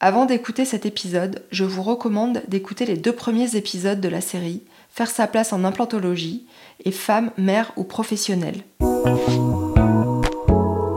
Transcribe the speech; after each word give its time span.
Avant 0.00 0.26
d'écouter 0.26 0.64
cet 0.64 0.86
épisode, 0.86 1.42
je 1.50 1.64
vous 1.64 1.82
recommande 1.82 2.42
d'écouter 2.46 2.86
les 2.86 2.96
deux 2.96 3.12
premiers 3.12 3.56
épisodes 3.56 4.00
de 4.00 4.08
la 4.08 4.20
série 4.20 4.62
Faire 4.90 5.10
sa 5.10 5.26
place 5.26 5.52
en 5.52 5.64
implantologie 5.64 6.46
et 6.84 6.92
Femme, 6.92 7.32
mère 7.36 7.72
ou 7.76 7.82
professionnelle. 7.82 8.62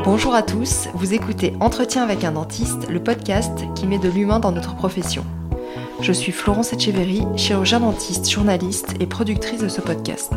Bonjour 0.06 0.36
à 0.36 0.44
tous, 0.44 0.88
vous 0.94 1.16
écoutez 1.16 1.54
Entretien 1.60 2.04
avec 2.04 2.24
un 2.24 2.34
dentiste, 2.34 2.92
le 2.92 3.02
podcast 3.02 3.64
qui 3.74 3.88
met 3.88 3.98
de 3.98 4.08
l'humain 4.08 4.40
dans 4.40 4.52
notre 4.52 4.76
profession. 4.76 5.26
Je 6.02 6.12
suis 6.12 6.32
Florence 6.32 6.72
Etcheverry, 6.72 7.24
chirurgien 7.38 7.80
dentiste, 7.80 8.30
journaliste 8.30 8.94
et 9.00 9.08
productrice 9.08 9.62
de 9.62 9.68
ce 9.68 9.82
podcast. 9.82 10.32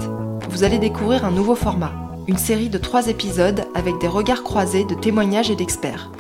Vous 0.49 0.65
allez 0.65 0.79
découvrir 0.79 1.27
un 1.27 1.33
nouveau 1.33 1.55
format, 1.55 1.93
une 2.29 2.39
série 2.39 2.71
de 2.71 2.79
trois 2.79 3.09
épisodes 3.09 3.67
avec 3.75 3.99
des 3.99 4.09
regards 4.09 4.43
croisés 4.43 4.87
de 4.87 4.95
témoignages 4.95 5.51
et 5.51 5.57
d'experts. 5.57 6.11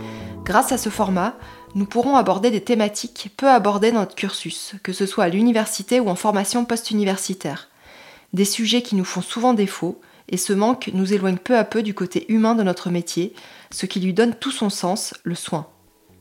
Grâce 0.45 0.72
à 0.72 0.79
ce 0.79 0.90
format, 0.90 1.38
nous 1.75 1.86
pourrons 1.86 2.16
aborder 2.16 2.50
des 2.50 2.61
thématiques 2.61 3.30
peu 3.36 3.48
abordées 3.48 3.90
dans 3.90 4.00
notre 4.00 4.14
cursus, 4.14 4.75
que 4.82 4.93
ce 4.93 5.07
soit 5.07 5.25
à 5.25 5.29
l'université 5.29 6.00
ou 6.00 6.08
en 6.08 6.14
formation 6.14 6.64
post-universitaire. 6.64 7.68
Des 8.32 8.44
sujets 8.44 8.82
qui 8.82 8.94
nous 8.94 9.04
font 9.04 9.22
souvent 9.22 9.54
défaut, 9.54 10.00
et 10.29 10.36
ce 10.36 10.53
manque 10.53 10.90
nous 10.95 11.12
éloigne 11.12 11.36
peu 11.36 11.57
à 11.57 11.64
peu 11.64 11.82
du 11.82 11.93
côté 11.93 12.31
humain 12.32 12.54
de 12.54 12.62
notre 12.62 12.90
métier, 12.90 13.34
ce 13.71 13.86
qui 13.86 14.00
lui 14.00 14.14
donne 14.14 14.34
tout 14.34 14.50
son 14.50 14.71
sens, 14.71 15.14
le 15.25 15.34
soin. 15.34 15.67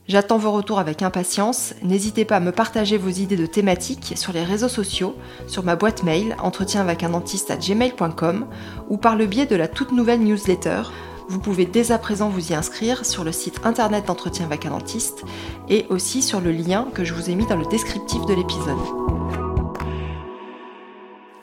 J'attends 0.06 0.36
vos 0.36 0.52
retours 0.52 0.78
avec 0.78 1.00
impatience, 1.00 1.72
n'hésitez 1.82 2.26
pas 2.26 2.36
à 2.36 2.40
me 2.40 2.52
partager 2.52 2.98
vos 2.98 3.08
idées 3.08 3.38
de 3.38 3.46
thématiques 3.46 4.12
sur 4.16 4.34
les 4.34 4.44
réseaux 4.44 4.68
sociaux, 4.68 5.16
sur 5.46 5.62
ma 5.62 5.76
boîte 5.76 6.02
mail 6.02 6.36
entretien 6.40 6.82
avec 6.82 7.02
un 7.02 7.10
dentiste 7.10 7.56
gmail.com 7.58 8.46
ou 8.90 8.98
par 8.98 9.16
le 9.16 9.24
biais 9.24 9.46
de 9.46 9.56
la 9.56 9.66
toute 9.66 9.92
nouvelle 9.92 10.20
newsletter 10.20 10.82
vous 11.28 11.40
pouvez 11.40 11.66
dès 11.66 11.92
à 11.92 11.98
présent 11.98 12.28
vous 12.28 12.52
y 12.52 12.54
inscrire 12.54 13.04
sur 13.04 13.24
le 13.24 13.32
site 13.32 13.60
internet 13.64 14.06
d'entretien 14.06 14.48
un 14.50 14.70
dentiste 14.70 15.24
et 15.68 15.86
aussi 15.88 16.22
sur 16.22 16.40
le 16.40 16.52
lien 16.52 16.88
que 16.94 17.04
je 17.04 17.14
vous 17.14 17.30
ai 17.30 17.34
mis 17.34 17.46
dans 17.46 17.56
le 17.56 17.66
descriptif 17.66 18.24
de 18.26 18.34
l'épisode. 18.34 18.78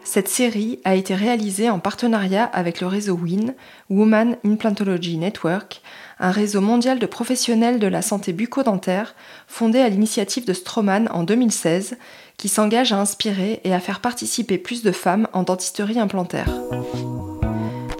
Cette 0.03 0.27
série 0.27 0.79
a 0.83 0.95
été 0.95 1.15
réalisée 1.15 1.69
en 1.69 1.79
partenariat 1.79 2.43
avec 2.43 2.81
le 2.81 2.87
réseau 2.87 3.15
WIN, 3.15 3.53
Woman 3.89 4.35
Implantology 4.43 5.15
Network, 5.17 5.81
un 6.19 6.31
réseau 6.31 6.59
mondial 6.59 6.99
de 6.99 7.05
professionnels 7.05 7.79
de 7.79 7.87
la 7.87 8.01
santé 8.01 8.33
bucco-dentaire 8.33 9.15
fondé 9.47 9.79
à 9.79 9.87
l'initiative 9.87 10.45
de 10.45 10.51
Stroman 10.51 11.07
en 11.13 11.23
2016, 11.23 11.97
qui 12.35 12.49
s'engage 12.49 12.91
à 12.91 12.99
inspirer 12.99 13.61
et 13.63 13.73
à 13.73 13.79
faire 13.79 14.01
participer 14.01 14.57
plus 14.57 14.83
de 14.83 14.91
femmes 14.91 15.29
en 15.31 15.43
dentisterie 15.43 15.99
implantaire. 15.99 16.49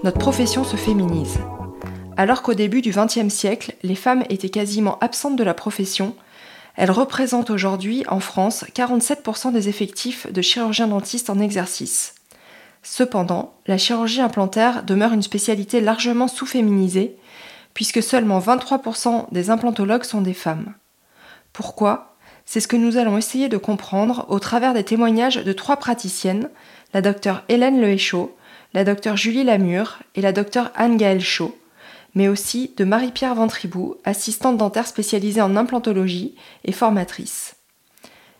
Notre 0.04 0.18
profession 0.18 0.64
se 0.64 0.76
féminise. 0.76 1.38
Alors 2.16 2.42
qu'au 2.42 2.54
début 2.54 2.82
du 2.82 2.90
XXe 2.90 3.32
siècle, 3.32 3.74
les 3.82 3.94
femmes 3.94 4.24
étaient 4.28 4.50
quasiment 4.50 4.98
absentes 5.00 5.36
de 5.36 5.44
la 5.44 5.54
profession, 5.54 6.14
elles 6.76 6.90
représentent 6.90 7.50
aujourd'hui 7.50 8.04
en 8.08 8.20
France 8.20 8.64
47% 8.74 9.52
des 9.52 9.68
effectifs 9.68 10.30
de 10.30 10.42
chirurgiens 10.42 10.88
dentistes 10.88 11.30
en 11.30 11.38
exercice. 11.38 12.14
Cependant, 12.82 13.54
la 13.66 13.78
chirurgie 13.78 14.20
implantaire 14.20 14.82
demeure 14.82 15.12
une 15.12 15.22
spécialité 15.22 15.80
largement 15.80 16.28
sous-féminisée, 16.28 17.16
puisque 17.74 18.02
seulement 18.02 18.40
23% 18.40 19.26
des 19.32 19.50
implantologues 19.50 20.04
sont 20.04 20.20
des 20.20 20.34
femmes. 20.34 20.74
Pourquoi? 21.52 22.16
C'est 22.44 22.60
ce 22.60 22.68
que 22.68 22.76
nous 22.76 22.96
allons 22.96 23.16
essayer 23.16 23.48
de 23.48 23.56
comprendre 23.56 24.26
au 24.28 24.38
travers 24.38 24.74
des 24.74 24.84
témoignages 24.84 25.36
de 25.36 25.52
trois 25.52 25.76
praticiennes, 25.76 26.50
la 26.92 27.00
docteure 27.00 27.44
Hélène 27.48 27.80
Lehéchaud, 27.80 28.36
la 28.74 28.84
docteure 28.84 29.16
Julie 29.16 29.44
Lamure 29.44 29.98
et 30.14 30.20
la 30.20 30.32
docteure 30.32 30.72
Anne-Gaëlle 30.74 31.20
Chaud, 31.20 31.56
mais 32.14 32.28
aussi 32.28 32.72
de 32.76 32.84
Marie-Pierre 32.84 33.34
Ventribou, 33.34 33.96
assistante 34.04 34.56
dentaire 34.56 34.86
spécialisée 34.86 35.40
en 35.40 35.56
implantologie 35.56 36.34
et 36.64 36.72
formatrice. 36.72 37.56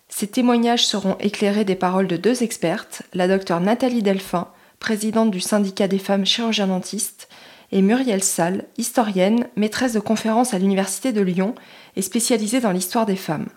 Ces 0.08 0.26
témoignages 0.26 0.86
seront 0.86 1.16
éclairés 1.20 1.64
des 1.64 1.74
paroles 1.74 2.06
de 2.06 2.18
deux 2.18 2.42
expertes, 2.42 3.02
la 3.14 3.28
docteure 3.28 3.60
Nathalie 3.60 4.02
Delphin, 4.02 4.48
présidente 4.78 5.30
du 5.30 5.40
syndicat 5.40 5.88
des 5.88 5.98
femmes 5.98 6.26
chirurgiens 6.26 6.66
dentistes, 6.66 7.28
et 7.72 7.80
Muriel 7.80 8.22
Salle, 8.22 8.66
historienne, 8.76 9.46
maîtresse 9.56 9.94
de 9.94 10.00
conférences 10.00 10.52
à 10.52 10.58
l'Université 10.58 11.12
de 11.12 11.22
Lyon 11.22 11.54
et 11.96 12.02
spécialisée 12.02 12.60
dans 12.60 12.72
l'histoire 12.72 13.06
des 13.06 13.16
femmes. 13.16 13.48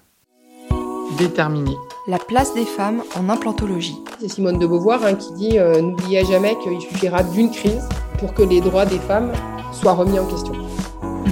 Déterminée. 1.17 1.75
La 2.07 2.17
place 2.17 2.53
des 2.53 2.65
femmes 2.65 3.03
en 3.15 3.29
implantologie. 3.29 3.97
C'est 4.19 4.29
Simone 4.29 4.59
de 4.59 4.67
Beauvoir 4.67 5.03
hein, 5.05 5.15
qui 5.15 5.33
dit 5.33 5.59
euh, 5.59 5.81
N'oubliez 5.81 6.23
jamais 6.25 6.55
qu'il 6.63 6.79
suffira 6.79 7.23
d'une 7.23 7.51
crise 7.51 7.87
pour 8.17 8.33
que 8.33 8.43
les 8.43 8.61
droits 8.61 8.85
des 8.85 8.99
femmes 8.99 9.31
soit 9.75 9.93
remis 9.93 10.17
en 10.19 10.25
question. 10.25 10.53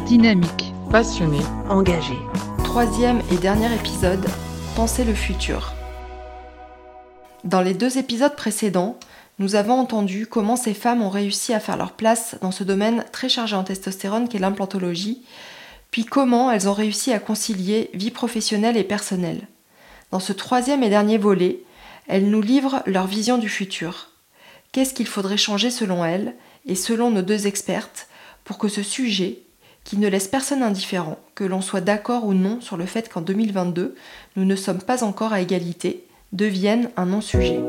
Dynamique, 0.06 0.74
passionné, 0.92 1.40
engagé. 1.70 2.18
Troisième 2.66 3.22
et 3.31 3.38
dernier 3.38 3.74
épisode, 3.74 4.26
Penser 4.76 5.06
le 5.06 5.14
futur. 5.14 5.74
Dans 7.44 7.62
les 7.62 7.76
deux 7.76 8.00
épisodes 8.00 8.36
précédents, 8.36 8.98
nous 9.38 9.56
avons 9.56 9.76
entendu 9.76 10.26
comment 10.26 10.56
ces 10.56 10.74
femmes 10.74 11.03
ont 11.03 11.12
réussi 11.12 11.53
à 11.53 11.59
faire 11.59 11.78
leur 11.78 11.92
place 11.92 12.36
dans 12.42 12.52
ce 12.52 12.64
domaine 12.64 13.06
très 13.12 13.30
chargé 13.30 13.56
en 13.56 13.64
testostérone 13.64 14.28
qu'est 14.28 14.40
l'implantologie, 14.40 15.24
puis 15.92 16.06
comment 16.06 16.52
elles 16.52 16.68
ont 16.68 16.74
réussi 16.74 17.14
à 17.14 17.20
concilier 17.20 17.92
vie 17.94 18.12
professionnelle 18.12 18.78
et 18.78 18.84
personnelle. 18.84 19.48
Dans 20.09 20.20
ce 20.20 20.34
troisième 20.34 20.84
et 20.84 20.90
dernier 20.90 21.20
volet, 21.20 21.59
elles 22.08 22.30
nous 22.30 22.42
livrent 22.42 22.82
leur 22.88 23.06
vision 23.06 23.38
du 23.38 23.48
futur. 23.48 24.09
Qu'est-ce 24.72 24.96
qu'il 24.96 25.08
faudrait 25.08 25.38
changer 25.38 25.70
selon 25.70 26.03
elles 26.03 26.34
et 26.66 26.76
selon 26.76 27.12
nos 27.12 27.22
deux 27.22 27.46
expertes 27.46 28.08
pour 28.44 28.58
que 28.58 28.68
ce 28.68 28.84
sujet, 28.84 29.40
qui 29.84 29.98
ne 29.98 30.08
laisse 30.08 30.28
personne 30.28 30.64
indifférent, 30.64 31.18
que 31.36 31.44
l'on 31.44 31.62
soit 31.62 31.81
d'accord 31.81 32.26
ou 32.26 32.34
non 32.34 32.62
sur 32.62 32.78
le 32.78 32.86
fait 32.86 33.09
qu'en 33.09 33.22
2022, 33.22 33.96
nous 34.36 34.46
ne 34.46 34.56
sommes 34.56 34.81
pas 34.81 35.04
encore 35.04 35.34
à 35.34 35.42
égalité, 35.42 36.06
devienne 36.31 36.90
un 36.98 37.06
non-sujet. 37.06 37.59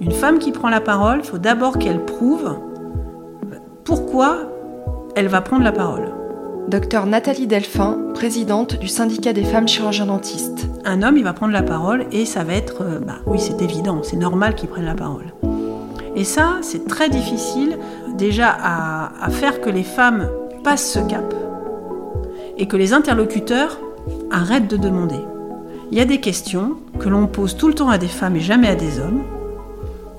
Une 0.00 0.12
femme 0.12 0.38
qui 0.38 0.52
prend 0.52 0.68
la 0.68 0.80
parole, 0.80 1.20
il 1.22 1.24
faut 1.24 1.38
d'abord 1.38 1.78
qu'elle 1.78 2.04
prouve 2.04 2.58
pourquoi 3.84 4.50
elle 5.14 5.28
va 5.28 5.40
prendre 5.40 5.64
la 5.64 5.72
parole. 5.72 6.12
Docteur 6.68 7.06
Nathalie 7.06 7.46
Delphin, 7.46 7.98
présidente 8.14 8.78
du 8.78 8.88
syndicat 8.88 9.32
des 9.32 9.44
femmes 9.44 9.68
chirurgiens 9.68 10.06
dentistes. 10.06 10.66
Un 10.84 11.02
homme, 11.02 11.16
il 11.16 11.24
va 11.24 11.32
prendre 11.32 11.52
la 11.52 11.62
parole 11.62 12.06
et 12.12 12.24
ça 12.24 12.44
va 12.44 12.54
être, 12.54 12.82
euh, 12.82 12.98
bah 13.00 13.18
oui, 13.26 13.38
c'est 13.38 13.60
évident, 13.62 14.02
c'est 14.02 14.16
normal 14.16 14.54
qu'il 14.54 14.68
prenne 14.68 14.86
la 14.86 14.94
parole. 14.94 15.32
Et 16.14 16.24
ça, 16.24 16.58
c'est 16.62 16.86
très 16.86 17.08
difficile 17.08 17.78
déjà 18.16 18.50
à, 18.50 19.30
faire 19.30 19.60
que 19.60 19.70
les 19.70 19.82
femmes 19.82 20.28
passent 20.62 20.92
ce 20.92 20.98
cap 20.98 21.34
et 22.58 22.66
que 22.66 22.76
les 22.76 22.92
interlocuteurs 22.92 23.78
arrêtent 24.30 24.68
de 24.68 24.76
demander. 24.76 25.20
Il 25.90 25.98
y 25.98 26.00
a 26.00 26.04
des 26.04 26.20
questions 26.20 26.76
que 26.98 27.08
l'on 27.08 27.26
pose 27.26 27.56
tout 27.56 27.68
le 27.68 27.74
temps 27.74 27.88
à 27.88 27.98
des 27.98 28.08
femmes 28.08 28.36
et 28.36 28.40
jamais 28.40 28.68
à 28.68 28.74
des 28.74 29.00
hommes. 29.00 29.22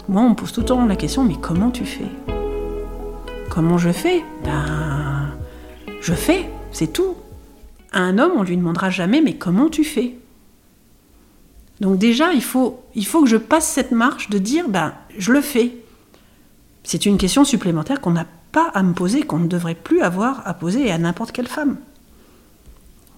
Moi, 0.09 0.21
on 0.21 0.35
pose 0.35 0.51
tout 0.51 0.61
le 0.61 0.65
temps 0.65 0.85
la 0.85 0.95
question, 0.95 1.23
mais 1.23 1.37
comment 1.39 1.69
tu 1.69 1.85
fais? 1.85 2.09
Comment 3.49 3.77
je 3.77 3.91
fais? 3.91 4.23
Ben, 4.43 5.29
je 6.01 6.13
fais, 6.13 6.49
c'est 6.71 6.91
tout. 6.91 7.15
À 7.91 7.99
un 7.99 8.17
homme, 8.17 8.33
on 8.35 8.43
lui 8.43 8.57
demandera 8.57 8.89
jamais, 8.89 9.21
mais 9.21 9.35
comment 9.35 9.69
tu 9.69 9.83
fais? 9.83 10.15
Donc 11.79 11.97
déjà, 11.97 12.33
il 12.33 12.43
faut, 12.43 12.81
il 12.95 13.05
faut 13.05 13.21
que 13.21 13.29
je 13.29 13.37
passe 13.37 13.67
cette 13.67 13.91
marche 13.91 14.29
de 14.29 14.37
dire, 14.37 14.69
ben, 14.69 14.93
je 15.17 15.31
le 15.31 15.41
fais. 15.41 15.82
C'est 16.83 17.05
une 17.05 17.17
question 17.17 17.45
supplémentaire 17.45 18.01
qu'on 18.01 18.11
n'a 18.11 18.25
pas 18.51 18.69
à 18.73 18.83
me 18.83 18.94
poser, 18.94 19.23
qu'on 19.23 19.39
ne 19.39 19.47
devrait 19.47 19.75
plus 19.75 20.01
avoir 20.01 20.47
à 20.47 20.53
poser 20.53 20.91
à 20.91 20.97
n'importe 20.97 21.31
quelle 21.31 21.47
femme. 21.47 21.77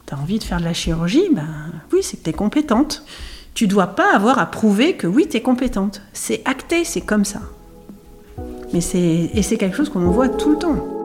T'as 0.06 0.18
envie 0.18 0.38
de 0.38 0.44
faire 0.44 0.60
de 0.60 0.66
la 0.66 0.74
chirurgie 0.74 1.28
Ben 1.32 1.48
oui, 1.92 2.04
c'est 2.04 2.18
que 2.18 2.24
t'es 2.24 2.34
compétente. 2.34 3.04
Tu 3.56 3.68
dois 3.68 3.88
pas 3.88 4.14
avoir 4.14 4.38
à 4.38 4.46
prouver 4.46 4.96
que 4.96 5.08
oui, 5.08 5.28
t'es 5.28 5.42
compétente. 5.42 6.02
C'est 6.14 6.42
acté, 6.46 6.84
c'est 6.84 7.02
comme 7.02 7.26
ça. 7.26 7.42
Mais 8.74 8.80
et 8.80 9.42
c'est 9.42 9.58
quelque 9.58 9.76
chose 9.76 9.90
qu'on 9.90 10.12
voit 10.12 10.30
tout 10.30 10.52
le 10.52 10.58
temps. 10.58 10.96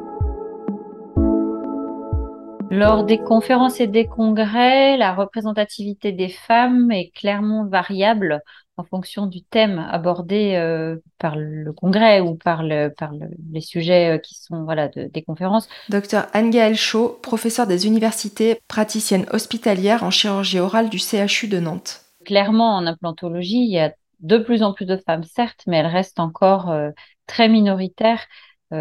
Lors 2.71 3.05
des 3.05 3.19
conférences 3.19 3.81
et 3.81 3.89
des 3.89 4.07
congrès, 4.07 4.97
la 4.97 5.13
représentativité 5.13 6.13
des 6.13 6.29
femmes 6.29 6.93
est 6.93 7.11
clairement 7.15 7.65
variable 7.67 8.43
en 8.77 8.85
fonction 8.85 9.27
du 9.27 9.43
thème 9.43 9.79
abordé 9.91 10.55
euh, 10.55 10.97
par 11.19 11.37
le 11.37 11.73
congrès 11.73 12.21
ou 12.21 12.35
par, 12.35 12.63
le, 12.63 12.89
par 12.89 13.13
les 13.53 13.61
sujets 13.61 14.17
euh, 14.17 14.19
qui 14.19 14.35
sont 14.35 14.65
voilà, 14.65 14.89
des 14.89 15.23
conférences. 15.23 15.69
Docteur 15.89 16.27
Anne-Gaëlle 16.33 16.77
Chaud, 16.77 17.19
professeure 17.23 17.67
des 17.67 17.87
universités, 17.87 18.61
praticienne 18.69 19.27
hospitalière 19.33 20.03
en 20.03 20.11
chirurgie 20.11 20.61
orale 20.61 20.89
du 20.89 20.99
CHU 20.99 21.49
de 21.49 21.61
Nantes. 21.61 22.03
Clairement, 22.25 22.77
en 22.77 22.87
implantologie, 22.87 23.65
il 23.65 23.71
y 23.71 23.79
a 23.79 23.93
de 24.21 24.39
plus 24.39 24.63
en 24.63 24.73
plus 24.73 24.87
de 24.87 24.97
femmes, 24.97 25.25
certes, 25.25 25.63
mais 25.67 25.79
elles 25.79 25.87
restent 25.87 26.21
encore 26.21 26.71
euh, 26.71 26.91
très 27.27 27.49
minoritaires 27.49 28.27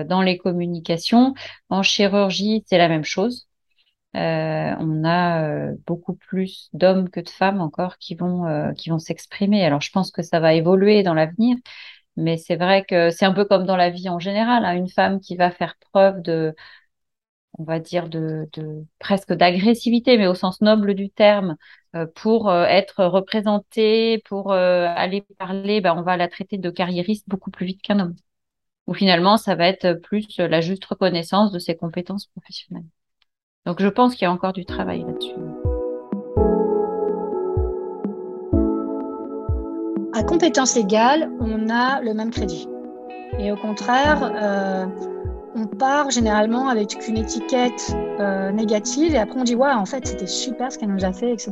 dans 0.06 0.21
les 0.21 0.38
communications. 0.38 1.33
En 1.69 1.81
chirurgie, 1.81 2.63
c'est 2.68 2.77
la 2.77 2.89
même 2.89 3.03
chose. 3.03 3.49
Euh, 4.15 4.75
on 4.79 5.03
a 5.03 5.44
euh, 5.47 5.75
beaucoup 5.85 6.15
plus 6.15 6.69
d'hommes 6.73 7.09
que 7.09 7.19
de 7.19 7.29
femmes 7.29 7.61
encore 7.61 7.97
qui 8.00 8.15
vont 8.15 8.47
euh, 8.47 8.73
qui 8.73 8.89
vont 8.89 8.97
s'exprimer. 9.00 9.63
Alors 9.63 9.81
je 9.81 9.91
pense 9.91 10.11
que 10.11 10.23
ça 10.23 10.39
va 10.39 10.53
évoluer 10.56 11.03
dans 11.03 11.13
l'avenir, 11.13 11.57
mais 12.17 12.38
c'est 12.38 12.56
vrai 12.56 12.85
que 12.85 13.11
c'est 13.11 13.25
un 13.25 13.33
peu 13.33 13.45
comme 13.45 13.65
dans 13.65 13.77
la 13.77 13.89
vie 13.91 14.09
en 14.09 14.19
général. 14.19 14.65
Hein. 14.65 14.75
une 14.75 14.89
femme 14.89 15.19
qui 15.21 15.35
va 15.38 15.51
faire 15.51 15.75
preuve 15.91 16.21
de 16.21 16.56
on 17.57 17.63
va 17.63 17.79
dire, 17.79 18.07
de, 18.09 18.47
presque 19.00 19.33
d'agressivité, 19.33 20.17
mais 20.17 20.27
au 20.27 20.35
sens 20.35 20.61
noble 20.61 20.94
du 20.94 21.09
terme, 21.09 21.57
pour 22.15 22.53
être 22.53 23.03
représentée, 23.06 24.21
pour 24.25 24.53
aller 24.53 25.23
parler, 25.38 25.81
ben, 25.81 25.95
on 25.97 26.01
va 26.03 26.15
la 26.17 26.27
traiter 26.29 26.57
de 26.57 26.69
carriériste 26.69 27.27
beaucoup 27.27 27.51
plus 27.51 27.65
vite 27.65 27.81
qu'un 27.81 28.00
homme. 28.00 28.15
Ou 28.88 28.94
finalement, 28.94 29.38
ça 29.38 29.56
va 29.56 29.67
être 29.67 29.94
plus 29.94 30.27
la 30.39 30.61
juste 30.61 30.85
reconnaissance 30.85 31.51
de 31.51 31.59
ses 31.59 31.75
compétences 31.77 32.27
professionnelles. 32.27 32.85
Donc 33.65 33.81
je 33.81 33.88
pense 33.88 34.15
qu'il 34.15 34.23
y 34.23 34.27
a 34.27 34.31
encore 34.31 34.53
du 34.53 34.65
travail 34.65 35.06
là-dessus. 35.06 35.35
À 40.13 40.23
compétences 40.23 40.75
égales, 40.75 41.29
on 41.39 41.69
a 41.69 42.01
le 42.01 42.13
même 42.13 42.31
crédit. 42.31 42.67
Et 43.38 43.51
au 43.51 43.56
contraire, 43.56 44.31
on 45.56 45.65
part 45.65 46.09
généralement 46.11 46.69
avec 46.69 46.97
une 47.07 47.17
étiquette 47.17 47.95
euh, 48.19 48.51
négative 48.51 49.15
et 49.15 49.17
après 49.17 49.39
on 49.39 49.44
dit 49.44 49.56
ouais 49.56 49.71
en 49.71 49.85
fait 49.85 50.06
c'était 50.07 50.27
super 50.27 50.71
ce 50.71 50.77
qu'elle 50.77 50.91
nous 50.91 51.06
a 51.06 51.13
fait 51.13 51.31
etc. 51.31 51.51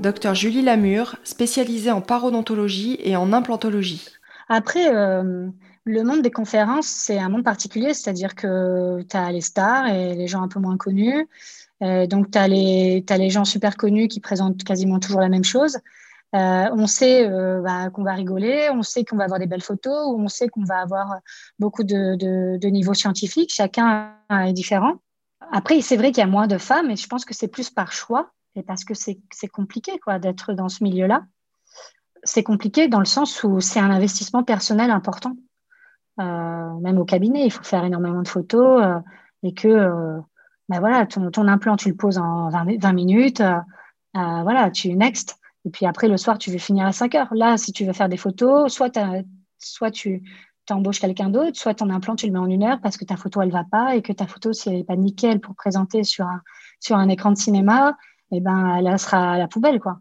Docteur 0.00 0.34
Julie 0.34 0.62
Lamure, 0.62 1.16
spécialisée 1.24 1.90
en 1.90 2.00
parodontologie 2.00 2.98
et 3.02 3.16
en 3.16 3.32
implantologie. 3.32 4.06
Après 4.48 4.94
euh, 4.94 5.48
le 5.88 6.04
monde 6.04 6.22
des 6.22 6.30
conférences 6.30 6.86
c'est 6.86 7.18
un 7.18 7.28
monde 7.28 7.44
particulier 7.44 7.94
c'est-à-dire 7.94 8.34
que 8.34 9.02
tu 9.08 9.16
as 9.16 9.32
les 9.32 9.40
stars 9.40 9.88
et 9.88 10.14
les 10.14 10.26
gens 10.26 10.42
un 10.42 10.48
peu 10.48 10.60
moins 10.60 10.76
connus 10.76 11.26
euh, 11.82 12.06
donc 12.06 12.30
tu 12.30 12.38
as, 12.38 12.42
as 12.44 12.48
les 13.18 13.30
gens 13.30 13.44
super 13.44 13.76
connus 13.76 14.08
qui 14.08 14.20
présentent 14.20 14.62
quasiment 14.64 14.98
toujours 14.98 15.20
la 15.20 15.28
même 15.28 15.44
chose 15.44 15.78
euh, 16.34 16.68
on 16.72 16.86
sait 16.86 17.26
euh, 17.26 17.62
bah, 17.62 17.88
qu'on 17.88 18.02
va 18.02 18.12
rigoler, 18.12 18.68
on 18.70 18.82
sait 18.82 19.04
qu'on 19.04 19.16
va 19.16 19.24
avoir 19.24 19.40
des 19.40 19.46
belles 19.46 19.62
photos, 19.62 20.14
on 20.14 20.28
sait 20.28 20.48
qu'on 20.48 20.64
va 20.64 20.80
avoir 20.80 21.20
beaucoup 21.58 21.84
de, 21.84 22.16
de, 22.58 22.68
niveaux 22.68 22.94
scientifiques. 22.94 23.52
Chacun 23.54 24.14
est 24.30 24.52
différent. 24.52 24.96
Après, 25.52 25.80
c'est 25.80 25.96
vrai 25.96 26.12
qu'il 26.12 26.20
y 26.20 26.24
a 26.24 26.26
moins 26.26 26.46
de 26.46 26.58
femmes, 26.58 26.90
et 26.90 26.96
je 26.96 27.06
pense 27.06 27.24
que 27.24 27.32
c'est 27.32 27.48
plus 27.48 27.70
par 27.70 27.92
choix, 27.92 28.30
et 28.56 28.62
parce 28.62 28.84
que 28.84 28.92
c'est 28.92 29.48
compliqué 29.50 29.92
d'être 30.20 30.52
dans 30.52 30.68
ce 30.68 30.84
milieu-là. 30.84 31.24
C'est 32.24 32.42
compliqué 32.42 32.88
dans 32.88 32.98
le 32.98 33.06
sens 33.06 33.42
où 33.44 33.60
c'est 33.60 33.80
un 33.80 33.90
investissement 33.90 34.42
personnel 34.42 34.90
important. 34.90 35.34
Euh, 36.20 36.74
même 36.80 36.98
au 36.98 37.04
cabinet, 37.04 37.44
il 37.46 37.50
faut 37.50 37.62
faire 37.62 37.84
énormément 37.84 38.22
de 38.22 38.28
photos 38.28 38.82
et 39.42 39.54
que 39.54 40.18
bah 40.68 40.80
voilà, 40.80 41.06
ton, 41.06 41.48
implant, 41.48 41.76
tu 41.76 41.88
le 41.88 41.96
poses 41.96 42.18
en 42.18 42.50
20, 42.50 42.80
20 42.80 42.92
minutes. 42.92 43.42
voilà, 44.14 44.70
tu 44.70 44.94
next. 44.94 45.38
Et 45.64 45.70
puis 45.70 45.86
après, 45.86 46.08
le 46.08 46.16
soir, 46.16 46.38
tu 46.38 46.50
veux 46.50 46.58
finir 46.58 46.86
à 46.86 46.92
5 46.92 47.14
heures. 47.14 47.34
Là, 47.34 47.56
si 47.56 47.72
tu 47.72 47.84
veux 47.84 47.92
faire 47.92 48.08
des 48.08 48.16
photos, 48.16 48.72
soit, 48.72 48.98
soit 49.58 49.90
tu 49.90 50.22
embauches 50.70 51.00
quelqu'un 51.00 51.30
d'autre, 51.30 51.56
soit 51.56 51.74
ton 51.74 51.90
implant, 51.90 52.16
tu 52.16 52.26
le 52.26 52.32
mets 52.32 52.38
en 52.38 52.46
une 52.46 52.62
heure 52.62 52.80
parce 52.80 52.96
que 52.96 53.04
ta 53.04 53.16
photo, 53.16 53.40
elle 53.42 53.50
va 53.50 53.64
pas 53.64 53.96
et 53.96 54.02
que 54.02 54.12
ta 54.12 54.26
photo, 54.26 54.52
si 54.52 54.68
elle 54.68 54.76
n'est 54.76 54.84
pas 54.84 54.96
nickel 54.96 55.40
pour 55.40 55.54
présenter 55.54 56.04
sur 56.04 56.26
un, 56.26 56.42
sur 56.80 56.96
un 56.96 57.08
écran 57.08 57.32
de 57.32 57.38
cinéma, 57.38 57.96
eh 58.30 58.40
ben, 58.40 58.76
elle 58.76 58.98
sera 58.98 59.32
à 59.32 59.38
la 59.38 59.48
poubelle, 59.48 59.80
quoi. 59.80 60.00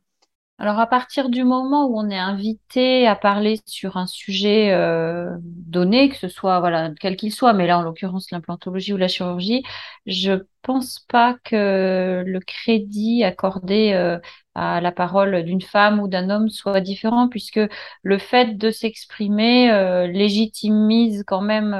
Alors 0.60 0.80
à 0.80 0.88
partir 0.88 1.30
du 1.30 1.44
moment 1.44 1.86
où 1.86 2.00
on 2.00 2.10
est 2.10 2.18
invité 2.18 3.06
à 3.08 3.16
parler 3.16 3.60
sur 3.68 3.96
un 3.96 4.08
sujet 4.08 4.72
euh, 4.72 5.30
donné, 5.42 6.10
que 6.10 6.16
ce 6.18 6.28
soit 6.30 6.60
voilà 6.60 6.92
quel 7.00 7.16
qu'il 7.16 7.32
soit, 7.32 7.54
mais 7.54 7.68
là 7.68 7.78
en 7.78 7.84
l'occurrence 7.84 8.32
l'implantologie 8.32 8.92
ou 8.92 8.98
la 8.98 9.08
chirurgie, 9.08 9.62
je 10.08 10.32
pense 10.64 11.00
pas 11.10 11.36
que 11.44 12.24
le 12.26 12.40
crédit 12.40 13.24
accordé 13.24 13.94
euh, 13.94 14.18
à 14.56 14.82
la 14.82 14.92
parole 14.92 15.44
d'une 15.44 15.62
femme 15.62 16.00
ou 16.00 16.08
d'un 16.08 16.32
homme 16.32 16.50
soit 16.50 16.82
différent, 16.82 17.30
puisque 17.30 17.60
le 18.02 18.18
fait 18.18 18.58
de 18.58 18.72
s'exprimer 18.72 19.72
euh, 19.72 20.08
légitimise 20.08 21.24
quand 21.28 21.42
même 21.42 21.72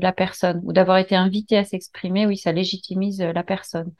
la 0.00 0.12
personne, 0.12 0.60
ou 0.62 0.72
d'avoir 0.72 0.98
été 0.98 1.16
invité 1.16 1.56
à 1.58 1.64
s'exprimer, 1.64 2.26
oui, 2.26 2.36
ça 2.38 2.52
légitimise 2.52 3.20
la 3.20 3.42
personne. 3.42 3.90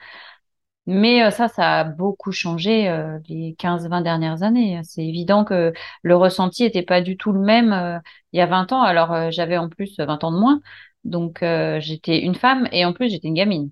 Mais 0.85 1.23
euh, 1.23 1.31
ça, 1.31 1.47
ça 1.47 1.79
a 1.79 1.83
beaucoup 1.85 2.31
changé 2.31 2.89
euh, 2.89 3.17
les 3.29 3.55
15-20 3.57 4.01
dernières 4.01 4.43
années. 4.43 4.81
C'est 4.83 5.05
évident 5.05 5.45
que 5.45 5.73
le 6.01 6.15
ressenti 6.15 6.63
n'était 6.63 6.81
pas 6.83 7.01
du 7.01 7.15
tout 7.17 7.31
le 7.31 7.39
même 7.39 7.71
euh, 7.71 7.99
il 8.33 8.39
y 8.39 8.41
a 8.41 8.45
20 8.47 8.71
ans. 8.73 8.81
Alors, 8.81 9.31
j'avais 9.31 9.57
en 9.57 9.69
plus 9.69 9.95
20 9.97 10.23
ans 10.23 10.31
de 10.31 10.39
moins. 10.39 10.59
Donc, 11.05 11.39
j'étais 11.79 12.19
une 12.21 12.35
femme 12.35 12.67
et 12.71 12.85
en 12.85 12.93
plus, 12.93 13.09
j'étais 13.09 13.27
une 13.27 13.33
gamine. 13.35 13.71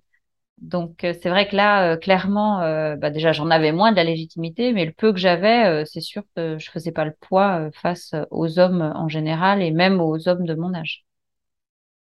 Donc, 0.60 1.00
c'est 1.02 1.30
vrai 1.30 1.48
que 1.50 1.56
là, 1.56 1.98
clairement, 1.98 2.60
bah, 2.98 3.10
déjà, 3.12 3.32
j'en 3.34 3.50
avais 3.52 3.72
moins 3.72 3.92
de 3.92 3.98
la 3.98 4.04
légitimité, 4.04 4.74
mais 4.74 4.86
le 4.86 4.94
peu 4.94 5.14
que 5.14 5.20
j'avais, 5.20 5.86
c'est 5.86 6.02
sûr 6.02 6.24
que 6.36 6.58
je 6.60 6.72
faisais 6.72 6.92
pas 6.92 7.06
le 7.06 7.14
poids 7.20 7.70
face 7.74 8.16
aux 8.32 8.60
hommes 8.60 8.94
en 8.96 9.08
général 9.10 9.62
et 9.62 9.72
même 9.72 10.02
aux 10.02 10.28
hommes 10.30 10.46
de 10.46 10.56
mon 10.56 10.74
âge 10.76 11.06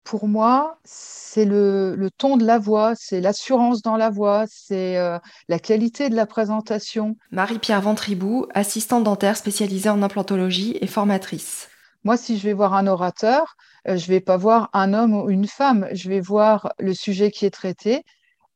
pour 0.07 0.30
moi, 0.30 0.80
c'est 0.86 1.44
le, 1.44 2.09
ton 2.18 2.38
de 2.38 2.45
la 2.45 2.59
voix, 2.59 2.94
c'est 2.95 3.19
l'assurance 3.19 3.81
dans 3.81 3.98
la 3.98 4.09
voix, 4.09 4.45
c'est 4.48 4.98
euh, 4.98 5.19
la 5.50 5.59
qualité 5.59 6.09
de 6.09 6.15
la 6.15 6.25
présentation. 6.25 7.18
Marie-Pierre 7.31 7.81
Ventribou, 7.81 8.48
assistante 8.54 9.04
dentaire 9.04 9.36
spécialisée 9.36 9.89
en 9.89 10.01
implantologie 10.01 10.77
et 10.80 10.88
formatrice. 10.88 11.68
Moi, 12.06 12.15
si 12.15 12.38
je 12.38 12.44
vais 12.44 12.54
voir 12.54 12.74
un 12.74 12.88
orateur, 12.88 13.57
euh, 13.89 13.98
je 13.98 14.04
ne 14.04 14.13
vais 14.13 14.21
pas 14.21 14.38
voir 14.38 14.69
un 14.71 14.94
homme 14.94 15.13
ou 15.13 15.30
une 15.30 15.45
femme, 15.45 15.89
je 15.92 16.07
vais 16.07 16.21
voir 16.21 16.71
le 16.80 16.94
sujet 16.94 17.30
qui 17.30 17.45
est 17.45 17.51
traité. 17.51 18.03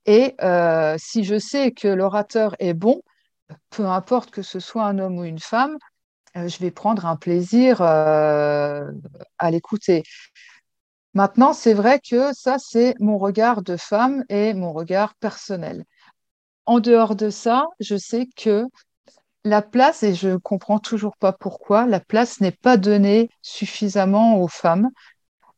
Et 0.06 0.36
euh, 0.42 0.96
si 0.98 1.26
je 1.26 1.38
sais 1.38 1.74
que 1.74 1.90
l'orateur 1.90 2.56
est 2.60 2.74
bon, 2.74 3.02
peu 3.72 3.86
importe 3.86 4.32
que 4.32 4.42
ce 4.42 4.62
soit 4.62 4.86
un 4.86 5.00
homme 5.00 5.18
ou 5.18 5.26
une 5.26 5.40
femme, 5.40 5.78
je 6.34 6.60
vais 6.60 6.72
prendre 6.72 7.06
un 7.06 7.18
plaisir 7.18 7.82
à 7.82 8.86
l'écouter. 9.52 10.04
Maintenant, 11.14 11.54
c'est 11.54 11.74
vrai 11.74 12.00
que 12.00 12.34
ça, 12.34 12.58
c'est 12.58 12.96
mon 13.00 13.18
regard 13.18 13.62
de 13.62 13.76
femme 13.76 14.24
et 14.30 14.54
mon 14.54 14.72
regard 14.72 15.14
personnel. 15.16 15.84
En 16.66 16.80
dehors 16.80 17.16
de 17.16 17.30
ça, 17.30 17.66
je 17.80 17.98
sais 17.98 18.28
que 18.36 18.66
la 19.44 19.62
place, 19.62 20.04
et 20.04 20.14
je 20.14 20.38
comprends 20.38 20.80
toujours 20.80 21.18
pas 21.18 21.34
pourquoi, 21.34 21.86
la 21.86 22.00
place 22.00 22.40
n'est 22.42 22.52
pas 22.52 22.78
donnée 22.78 23.30
suffisamment 23.42 24.40
aux 24.40 24.48
femmes. 24.48 24.90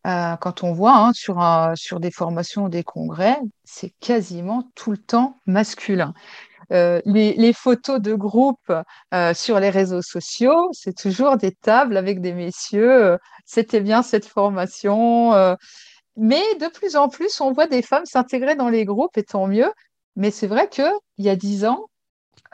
Euh, 0.07 0.35
quand 0.37 0.63
on 0.63 0.73
voit 0.73 0.95
hein, 0.95 1.13
sur, 1.13 1.41
sur 1.75 1.99
des 1.99 2.11
formations, 2.11 2.67
des 2.67 2.83
congrès, 2.83 3.37
c'est 3.63 3.93
quasiment 3.99 4.69
tout 4.75 4.91
le 4.91 4.97
temps 4.97 5.37
masculin. 5.45 6.13
Euh, 6.71 7.01
les, 7.05 7.53
photos 7.53 7.99
de 7.99 8.13
groupe 8.13 8.71
euh, 9.13 9.33
sur 9.33 9.59
les 9.59 9.69
réseaux 9.69 10.01
sociaux, 10.01 10.69
c'est 10.71 10.95
toujours 10.95 11.37
des 11.37 11.51
tables 11.51 11.97
avec 11.97 12.21
des 12.21 12.33
messieurs. 12.33 13.05
Euh, 13.05 13.17
c'était 13.45 13.81
bien 13.81 14.01
cette 14.01 14.25
formation. 14.25 15.31
mais 16.15 16.43
de 16.59 16.67
plus 16.67 16.95
en 16.95 17.09
plus, 17.09 17.41
on 17.41 17.51
voit 17.51 17.67
des 17.67 17.81
femmes 17.81 18.05
s'intégrer 18.05 18.55
dans 18.55 18.69
les 18.69 18.85
groupes, 18.85 19.17
et 19.17 19.23
tant 19.23 19.47
mieux. 19.47 19.71
Mais 20.15 20.31
c'est 20.31 20.47
vrai 20.47 20.69
qu'il 20.69 20.91
y 21.17 21.29
a 21.29 21.35
dix 21.35 21.65
ans, 21.65 21.87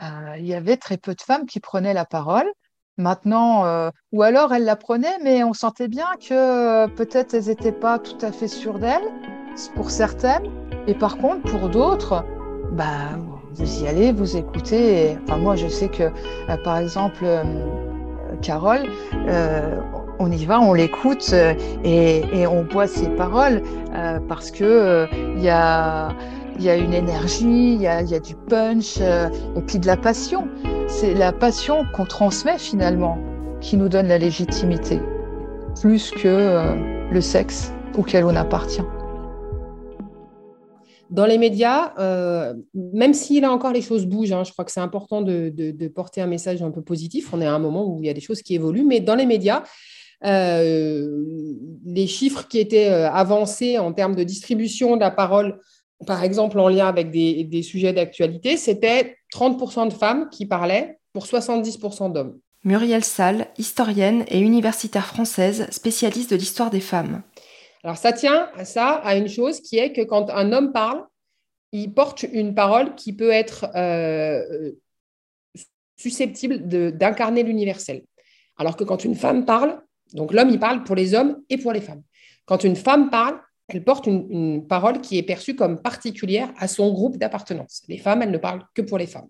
il 0.00 0.46
y 0.46 0.54
avait 0.54 0.76
très 0.76 0.96
peu 0.96 1.14
de 1.14 1.20
femmes 1.20 1.46
qui 1.46 1.60
prenaient 1.60 1.94
la 1.94 2.06
parole. 2.06 2.50
Maintenant, 2.96 3.90
ou 4.12 4.22
alors 4.22 4.52
elles 4.54 4.64
la 4.64 4.76
prenaient, 4.76 5.18
mais 5.22 5.44
on 5.44 5.52
sentait 5.52 5.88
bien 5.88 6.08
que 6.20 6.86
peut-être 6.88 7.34
elles 7.34 7.46
n'étaient 7.46 7.72
pas 7.72 7.98
tout 7.98 8.18
à 8.22 8.32
fait 8.32 8.48
sûres 8.48 8.78
d'elles, 8.78 9.08
pour 9.76 9.90
certaines. 9.90 10.50
Et 10.86 10.94
par 10.94 11.18
contre, 11.18 11.42
pour 11.50 11.68
d'autres, 11.68 12.24
bah, 12.72 13.18
vous 13.54 13.82
y 13.82 13.88
allez, 13.88 14.12
vous 14.12 14.36
écoutez. 14.36 15.18
enfin, 15.24 15.38
moi, 15.38 15.56
je 15.56 15.66
sais 15.66 15.88
que, 15.88 16.04
euh, 16.04 16.56
par 16.62 16.78
exemple, 16.78 17.24
euh, 17.24 17.42
Carole, 18.42 18.86
euh, 19.28 19.76
on 20.18 20.30
y 20.30 20.44
va, 20.44 20.60
on 20.60 20.72
l'écoute 20.72 21.34
et, 21.84 22.46
on 22.46 22.62
boit 22.62 22.86
ses 22.86 23.08
paroles 23.08 23.62
parce 24.28 24.50
que 24.50 25.06
il 25.36 25.42
y 25.42 25.48
a, 25.48 26.14
une 26.58 26.92
énergie, 26.92 27.74
il 27.74 27.80
y 27.80 27.86
a, 27.86 28.02
y 28.02 28.14
a, 28.14 28.20
du 28.20 28.34
punch 28.34 28.98
et 28.98 29.60
puis 29.66 29.78
de 29.78 29.86
la 29.86 29.96
passion. 29.96 30.46
C'est 30.88 31.14
la 31.14 31.32
passion 31.32 31.84
qu'on 31.94 32.04
transmet 32.04 32.58
finalement 32.58 33.18
qui 33.62 33.78
nous 33.78 33.88
donne 33.88 34.08
la 34.08 34.18
légitimité, 34.18 35.00
plus 35.80 36.10
que 36.10 36.62
le 37.10 37.20
sexe 37.22 37.72
auquel 37.96 38.26
on 38.26 38.36
appartient 38.36 38.84
dans 41.10 41.26
les 41.26 41.38
médias, 41.38 41.92
euh, 41.98 42.54
même 42.74 43.14
si 43.14 43.40
là 43.40 43.50
encore 43.50 43.72
les 43.72 43.82
choses 43.82 44.06
bougent, 44.06 44.32
hein, 44.32 44.44
je 44.44 44.52
crois 44.52 44.64
que 44.64 44.70
c'est 44.70 44.80
important 44.80 45.22
de, 45.22 45.88
porter 45.88 46.20
un 46.20 46.28
message 46.28 46.62
un 46.62 46.70
peu 46.70 46.82
positif. 46.82 47.30
On 47.32 47.40
est 47.40 47.46
à 47.46 47.52
un 47.52 47.58
moment 47.58 47.84
où 47.84 48.00
il 48.00 48.06
y 48.06 48.08
a 48.08 48.14
des 48.14 48.20
choses 48.20 48.42
qui 48.42 48.54
évoluent, 48.54 48.84
mais 48.84 49.00
dans 49.00 49.16
les 49.16 49.26
médias, 49.26 49.64
euh, 50.24 51.08
les 51.84 52.06
chiffres 52.06 52.46
qui 52.46 52.60
étaient 52.60 52.90
euh, 52.90 53.10
avancés 53.10 53.78
en 53.78 53.92
termes 53.92 54.14
de 54.14 54.22
distribution 54.22 54.94
de 54.94 55.00
la 55.00 55.10
parole, 55.10 55.58
par 56.06 56.22
exemple 56.22 56.60
en 56.60 56.68
lien 56.68 56.86
avec 56.86 57.10
des, 57.10 57.62
sujets 57.62 57.92
d'actualité, 57.92 58.56
c'était 58.56 59.16
30% 59.34 59.88
de 59.88 59.92
femmes 59.92 60.28
qui 60.30 60.46
parlaient 60.46 60.98
pour 61.12 61.24
70% 61.24 62.12
d'hommes. 62.12 62.38
Muriel 62.62 63.02
Salle, 63.02 63.46
historienne 63.58 64.24
et 64.28 64.38
universitaire 64.38 65.06
française, 65.06 65.66
spécialiste 65.70 66.30
de 66.30 66.36
l'histoire 66.36 66.70
des 66.70 66.80
femmes. 66.80 67.22
Alors, 67.82 67.96
ça 67.96 68.12
tient 68.12 68.50
à 68.54 68.64
ça, 68.64 68.90
à 68.96 69.16
une 69.16 69.28
chose 69.28 69.60
qui 69.60 69.78
est 69.78 69.92
que 69.92 70.02
quand 70.02 70.30
un 70.30 70.52
homme 70.52 70.72
parle, 70.72 71.04
il 71.72 71.92
porte 71.94 72.24
une 72.24 72.54
parole 72.54 72.94
qui 72.94 73.12
peut 73.12 73.30
être 73.30 73.66
euh, 73.74 74.72
susceptible 75.96 76.66
d'incarner 76.96 77.42
l'universel. 77.42 78.02
Alors 78.56 78.76
que 78.76 78.84
quand 78.84 79.04
une 79.04 79.14
femme 79.14 79.44
parle, 79.44 79.80
donc 80.14 80.32
l'homme, 80.32 80.50
il 80.50 80.58
parle 80.58 80.82
pour 80.84 80.96
les 80.96 81.14
hommes 81.14 81.42
et 81.48 81.56
pour 81.56 81.72
les 81.72 81.80
femmes. 81.80 82.02
Quand 82.44 82.64
une 82.64 82.76
femme 82.76 83.10
parle, 83.10 83.40
elle 83.68 83.84
porte 83.84 84.06
une, 84.06 84.66
parole 84.66 85.00
qui 85.00 85.18
est 85.18 85.22
perçue 85.22 85.54
comme 85.54 85.80
particulière 85.80 86.52
à 86.58 86.66
son 86.66 86.92
groupe 86.92 87.16
d'appartenance. 87.16 87.82
Les 87.88 87.98
femmes, 87.98 88.22
elles 88.22 88.30
ne 88.30 88.38
parlent 88.38 88.64
que 88.74 88.82
pour 88.82 88.98
les 88.98 89.06
femmes. 89.06 89.28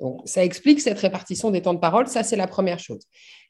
Donc, 0.00 0.20
ça 0.26 0.44
explique 0.44 0.80
cette 0.80 0.98
répartition 0.98 1.50
des 1.50 1.62
temps 1.62 1.74
de 1.74 1.80
parole. 1.80 2.06
Ça, 2.06 2.22
c'est 2.22 2.36
la 2.36 2.46
première 2.46 2.78
chose. 2.78 3.00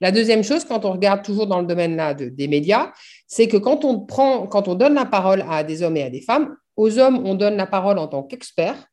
La 0.00 0.12
deuxième 0.12 0.42
chose, 0.42 0.64
quand 0.64 0.84
on 0.84 0.92
regarde 0.92 1.22
toujours 1.22 1.46
dans 1.46 1.60
le 1.60 1.66
domaine 1.66 2.14
des 2.16 2.48
médias, 2.48 2.92
c'est 3.26 3.48
que 3.48 3.58
quand 3.58 3.84
on, 3.84 4.00
prend, 4.00 4.46
quand 4.46 4.68
on 4.68 4.74
donne 4.74 4.94
la 4.94 5.04
parole 5.04 5.44
à 5.48 5.62
des 5.62 5.82
hommes 5.82 5.96
et 5.96 6.02
à 6.02 6.10
des 6.10 6.22
femmes, 6.22 6.56
aux 6.76 6.98
hommes, 6.98 7.26
on 7.26 7.34
donne 7.34 7.56
la 7.56 7.66
parole 7.66 7.98
en 7.98 8.08
tant 8.08 8.22
qu'expert. 8.22 8.86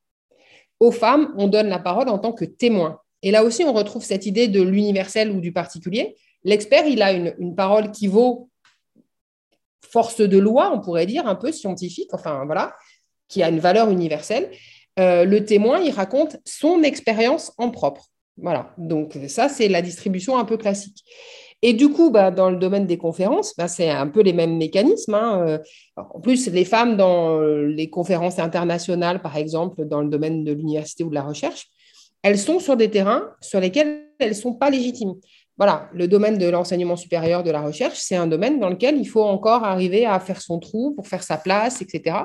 Aux 0.79 0.91
femmes, 0.91 1.33
on 1.37 1.47
donne 1.47 1.69
la 1.69 1.79
parole 1.79 2.09
en 2.09 2.19
tant 2.19 2.33
que 2.33 2.43
témoin. 2.43 2.99
Et 3.21 3.31
là 3.31 3.43
aussi, 3.43 3.63
on 3.63 3.73
retrouve 3.73 4.03
cette 4.03 4.25
idée 4.25 4.47
de 4.47 4.61
l'universel 4.61 5.31
ou 5.31 5.39
du 5.39 5.53
particulier. 5.53 6.15
L'expert, 6.43 6.85
il 6.85 7.01
a 7.01 7.11
une, 7.11 7.55
parole 7.55 7.91
qui 7.91 8.07
vaut 8.07 8.49
force 9.81 10.19
de 10.19 10.37
loi, 10.37 10.71
on 10.73 10.81
pourrait 10.81 11.05
dire, 11.05 11.27
un 11.27 11.35
peu 11.35 11.51
scientifique, 11.51 12.13
enfin 12.13 12.43
voilà, 12.45 12.75
qui 13.27 13.41
a 13.41 13.49
une 13.49 13.59
valeur 13.59 13.89
universelle. 13.89 14.51
Euh, 14.99 15.25
le 15.25 15.45
témoin, 15.45 15.79
il 15.79 15.91
raconte 15.91 16.37
son 16.45 16.83
expérience 16.83 17.53
en 17.57 17.69
propre. 17.69 18.05
Voilà, 18.37 18.73
donc 18.77 19.17
ça, 19.27 19.49
c'est 19.49 19.67
la 19.67 19.81
distribution 19.81 20.37
un 20.37 20.45
peu 20.45 20.57
classique. 20.57 21.03
Et 21.61 21.73
du 21.73 21.89
coup, 21.89 22.11
bah, 22.11 22.31
dans 22.31 22.49
le 22.49 22.57
domaine 22.57 22.85
des 22.85 22.97
conférences, 22.97 23.55
bah, 23.57 23.67
c'est 23.67 23.89
un 23.89 24.07
peu 24.07 24.21
les 24.21 24.33
mêmes 24.33 24.57
mécanismes. 24.57 25.13
Hein. 25.13 25.45
Euh, 25.47 25.57
en 25.95 26.19
plus, 26.19 26.47
les 26.47 26.65
femmes 26.65 26.97
dans 26.97 27.39
les 27.39 27.89
conférences 27.89 28.39
internationales, 28.39 29.21
par 29.21 29.37
exemple, 29.37 29.85
dans 29.85 30.01
le 30.01 30.09
domaine 30.09 30.43
de 30.43 30.51
l'université 30.51 31.03
ou 31.03 31.09
de 31.09 31.15
la 31.15 31.23
recherche, 31.23 31.67
elles 32.23 32.37
sont 32.37 32.59
sur 32.59 32.75
des 32.75 32.89
terrains 32.89 33.29
sur 33.41 33.59
lesquels 33.59 34.01
elles 34.19 34.29
ne 34.29 34.33
sont 34.33 34.53
pas 34.53 34.69
légitimes. 34.69 35.15
Voilà, 35.57 35.89
le 35.93 36.07
domaine 36.07 36.37
de 36.37 36.47
l'enseignement 36.47 36.97
supérieur, 36.97 37.41
de 37.41 37.51
la 37.51 37.61
recherche, 37.61 37.97
c'est 37.97 38.15
un 38.15 38.27
domaine 38.27 38.59
dans 38.59 38.69
lequel 38.69 38.97
il 38.97 39.05
faut 39.05 39.23
encore 39.23 39.63
arriver 39.63 40.05
à 40.05 40.19
faire 40.19 40.41
son 40.41 40.59
trou 40.59 40.93
pour 40.93 41.07
faire 41.07 41.23
sa 41.23 41.37
place, 41.37 41.81
etc. 41.81 42.17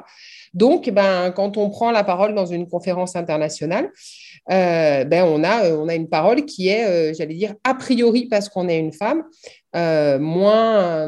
Donc, 0.52 0.90
ben, 0.90 1.30
quand 1.30 1.56
on 1.56 1.70
prend 1.70 1.92
la 1.92 2.02
parole 2.02 2.34
dans 2.34 2.46
une 2.46 2.66
conférence 2.66 3.14
internationale, 3.14 3.90
euh, 4.50 5.04
ben, 5.04 5.24
on, 5.24 5.44
a, 5.44 5.70
on 5.70 5.88
a 5.88 5.94
une 5.94 6.08
parole 6.08 6.44
qui 6.44 6.68
est, 6.68 6.86
euh, 6.86 7.14
j'allais 7.16 7.34
dire, 7.34 7.54
a 7.62 7.74
priori, 7.74 8.26
parce 8.26 8.48
qu'on 8.48 8.68
est 8.68 8.78
une 8.78 8.92
femme, 8.92 9.22
euh, 9.76 10.18
moins, 10.18 11.06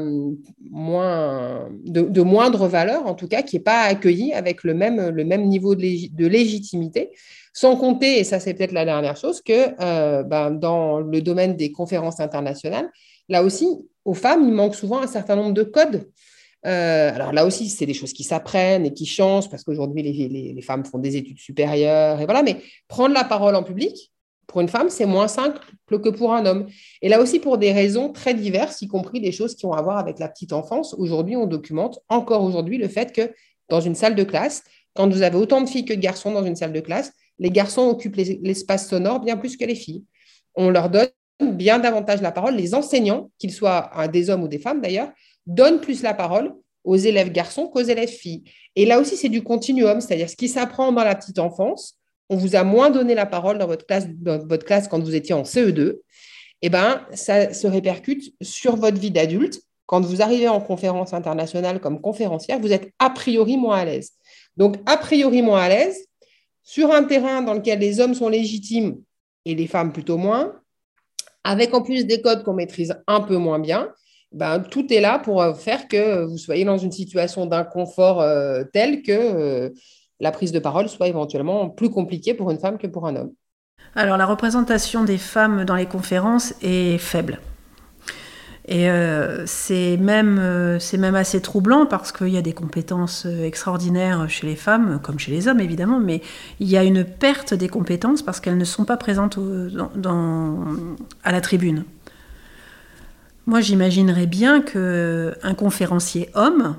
de, 1.85 2.23
moindre 2.23 2.69
valeur, 2.69 3.07
en 3.07 3.15
tout 3.15 3.27
cas, 3.27 3.43
qui 3.43 3.57
n'est 3.57 3.63
pas 3.63 3.83
accueillie 3.83 4.33
avec 4.33 4.63
le 4.63 4.75
même, 4.75 5.09
le 5.09 5.25
même 5.25 5.49
niveau 5.49 5.75
de, 5.75 6.27
légitimité. 6.27 7.11
Sans 7.55 7.77
compter, 7.77 8.19
et 8.19 8.25
ça 8.25 8.41
c'est 8.41 8.55
peut-être 8.55 8.73
la 8.73 8.87
dernière 8.87 9.17
chose, 9.17 9.43
que 9.43 10.23
ben, 10.23 10.53
dans 10.53 11.01
le 11.01 11.21
domaine 11.21 11.57
des 11.57 11.71
conférences 11.73 12.21
internationales, 12.21 12.89
là 13.29 13.43
aussi, 13.43 13.67
aux 14.05 14.15
femmes, 14.15 14.45
il 14.45 14.55
manque 14.55 14.75
souvent 14.75 15.03
un 15.03 15.07
certain 15.07 15.37
nombre 15.37 15.53
de 15.53 15.63
codes 15.63 16.09
euh, 16.65 17.15
alors 17.15 17.33
là 17.33 17.45
aussi, 17.45 17.69
c'est 17.69 17.87
des 17.87 17.95
choses 17.95 18.13
qui 18.13 18.23
s'apprennent 18.23 18.87
et 18.87 18.93
qui 18.93 19.07
changent 19.07 19.51
parce 19.51 19.65
qu'aujourd'hui, 19.65 20.03
les, 20.03 20.63
femmes 20.63 20.85
font 20.85 20.99
des 20.99 21.17
études 21.17 21.39
supérieures 21.39 22.21
et 22.21 22.25
voilà. 22.25 22.43
Mais 22.43 22.59
prendre 22.89 23.15
la 23.15 23.25
parole 23.25 23.57
en 23.57 23.63
public, 23.63 24.13
pour 24.47 24.61
une 24.61 24.69
femme, 24.69 24.91
c'est 24.91 25.07
moins 25.07 25.29
simple 25.29 25.61
que 25.87 26.09
pour 26.09 26.35
un 26.35 26.47
homme. 26.47 26.67
Et 27.01 27.09
là 27.09 27.21
aussi, 27.21 27.41
pour 27.41 27.59
des 27.59 27.73
raisons 27.73 28.13
très 28.13 28.35
diverses, 28.35 28.83
y 28.83 28.89
compris 28.89 29.21
des 29.21 29.33
choses 29.33 29.55
qui 29.55 29.67
ont 29.67 29.73
à 29.73 29.83
voir 29.83 29.99
avec 29.99 30.19
la 30.19 30.29
petite 30.29 30.53
enfance. 30.53 30.95
Aujourd'hui, 30.95 31.37
on 31.37 31.47
documente 31.47 32.01
encore 32.09 32.43
aujourd'hui 32.43 32.79
le 32.79 32.89
fait 32.89 33.13
que 33.13 33.33
dans 33.69 33.81
une 33.81 33.95
salle 33.95 34.15
de 34.15 34.25
classe, 34.25 34.63
quand 34.95 35.09
vous 35.09 35.23
avez 35.23 35.37
autant 35.37 35.63
de 35.63 35.69
filles 35.69 35.85
que 35.85 35.95
de 35.95 36.01
garçons 36.01 36.33
dans 36.33 36.45
une 36.45 36.57
salle 36.57 36.73
de 36.73 36.81
classe, 36.81 37.13
les 37.39 37.51
garçons 37.51 37.89
occupent 37.89 38.17
l'espace 38.17 38.89
sonore 38.89 39.21
bien 39.21 39.37
plus 39.37 39.57
que 39.57 39.65
les 39.65 39.75
filles. 39.75 40.05
On 40.55 40.71
leur 40.71 40.91
donne 40.91 41.09
bien 41.41 41.79
davantage 41.79 42.21
la 42.21 42.31
parole. 42.31 42.55
Les 42.55 42.75
enseignants, 42.75 43.31
qu'ils 43.39 43.53
soient 43.53 43.91
des 44.13 44.31
hommes 44.31 44.43
ou 44.43 44.49
des 44.49 44.59
femmes 44.59 44.81
d'ailleurs, 44.81 45.11
donne 45.47 45.81
plus 45.81 46.03
la 46.03 46.15
parole 46.15 46.55
aux 46.85 46.97
élèves 46.97 47.31
garçons 47.31 47.69
qu'aux 47.69 47.83
élèves 47.83 48.11
filles. 48.11 48.45
Et 48.77 48.87
là 48.87 48.99
aussi, 49.01 49.17
c'est 49.17 49.29
du 49.29 49.43
continuum, 49.43 50.01
c'est-à-dire 50.01 50.29
ce 50.29 50.37
qui 50.37 50.49
s'apprend 50.49 50.93
dans 50.93 51.05
la 51.05 51.15
petite 51.15 51.39
enfance, 51.39 51.99
on 52.29 52.37
vous 52.37 52.57
a 52.57 52.65
moins 52.65 52.91
donné 52.91 53.15
la 53.15 53.27
parole 53.27 53.59
dans 53.59 53.67
votre 53.67 53.87
classe, 53.87 54.07
dans 54.09 54.39
votre 54.47 54.65
classe 54.65 54.89
quand 54.89 55.01
vous 55.01 55.15
étiez 55.15 55.35
en 55.35 55.43
CE2, 55.43 55.99
et 56.65 56.67
eh 56.67 56.71
ben, 56.71 57.05
ça 57.13 57.53
se 57.53 57.67
répercute 57.67 58.35
sur 58.41 58.77
votre 58.77 58.99
vie 58.99 59.11
d'adulte. 59.11 59.61
Quand 59.87 60.01
vous 60.01 60.23
arrivez 60.23 60.47
en 60.47 60.61
conférence 60.61 61.13
internationale 61.13 61.81
comme 61.81 62.01
conférencière, 62.01 62.61
vous 62.61 62.73
êtes 62.73 62.93
a 63.01 63.11
priori 63.11 63.57
moins 63.57 63.79
à 63.79 63.85
l'aise. 63.85 64.13
Donc, 64.57 64.77
a 64.87 64.97
priori 64.97 65.43
moins 65.43 65.61
à 65.61 65.69
l'aise, 65.69 66.07
sur 66.63 66.93
un 66.93 67.03
terrain 67.03 67.43
dans 67.43 67.55
lequel 67.55 67.81
les 67.81 67.99
hommes 67.99 68.15
sont 68.15 68.29
légitimes 68.29 69.03
et 69.45 69.57
les 69.57 69.67
femmes 69.67 69.93
plutôt 69.93 70.19
moins, 70.19 70.55
avec 71.43 71.75
en 71.75 71.83
plus 71.83 72.07
des 72.07 72.23
codes 72.23 72.45
qu'on 72.45 72.55
maîtrise 72.55 72.95
un 73.09 73.21
peu 73.21 73.37
moins 73.37 73.59
bien, 73.59 73.93
ben, 74.33 74.61
tout 74.61 74.93
est 74.93 75.01
là 75.01 75.19
pour 75.19 75.43
euh, 75.43 75.55
faire 75.55 75.89
que 75.89 76.25
vous 76.25 76.39
soyez 76.39 76.65
dans 76.65 76.79
une 76.79 76.93
situation 76.93 77.47
d'inconfort 77.47 78.21
euh, 78.21 78.65
telle 78.73 79.03
que 79.03 79.13
euh, 79.13 79.71
la 80.21 80.31
prise 80.31 80.53
de 80.53 80.59
parole 80.59 80.89
soit 80.89 81.09
éventuellement 81.09 81.69
plus 81.69 81.91
compliquée 81.91 82.35
pour 82.35 82.51
une 82.51 82.59
femme 82.59 82.79
que 82.79 82.87
pour 82.87 83.07
un 83.07 83.17
homme. 83.17 83.33
Alors 83.95 84.17
la 84.17 84.27
représentation 84.27 85.05
des 85.05 85.19
femmes 85.19 85.65
dans 85.65 85.75
les 85.75 85.87
conférences 85.87 86.55
est 86.63 86.99
faible. 86.99 87.41
Et 88.69 88.87
c'est 89.45 89.97
même, 89.97 90.37
même 90.97 91.15
assez 91.17 91.43
troublant 91.43 91.85
parce 91.85 92.13
qu'il 92.13 92.29
y 92.29 92.37
a 92.37 92.43
des 92.43 92.53
compétences 92.53 93.27
extraordinaires 93.27 94.31
chez 94.31 94.47
les 94.47 94.55
femmes, 94.55 95.01
comme 95.03 95.19
chez 95.19 95.33
les 95.33 95.49
hommes 95.49 95.59
évidemment, 95.59 95.99
mais 95.99 96.23
il 96.61 96.69
y 96.69 96.77
a 96.77 96.85
une 96.85 97.05
perte 97.05 97.55
des 97.55 97.69
compétences 97.69 98.23
parce 98.23 98.39
qu'elles 98.39 98.57
ne 98.57 98.65
sont 98.65 98.85
pas 98.85 98.97
présentes 98.97 99.37
à 101.25 101.33
la 101.33 101.41
tribune. 101.41 101.83
Moi, 103.47 103.61
j'imaginerais 103.61 104.27
bien 104.27 104.61
que 104.61 105.35
un 105.43 105.55
conférencier 105.55 106.31
homme, 106.35 106.77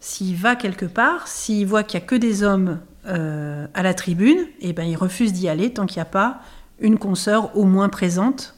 s'il 0.00 0.36
va 0.36 0.54
quelque 0.54 0.84
part, 0.84 1.28
s'il 1.28 1.66
voit 1.66 1.82
qu'il 1.82 1.98
n'y 1.98 2.04
a 2.04 2.06
que 2.06 2.14
des 2.14 2.42
hommes 2.42 2.80
euh, 3.06 3.66
à 3.72 3.82
la 3.82 3.94
tribune, 3.94 4.46
eh 4.60 4.74
ben, 4.74 4.84
il 4.84 4.96
refuse 4.96 5.32
d'y 5.32 5.48
aller 5.48 5.72
tant 5.72 5.86
qu'il 5.86 5.98
n'y 5.98 6.02
a 6.02 6.06
pas 6.06 6.40
une 6.78 6.98
consoeur 6.98 7.56
au 7.56 7.64
moins 7.64 7.88
présente 7.88 8.54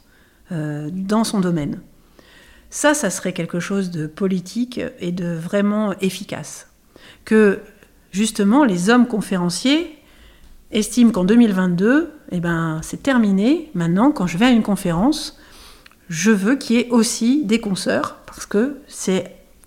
euh, 0.50 0.88
dans 0.92 1.22
son 1.22 1.38
domaine. 1.40 1.80
Ça, 2.70 2.94
ça 2.94 3.10
serait 3.10 3.32
quelque 3.32 3.60
chose 3.60 3.92
de 3.92 4.08
politique 4.08 4.80
et 4.98 5.12
de 5.12 5.32
vraiment 5.32 5.92
efficace. 6.00 6.68
Que 7.24 7.60
justement, 8.10 8.64
les 8.64 8.90
hommes 8.90 9.06
conférenciers 9.06 9.96
estiment 10.72 11.12
qu'en 11.12 11.24
2022, 11.24 12.12
eh 12.32 12.40
ben, 12.40 12.80
c'est 12.82 13.04
terminé. 13.04 13.70
Maintenant, 13.74 14.10
quand 14.10 14.26
je 14.26 14.36
vais 14.36 14.46
à 14.46 14.50
une 14.50 14.64
conférence, 14.64 15.38
je 16.08 16.30
veux 16.30 16.56
qu'il 16.56 16.76
y 16.76 16.80
ait 16.80 16.90
aussi 16.90 17.44
des 17.44 17.60
consoeurs, 17.60 18.18
parce 18.26 18.46
que 18.46 18.80
ces 18.86 19.24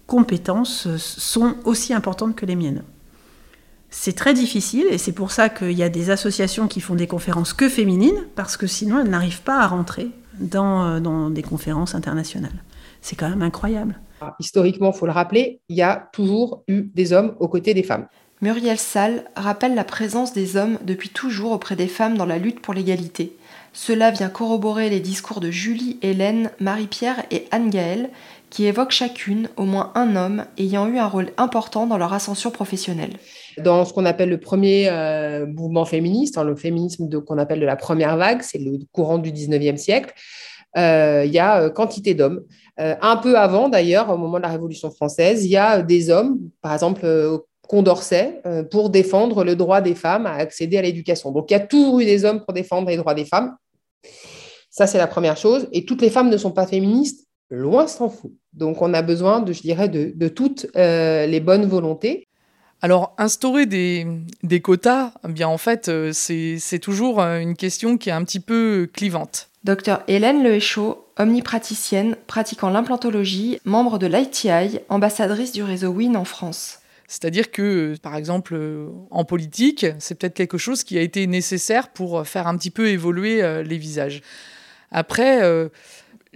compétences 0.08 0.88
sont 0.98 1.55
aussi 1.65 1.93
importantes 1.93 2.36
que 2.36 2.46
les 2.46 2.55
miennes. 2.55 2.84
C'est 3.91 4.13
très 4.13 4.34
difficile 4.34 4.86
et 4.89 4.98
c'est 4.98 5.12
pour 5.12 5.31
ça 5.31 5.50
qu'il 5.50 5.72
y 5.72 5.84
a 5.84 5.89
des 5.89 6.12
associations 6.12 6.67
qui 6.67 6.79
font 6.79 6.96
des 6.96 7.08
conférences 7.08 7.53
que 7.53 7.69
féminines, 7.69 8.25
parce 8.36 8.55
que 8.55 8.67
sinon 8.67 9.00
elles 9.00 9.10
n'arrivent 9.10 9.41
pas 9.41 9.60
à 9.60 9.67
rentrer 9.67 10.10
dans, 10.39 10.86
euh, 10.86 11.00
dans 11.00 11.29
des 11.29 11.41
conférences 11.41 11.96
internationales. 11.96 12.63
C'est 13.01 13.15
quand 13.15 13.29
même 13.29 13.41
incroyable. 13.41 14.00
Ah, 14.22 14.36
historiquement, 14.39 14.91
il 14.93 14.98
faut 14.98 15.05
le 15.05 15.12
rappeler, 15.12 15.62
il 15.69 15.77
y 15.77 15.81
a 15.81 16.10
toujours 16.13 16.63
eu 16.67 16.84
des 16.93 17.13
hommes 17.13 17.36
aux 17.39 17.48
côtés 17.48 17.74
des 17.74 17.84
femmes. 17.84 18.08
Muriel 18.41 18.77
Salle 18.77 19.25
rappelle 19.36 19.75
la 19.75 19.84
présence 19.84 20.34
des 20.34 20.55
hommes 20.55 20.77
depuis 20.84 21.10
toujours 21.10 21.51
auprès 21.51 21.75
des 21.75 21.88
femmes 21.88 22.17
dans 22.17 22.25
la 22.25 22.38
lutte 22.38 22.62
pour 22.62 22.74
l'égalité. 22.74 23.36
Cela 23.73 24.11
vient 24.11 24.29
corroborer 24.29 24.89
les 24.89 24.99
discours 24.99 25.39
de 25.39 25.51
Julie, 25.51 25.97
Hélène, 26.01 26.51
Marie-Pierre 26.59 27.23
et 27.31 27.45
Anne-Gaëlle, 27.51 28.09
qui 28.49 28.65
évoquent 28.65 28.91
chacune 28.91 29.49
au 29.57 29.63
moins 29.63 29.91
un 29.95 30.15
homme 30.15 30.45
ayant 30.57 30.88
eu 30.88 30.97
un 30.97 31.07
rôle 31.07 31.29
important 31.38 31.85
dans 31.85 31.97
leur 31.97 32.13
ascension 32.13 32.49
professionnelle. 32.49 33.13
Dans 33.57 33.85
ce 33.85 33.93
qu'on 33.93 34.05
appelle 34.05 34.29
le 34.29 34.39
premier 34.39 34.89
euh, 34.89 35.45
mouvement 35.45 35.85
féministe, 35.85 36.38
hein, 36.38 36.43
le 36.43 36.55
féminisme 36.55 37.09
qu'on 37.21 37.38
appelle 37.38 37.59
de 37.59 37.65
la 37.65 37.75
première 37.75 38.17
vague, 38.17 38.41
c'est 38.41 38.57
le 38.57 38.79
courant 38.91 39.19
du 39.19 39.31
19e 39.31 39.77
siècle, 39.77 40.13
euh, 40.77 41.23
il 41.25 41.31
y 41.31 41.39
a 41.39 41.61
euh, 41.61 41.69
quantité 41.69 42.13
d'hommes. 42.13 42.41
un 42.77 43.17
peu 43.17 43.38
avant, 43.38 43.69
d'ailleurs, 43.69 44.09
au 44.09 44.17
moment 44.17 44.38
de 44.38 44.43
la 44.43 44.49
Révolution 44.49 44.89
française, 44.89 45.45
il 45.45 45.51
y 45.51 45.57
a 45.57 45.81
des 45.81 46.09
hommes, 46.09 46.39
par 46.61 46.73
exemple 46.73 47.05
Condorcet 47.69 48.41
euh, 48.47 48.63
pour 48.63 48.89
défendre 48.89 49.43
le 49.43 49.55
droit 49.55 49.79
des 49.79 49.93
femmes 49.93 50.25
à 50.25 50.33
accéder 50.33 50.79
à 50.79 50.81
l'éducation. 50.81 51.31
Donc 51.31 51.51
il 51.51 51.53
y 51.53 51.55
a 51.55 51.59
toujours 51.59 51.99
eu 51.99 52.05
des 52.05 52.25
hommes 52.25 52.43
pour 52.43 52.51
défendre 52.51 52.89
les 52.89 52.97
droits 52.97 53.13
des 53.13 53.25
femmes. 53.25 53.55
Ça, 54.71 54.88
c'est 54.88 54.97
la 54.97 55.05
première 55.05 55.38
chose. 55.38 55.67
Et 55.71 55.85
toutes 55.85 56.01
les 56.01 56.09
femmes 56.09 56.31
ne 56.31 56.38
sont 56.38 56.49
pas 56.49 56.65
féministes, 56.65 57.27
loin 57.51 57.85
s'en 57.85 58.09
fout. 58.09 58.31
Donc 58.53 58.81
on 58.81 58.91
a 58.95 59.03
besoin, 59.03 59.39
de, 59.39 59.53
je 59.53 59.61
dirais, 59.61 59.88
de, 59.88 60.27
toutes 60.29 60.65
euh, 60.75 61.27
les 61.27 61.39
bonnes 61.39 61.67
volontés. 61.67 62.27
Alors, 62.81 63.13
instaurer 63.19 63.67
des, 63.67 64.07
quotas, 64.63 65.11
eh 65.27 65.31
bien 65.31 65.47
en 65.47 65.59
fait, 65.59 65.89
euh, 65.89 66.11
c'est 66.11 66.79
toujours 66.79 67.19
une 67.19 67.55
question 67.55 67.97
qui 67.97 68.09
est 68.09 68.13
un 68.13 68.23
petit 68.23 68.39
peu 68.39 68.89
clivante. 68.91 69.49
Docteur 69.63 70.01
Hélène 70.07 70.41
Lehéchaud, 70.41 71.05
omnipraticienne, 71.19 72.15
pratiquant 72.25 72.71
l'implantologie, 72.71 73.59
membre 73.63 73.99
de 73.99 74.07
l'ITI, 74.07 74.79
ambassadrice 74.89 75.51
du 75.51 75.61
réseau 75.61 75.89
WIN 75.89 76.15
en 76.15 76.25
France. 76.25 76.78
C'est-à-dire 77.10 77.50
que, 77.50 77.96
par 78.04 78.16
exemple, 78.16 78.54
euh, 78.54 78.88
en 79.10 79.25
politique, 79.25 79.84
c'est 79.98 80.13
peut-être 80.13 80.36
quelque 80.36 80.60
chose 80.60 80.84
qui 80.84 80.96
a 80.96 81.01
été 81.01 81.25
nécessaire 81.25 81.89
pour 81.89 82.25
faire 82.28 82.46
un 82.46 82.56
petit 82.56 82.70
peu 82.70 82.88
évoluer 82.88 83.42
euh, 83.42 83.63
les 83.63 83.80
visages. 83.80 84.22
Après, 84.92 85.42
euh, 85.42 85.70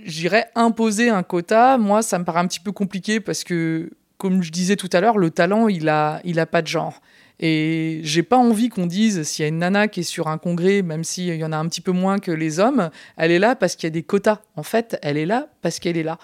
j'irais 0.04 0.50
imposer 0.56 1.10
un 1.10 1.22
quota. 1.22 1.78
Moi, 1.78 2.02
ça 2.02 2.18
me 2.18 2.26
paraît 2.26 2.40
un 2.40 2.48
petit 2.48 2.60
peu 2.60 2.72
compliqué 2.72 3.20
parce 3.20 3.44
que 3.44 3.92
comme 4.18 4.42
je 4.42 4.52
disais 4.52 4.76
tout 4.76 4.90
à 4.94 5.00
l'heure, 5.00 5.20
le 5.20 5.30
talent, 5.30 5.68
il 5.68 5.88
a, 5.90 6.20
il 6.24 6.40
a 6.40 6.48
pas 6.48 6.64
de 6.64 6.68
genre. 6.68 7.02
Et 7.40 8.00
j'ai 8.04 8.24
pas 8.24 8.38
envie 8.38 8.70
qu'on 8.70 8.86
dise 8.86 9.24
s'il 9.24 9.44
y 9.44 9.46
a 9.46 9.50
une 9.50 9.60
nana 9.60 9.88
qui 9.88 10.02
est 10.02 10.04
sur 10.04 10.28
un 10.28 10.38
congrès, 10.38 10.82
même 10.82 11.04
s'il 11.04 11.36
y 11.36 11.44
en 11.44 11.52
a 11.52 11.58
un 11.58 11.68
petit 11.68 11.82
peu 11.82 11.92
moins 11.92 12.20
que 12.20 12.32
les 12.32 12.60
hommes, 12.60 12.90
elle 13.18 13.32
est 13.32 13.40
là 13.40 13.56
parce 13.56 13.76
qu'il 13.76 13.88
y 13.88 13.92
a 13.92 13.92
des 13.92 14.04
quotas. 14.04 14.40
En 14.56 14.64
fait, 14.64 14.98
elle 15.02 15.18
est 15.18 15.26
là 15.26 15.48
parce 15.62 15.80
qu'elle 15.80 15.98
est 15.98 16.04
là. 16.04 16.20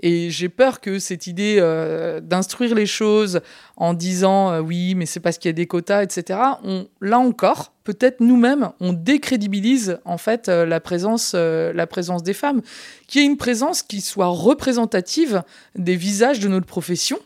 Et 0.00 0.30
j'ai 0.30 0.48
peur 0.48 0.80
que 0.80 0.98
cette 0.98 1.26
idée 1.26 1.56
euh, 1.58 2.20
d'instruire 2.20 2.74
les 2.74 2.86
choses 2.86 3.40
en 3.76 3.94
disant 3.94 4.50
euh, 4.50 4.60
oui, 4.60 4.94
mais 4.94 5.06
c'est 5.06 5.20
parce 5.20 5.38
qu'il 5.38 5.48
y 5.48 5.50
a 5.50 5.54
des 5.54 5.66
quotas, 5.66 6.02
etc. 6.02 6.38
On, 6.62 6.86
là 7.00 7.18
encore, 7.18 7.72
peut-être 7.84 8.20
nous-mêmes, 8.20 8.70
on 8.80 8.92
décrédibilise 8.92 9.98
en 10.04 10.18
fait 10.18 10.48
euh, 10.48 10.66
la 10.66 10.80
présence, 10.80 11.34
la 11.34 11.86
présence 11.86 12.22
des 12.22 12.34
femmes, 12.34 12.60
qu'il 13.08 13.22
y 13.22 13.24
ait 13.24 13.26
une 13.26 13.38
présence 13.38 13.82
qui 13.82 14.00
soit 14.00 14.26
représentative 14.26 15.42
des 15.74 15.96
visages 15.96 16.40
de 16.40 16.48
notre 16.48 16.66
profession 16.66 17.18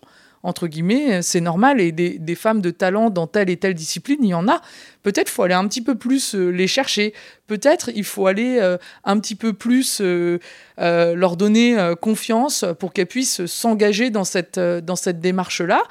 entre 0.44 0.66
guillemets, 0.66 1.22
c'est 1.22 1.40
normal, 1.40 1.80
et 1.80 1.90
des, 1.90 2.34
femmes 2.34 2.60
de 2.60 2.70
talent 2.70 3.08
dans 3.08 3.26
telle 3.26 3.48
et 3.48 3.56
telle 3.56 3.74
discipline, 3.74 4.18
il 4.22 4.28
y 4.28 4.34
en 4.34 4.46
a. 4.46 4.60
Peut-être 5.02 5.30
faut 5.30 5.42
aller 5.42 5.54
un 5.54 5.66
petit 5.66 5.82
peu 5.82 5.94
plus 5.94 6.34
euh, 6.34 6.50
les 6.50 6.66
chercher. 6.66 7.14
Peut-être 7.46 7.90
il 7.94 8.04
faut 8.04 8.26
aller 8.26 8.58
euh, 8.60 8.76
un 9.04 9.18
petit 9.18 9.34
peu 9.34 9.54
plus 9.54 10.00
euh, 10.02 10.38
leur 10.76 11.36
donner 11.36 11.76
confiance 12.00 12.64
pour 12.78 12.92
qu'elles 12.92 13.06
puissent 13.06 13.46
s'engager 13.46 14.10
dans 14.10 14.24
cette, 14.24 14.58
dans 14.58 14.96
cette 14.96 15.20
démarche-là 15.20 15.82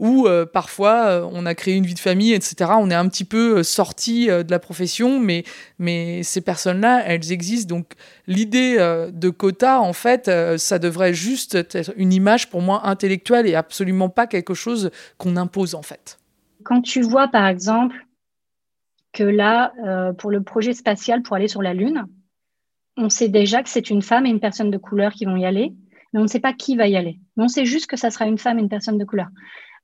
où 0.00 0.26
euh, 0.26 0.46
parfois 0.46 1.04
euh, 1.06 1.28
on 1.30 1.44
a 1.46 1.54
créé 1.54 1.76
une 1.76 1.84
vie 1.84 1.94
de 1.94 2.00
famille, 2.00 2.32
etc. 2.32 2.72
On 2.78 2.90
est 2.90 2.94
un 2.94 3.06
petit 3.06 3.26
peu 3.26 3.58
euh, 3.58 3.62
sorti 3.62 4.26
de 4.26 4.50
la 4.50 4.58
profession, 4.58 5.20
mais, 5.20 5.44
mais 5.78 6.22
ces 6.22 6.40
personnes-là, 6.40 7.04
elles 7.06 7.30
existent. 7.30 7.76
Donc 7.76 7.92
l'idée 8.26 8.78
de 9.12 9.28
quota, 9.28 9.80
en 9.80 9.92
fait, 9.92 10.30
ça 10.56 10.78
devrait 10.78 11.12
juste 11.12 11.54
être 11.54 11.92
une 11.96 12.12
image 12.12 12.48
pour 12.48 12.62
moi 12.62 12.86
intellectuelle 12.88 13.46
et 13.46 13.54
absolument 13.54 14.08
pas 14.08 14.26
quelque 14.26 14.54
chose 14.54 14.90
qu'on 15.18 15.36
impose, 15.36 15.74
en 15.74 15.82
fait. 15.82 16.18
Quand 16.64 16.80
tu 16.80 17.02
vois, 17.02 17.28
par 17.28 17.46
exemple, 17.46 18.06
que 19.12 19.24
là, 19.24 19.72
pour 20.18 20.30
le 20.30 20.42
projet 20.42 20.72
spatial 20.72 21.22
pour 21.22 21.36
aller 21.36 21.48
sur 21.48 21.60
la 21.62 21.74
Lune, 21.74 22.06
on 22.96 23.10
sait 23.10 23.28
déjà 23.28 23.62
que 23.62 23.68
c'est 23.68 23.90
une 23.90 24.02
femme 24.02 24.24
et 24.24 24.30
une 24.30 24.40
personne 24.40 24.70
de 24.70 24.78
couleur 24.78 25.12
qui 25.12 25.26
vont 25.26 25.36
y 25.36 25.44
aller, 25.44 25.72
mais 26.12 26.20
on 26.20 26.24
ne 26.24 26.28
sait 26.28 26.40
pas 26.40 26.52
qui 26.52 26.76
va 26.76 26.88
y 26.88 26.96
aller. 26.96 27.18
on 27.36 27.48
sait 27.48 27.66
juste 27.66 27.86
que 27.86 27.96
ça 27.96 28.10
sera 28.10 28.26
une 28.26 28.38
femme 28.38 28.58
et 28.58 28.62
une 28.62 28.68
personne 28.68 28.98
de 28.98 29.04
couleur. 29.04 29.28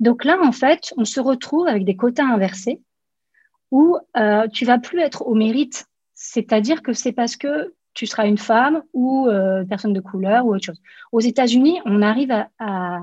Donc 0.00 0.24
là, 0.24 0.38
en 0.42 0.52
fait, 0.52 0.92
on 0.96 1.04
se 1.04 1.20
retrouve 1.20 1.66
avec 1.66 1.84
des 1.84 1.96
quotas 1.96 2.24
inversés 2.24 2.80
où 3.70 3.96
euh, 4.16 4.46
tu 4.48 4.64
vas 4.64 4.78
plus 4.78 5.00
être 5.00 5.26
au 5.26 5.34
mérite. 5.34 5.86
C'est-à-dire 6.14 6.82
que 6.82 6.92
c'est 6.92 7.12
parce 7.12 7.36
que 7.36 7.74
tu 7.94 8.06
seras 8.06 8.26
une 8.26 8.38
femme 8.38 8.82
ou 8.92 9.26
euh, 9.28 9.64
personne 9.64 9.92
de 9.92 10.00
couleur 10.00 10.46
ou 10.46 10.54
autre 10.54 10.64
chose. 10.64 10.80
Aux 11.12 11.20
États-Unis, 11.20 11.80
on 11.84 12.02
arrive 12.02 12.30
à, 12.58 13.00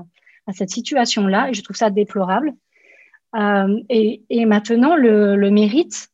cette 0.52 0.70
situation-là 0.70 1.48
et 1.48 1.54
je 1.54 1.62
trouve 1.62 1.76
ça 1.76 1.90
déplorable. 1.90 2.52
Euh, 3.34 3.80
et, 3.88 4.46
maintenant, 4.46 4.94
le, 4.94 5.50
mérite, 5.50 6.08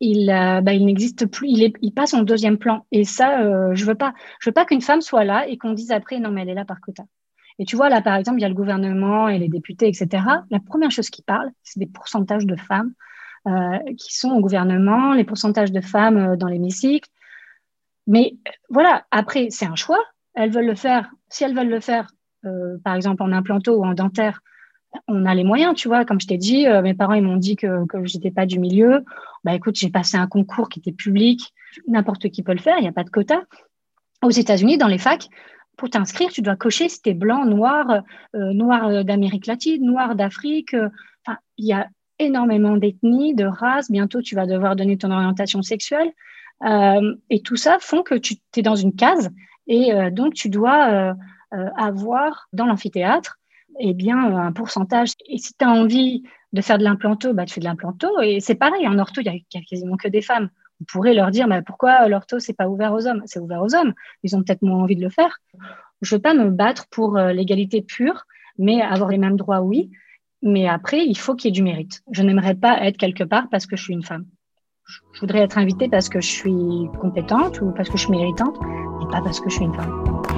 il, 0.00 0.26
bah, 0.26 0.72
il 0.72 0.86
n'existe 0.86 1.26
plus, 1.26 1.48
il, 1.48 1.94
passe 1.94 2.14
en 2.14 2.22
deuxième 2.22 2.58
plan. 2.58 2.84
Et 2.90 3.04
ça, 3.04 3.74
je 3.74 3.84
veux 3.84 3.94
pas, 3.94 4.12
veux 4.44 4.52
pas 4.52 4.64
qu'une 4.64 4.80
femme 4.80 5.02
soit 5.02 5.24
là 5.24 5.46
et 5.46 5.56
qu'on 5.56 5.72
dise 5.72 5.92
après 5.92 6.18
non 6.18 6.30
mais 6.30 6.42
elle 6.42 6.48
est 6.48 6.54
là 6.54 6.64
par 6.64 6.80
quota. 6.80 7.04
Et 7.60 7.66
tu 7.66 7.76
vois, 7.76 7.90
là, 7.90 8.00
par 8.00 8.16
exemple, 8.16 8.38
il 8.38 8.42
y 8.42 8.46
a 8.46 8.48
le 8.48 8.54
gouvernement 8.54 9.28
et 9.28 9.38
les 9.38 9.48
députés, 9.48 9.86
etc. 9.86 10.24
La 10.50 10.60
première 10.60 10.90
chose 10.90 11.10
qui 11.10 11.20
parle, 11.20 11.50
c'est 11.62 11.78
des 11.78 11.86
pourcentages 11.86 12.46
de 12.46 12.56
femmes 12.56 12.94
euh, 13.46 13.78
qui 13.98 14.16
sont 14.16 14.30
au 14.30 14.40
gouvernement, 14.40 15.12
les 15.12 15.24
pourcentages 15.24 15.70
de 15.70 15.82
femmes 15.82 16.16
euh, 16.16 16.36
dans 16.36 16.48
l'hémicycle. 16.48 17.10
Mais 18.06 18.32
euh, 18.48 18.50
voilà, 18.70 19.04
après, 19.10 19.48
c'est 19.50 19.66
un 19.66 19.74
choix. 19.74 20.02
Elles 20.32 20.50
veulent 20.50 20.66
le 20.66 20.74
faire. 20.74 21.10
Si 21.28 21.44
elles 21.44 21.54
veulent 21.54 21.68
le 21.68 21.80
faire, 21.80 22.10
par 22.82 22.94
exemple, 22.94 23.22
en 23.22 23.30
implanto 23.30 23.76
ou 23.76 23.84
en 23.84 23.92
dentaire, 23.92 24.40
on 25.06 25.26
a 25.26 25.34
les 25.34 25.44
moyens, 25.44 25.74
tu 25.74 25.88
vois. 25.88 26.06
Comme 26.06 26.20
je 26.20 26.26
t'ai 26.26 26.38
dit, 26.38 26.66
mes 26.82 26.94
parents, 26.94 27.12
ils 27.12 27.22
m'ont 27.22 27.36
dit 27.36 27.56
que, 27.56 27.84
je 27.92 28.16
n'étais 28.16 28.30
pas 28.30 28.46
du 28.46 28.58
milieu. 28.58 29.04
Bah, 29.44 29.54
écoute, 29.54 29.76
j'ai 29.76 29.90
passé 29.90 30.16
un 30.16 30.26
concours 30.26 30.70
qui 30.70 30.78
était 30.78 30.92
public. 30.92 31.52
N'importe 31.86 32.30
qui 32.30 32.42
peut 32.42 32.52
le 32.52 32.60
faire. 32.60 32.78
Il 32.78 32.82
n'y 32.82 32.88
a 32.88 32.92
pas 32.92 33.04
de 33.04 33.10
quota. 33.10 33.42
Aux 34.22 34.30
États-Unis, 34.30 34.78
dans 34.78 34.88
les 34.88 34.98
facs, 34.98 35.28
pour 35.80 35.88
t'inscrire, 35.88 36.28
tu 36.28 36.42
dois 36.42 36.56
cocher 36.56 36.90
si 36.90 37.00
tu 37.00 37.08
es 37.08 37.14
blanc, 37.14 37.46
noir, 37.46 38.02
euh, 38.36 38.52
noir 38.52 39.02
d'Amérique 39.02 39.46
latine, 39.46 39.82
noir 39.82 40.14
d'Afrique. 40.14 40.74
Euh, 40.74 40.90
enfin, 41.24 41.38
il 41.56 41.68
y 41.68 41.72
a 41.72 41.88
énormément 42.18 42.76
d'ethnies, 42.76 43.34
de 43.34 43.46
races. 43.46 43.90
Bientôt, 43.90 44.20
tu 44.20 44.34
vas 44.34 44.44
devoir 44.44 44.76
donner 44.76 44.98
ton 44.98 45.10
orientation 45.10 45.62
sexuelle. 45.62 46.12
Euh, 46.66 47.14
et 47.30 47.40
tout 47.40 47.56
ça 47.56 47.78
font 47.80 48.02
que 48.02 48.14
tu 48.14 48.36
es 48.56 48.62
dans 48.62 48.76
une 48.76 48.94
case 48.94 49.30
et 49.66 49.92
donc 50.10 50.34
tu 50.34 50.50
dois 50.50 51.14
avoir 51.76 52.48
dans 52.52 52.66
l'amphithéâtre 52.66 53.38
eh 53.78 53.94
bien, 53.94 54.18
un 54.36 54.52
pourcentage. 54.52 55.12
Et 55.26 55.38
si 55.38 55.54
tu 55.54 55.64
as 55.64 55.70
envie 55.70 56.24
de 56.52 56.60
faire 56.60 56.76
de 56.76 56.84
l'implanto, 56.84 57.32
bah, 57.32 57.46
tu 57.46 57.54
fais 57.54 57.60
de 57.60 57.66
l'implanto. 57.66 58.20
Et 58.20 58.40
c'est 58.40 58.56
pareil, 58.56 58.86
en 58.86 58.98
ortho, 58.98 59.22
il 59.22 59.30
n'y 59.30 59.38
a, 59.38 59.62
quasiment 59.62 59.96
que 59.96 60.08
des 60.08 60.22
femmes. 60.22 60.50
On 60.80 60.84
pourrait 60.84 61.14
leur 61.14 61.30
dire, 61.30 61.46
mais 61.46 61.62
pourquoi 61.62 62.08
l'ortho, 62.08 62.38
c'est 62.38 62.54
pas 62.54 62.68
ouvert 62.68 62.92
aux 62.92 63.06
hommes? 63.06 63.22
C'est 63.26 63.38
ouvert 63.38 63.62
aux 63.62 63.74
hommes. 63.74 63.92
Ils 64.22 64.34
ont 64.34 64.42
peut-être 64.42 64.62
moins 64.62 64.82
envie 64.82 64.96
de 64.96 65.02
le 65.02 65.10
faire. 65.10 65.38
Je 66.00 66.14
veux 66.14 66.20
pas 66.20 66.34
me 66.34 66.50
battre 66.50 66.86
pour 66.90 67.18
euh, 67.18 67.32
l'égalité 67.32 67.82
pure, 67.82 68.26
mais 68.58 68.80
avoir 68.80 69.10
les 69.10 69.18
mêmes 69.18 69.36
droits, 69.36 69.60
oui. 69.60 69.90
Mais 70.42 70.66
après, 70.68 71.04
il 71.04 71.18
faut 71.18 71.34
qu'il 71.34 71.48
y 71.48 71.52
ait 71.52 71.52
du 71.52 71.62
mérite. 71.62 72.02
Je 72.10 72.22
n'aimerais 72.22 72.54
pas 72.54 72.82
être 72.86 72.96
quelque 72.96 73.24
part 73.24 73.48
parce 73.50 73.66
que 73.66 73.76
je 73.76 73.82
suis 73.82 73.92
une 73.92 74.04
femme. 74.04 74.24
Je 75.12 75.20
voudrais 75.20 75.40
être 75.40 75.58
invitée 75.58 75.88
parce 75.88 76.08
que 76.08 76.20
je 76.20 76.28
suis 76.28 76.88
compétente 77.00 77.60
ou 77.60 77.72
parce 77.72 77.88
que 77.88 77.96
je 77.96 78.04
suis 78.04 78.10
méritante, 78.10 78.56
et 79.02 79.10
pas 79.10 79.20
parce 79.22 79.38
que 79.38 79.48
je 79.50 79.56
suis 79.56 79.64
une 79.64 79.74
femme. 79.74 80.32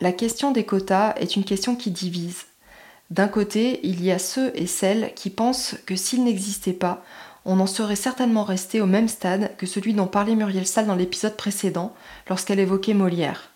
La 0.00 0.12
question 0.12 0.50
des 0.50 0.64
quotas 0.64 1.14
est 1.16 1.36
une 1.36 1.44
question 1.44 1.76
qui 1.76 1.90
divise. 1.90 2.46
D'un 3.10 3.28
côté, 3.28 3.78
il 3.86 4.02
y 4.02 4.10
a 4.10 4.18
ceux 4.18 4.50
et 4.54 4.66
celles 4.66 5.12
qui 5.14 5.30
pensent 5.30 5.76
que 5.86 5.94
s'ils 5.94 6.24
n'existaient 6.24 6.72
pas, 6.72 7.04
on 7.44 7.60
en 7.60 7.66
serait 7.66 7.96
certainement 7.96 8.44
resté 8.44 8.80
au 8.80 8.86
même 8.86 9.08
stade 9.08 9.56
que 9.56 9.66
celui 9.66 9.94
dont 9.94 10.06
parlait 10.06 10.34
Muriel 10.34 10.66
Salle 10.66 10.86
dans 10.86 10.94
l'épisode 10.94 11.36
précédent, 11.36 11.94
lorsqu'elle 12.28 12.60
évoquait 12.60 12.94
Molière. 12.94 13.50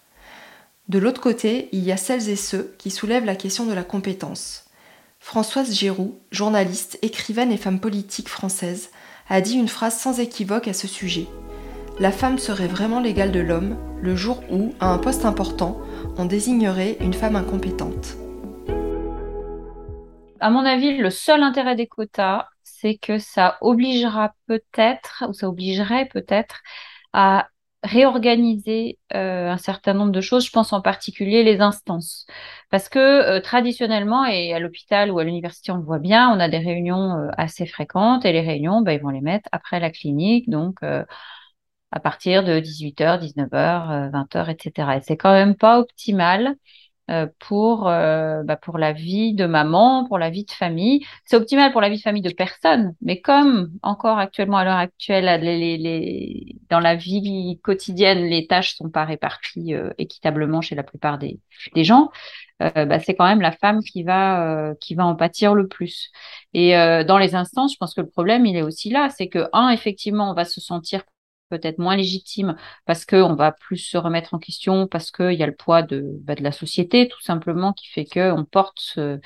De 0.89 0.99
l'autre 0.99 1.21
côté, 1.21 1.69
il 1.73 1.85
y 1.85 1.93
a 1.93 1.97
celles 1.97 2.29
et 2.29 2.37
ceux 2.37 2.75
qui 2.79 2.91
soulèvent 2.91 3.25
la 3.25 3.37
question 3.37 3.67
de 3.67 3.73
la 3.73 3.85
compétence. 3.85 4.65
Françoise 5.19 5.75
Giroud, 5.75 6.13
journaliste, 6.31 6.99
écrivaine 7.03 7.51
et 7.51 7.57
femme 7.57 7.81
politique 7.81 8.29
française, 8.29 8.91
a 9.29 9.41
dit 9.41 9.55
une 9.55 9.69
phrase 9.69 9.99
sans 9.99 10.21
équivoque 10.21 10.69
à 10.69 10.73
ce 10.73 10.87
sujet. 10.87 11.27
La 11.99 12.13
femme 12.13 12.39
serait 12.39 12.69
vraiment 12.69 13.01
l'égale 13.01 13.33
de 13.33 13.41
l'homme 13.41 13.77
le 14.01 14.15
jour 14.15 14.43
où, 14.51 14.75
à 14.79 14.91
un 14.93 14.99
poste 14.99 15.25
important, 15.25 15.81
on 16.19 16.27
désignerait 16.27 16.97
une 17.01 17.15
femme 17.15 17.35
incompétente. 17.35 18.17
À 20.39 20.51
mon 20.51 20.65
avis, 20.65 20.97
le 20.99 21.11
seul 21.11 21.43
intérêt 21.43 21.75
des 21.75 21.87
quotas, 21.87 22.47
c'est 22.81 22.99
que 22.99 23.19
ça 23.19 23.59
obligera 23.61 24.35
peut-être, 24.47 25.25
ou 25.29 25.33
ça 25.33 25.49
obligerait 25.49 26.07
peut-être 26.07 26.61
à 27.13 27.49
réorganiser 27.83 28.99
euh, 29.15 29.51
un 29.51 29.59
certain 29.59 29.95
nombre 29.95 30.13
de 30.13 30.21
choses. 30.21 30.45
Je 30.47 30.51
pense 30.51 30.73
en 30.73 30.83
particulier 30.83 31.43
les 31.45 31.61
instances. 31.61 32.27
Parce 32.71 32.89
que 32.89 32.99
euh, 32.99 33.41
traditionnellement, 33.41 34.25
et 34.27 34.53
à 34.53 34.59
l'hôpital 34.59 35.11
ou 35.11 35.19
à 35.19 35.25
l'université, 35.25 35.73
on 35.73 35.77
le 35.77 35.85
voit 35.85 35.99
bien, 35.99 36.31
on 36.31 36.41
a 36.41 36.49
des 36.49 36.59
réunions 36.59 37.17
euh, 37.17 37.29
assez 37.39 37.67
fréquentes 37.67 38.25
et 38.25 38.33
les 38.33 38.41
réunions, 38.41 38.83
bah, 38.83 38.93
ils 38.95 39.01
vont 39.01 39.11
les 39.11 39.21
mettre 39.21 39.49
après 39.53 39.81
la 39.81 39.91
clinique, 39.91 40.51
donc 40.51 40.79
à 41.93 42.01
partir 42.01 42.45
de 42.45 42.61
18h, 42.61 43.19
19h, 43.21 44.11
20h, 44.11 44.51
etc. 44.51 44.97
Et 44.97 45.01
c'est 45.03 45.17
quand 45.17 45.33
même 45.33 45.55
pas 45.57 45.79
optimal 45.81 46.57
pour, 47.39 47.89
euh, 47.89 48.43
bah, 48.43 48.57
pour 48.57 48.79
la 48.79 48.93
vie 48.93 49.35
de 49.35 49.47
maman, 49.47 50.07
pour 50.07 50.19
la 50.19 50.31
vie 50.31 50.45
de 50.45 50.51
famille. 50.51 51.05
C'est 51.25 51.37
optimal 51.37 51.73
pour 51.73 51.81
la 51.81 51.89
vie 51.89 51.99
de 51.99 52.03
famille 52.03 52.23
de 52.23 52.33
personne, 52.33 52.95
mais 53.01 53.21
comme 53.21 53.71
encore 53.83 54.19
actuellement 54.19 54.57
à 54.59 54.65
l'heure 54.65 54.75
actuelle, 54.77 55.41
les, 55.41 55.77
les, 55.79 56.57
dans 56.69 56.81
la 56.81 56.97
vie 56.97 57.61
quotidienne, 57.63 58.25
les 58.25 58.47
tâches 58.47 58.77
sont 58.77 58.91
pas 58.91 59.05
réparties 59.05 59.75
euh, 59.75 59.91
équitablement 59.99 60.61
chez 60.61 60.75
la 60.75 60.83
plupart 60.83 61.19
des, 61.19 61.41
des 61.75 61.85
gens. 61.85 62.11
Bah, 62.59 62.99
c'est 63.01 63.15
quand 63.15 63.27
même 63.27 63.43
la 63.43 63.53
femme 63.53 63.83
qui 63.83 64.03
va 64.03 64.73
qui 64.81 64.95
va 64.95 65.05
en 65.05 65.15
pâtir 65.15 65.55
le 65.55 65.69
plus. 65.69 66.11
Et 66.55 66.73
dans 67.07 67.19
les 67.19 67.35
instances, 67.35 67.75
je 67.75 67.77
pense 67.77 67.93
que 67.93 68.01
le 68.01 68.09
problème 68.09 68.47
il 68.47 68.57
est 68.57 68.63
aussi 68.63 68.89
là, 68.89 69.11
c'est 69.11 69.29
que 69.29 69.51
un 69.53 69.69
effectivement 69.69 70.31
on 70.31 70.35
va 70.35 70.47
se 70.47 70.63
sentir 70.63 71.03
peut-être 71.49 71.79
moins 71.79 71.97
légitime 71.97 72.57
parce 72.87 73.05
qu'on 73.05 73.35
va 73.35 73.53
plus 73.53 73.79
se 73.79 73.97
remettre 73.99 74.35
en 74.35 74.39
question, 74.39 74.87
parce 74.87 75.11
qu'il 75.11 75.33
y 75.35 75.43
a 75.43 75.47
le 75.47 75.55
poids 75.55 75.83
de, 75.83 76.05
bah, 76.23 76.35
de 76.35 76.43
la 76.43 76.53
société, 76.53 77.09
tout 77.09 77.21
simplement, 77.23 77.73
qui 77.73 77.89
fait 77.89 78.05
qu'on 78.05 78.45
porte 78.45 78.79
ce, 78.81 79.21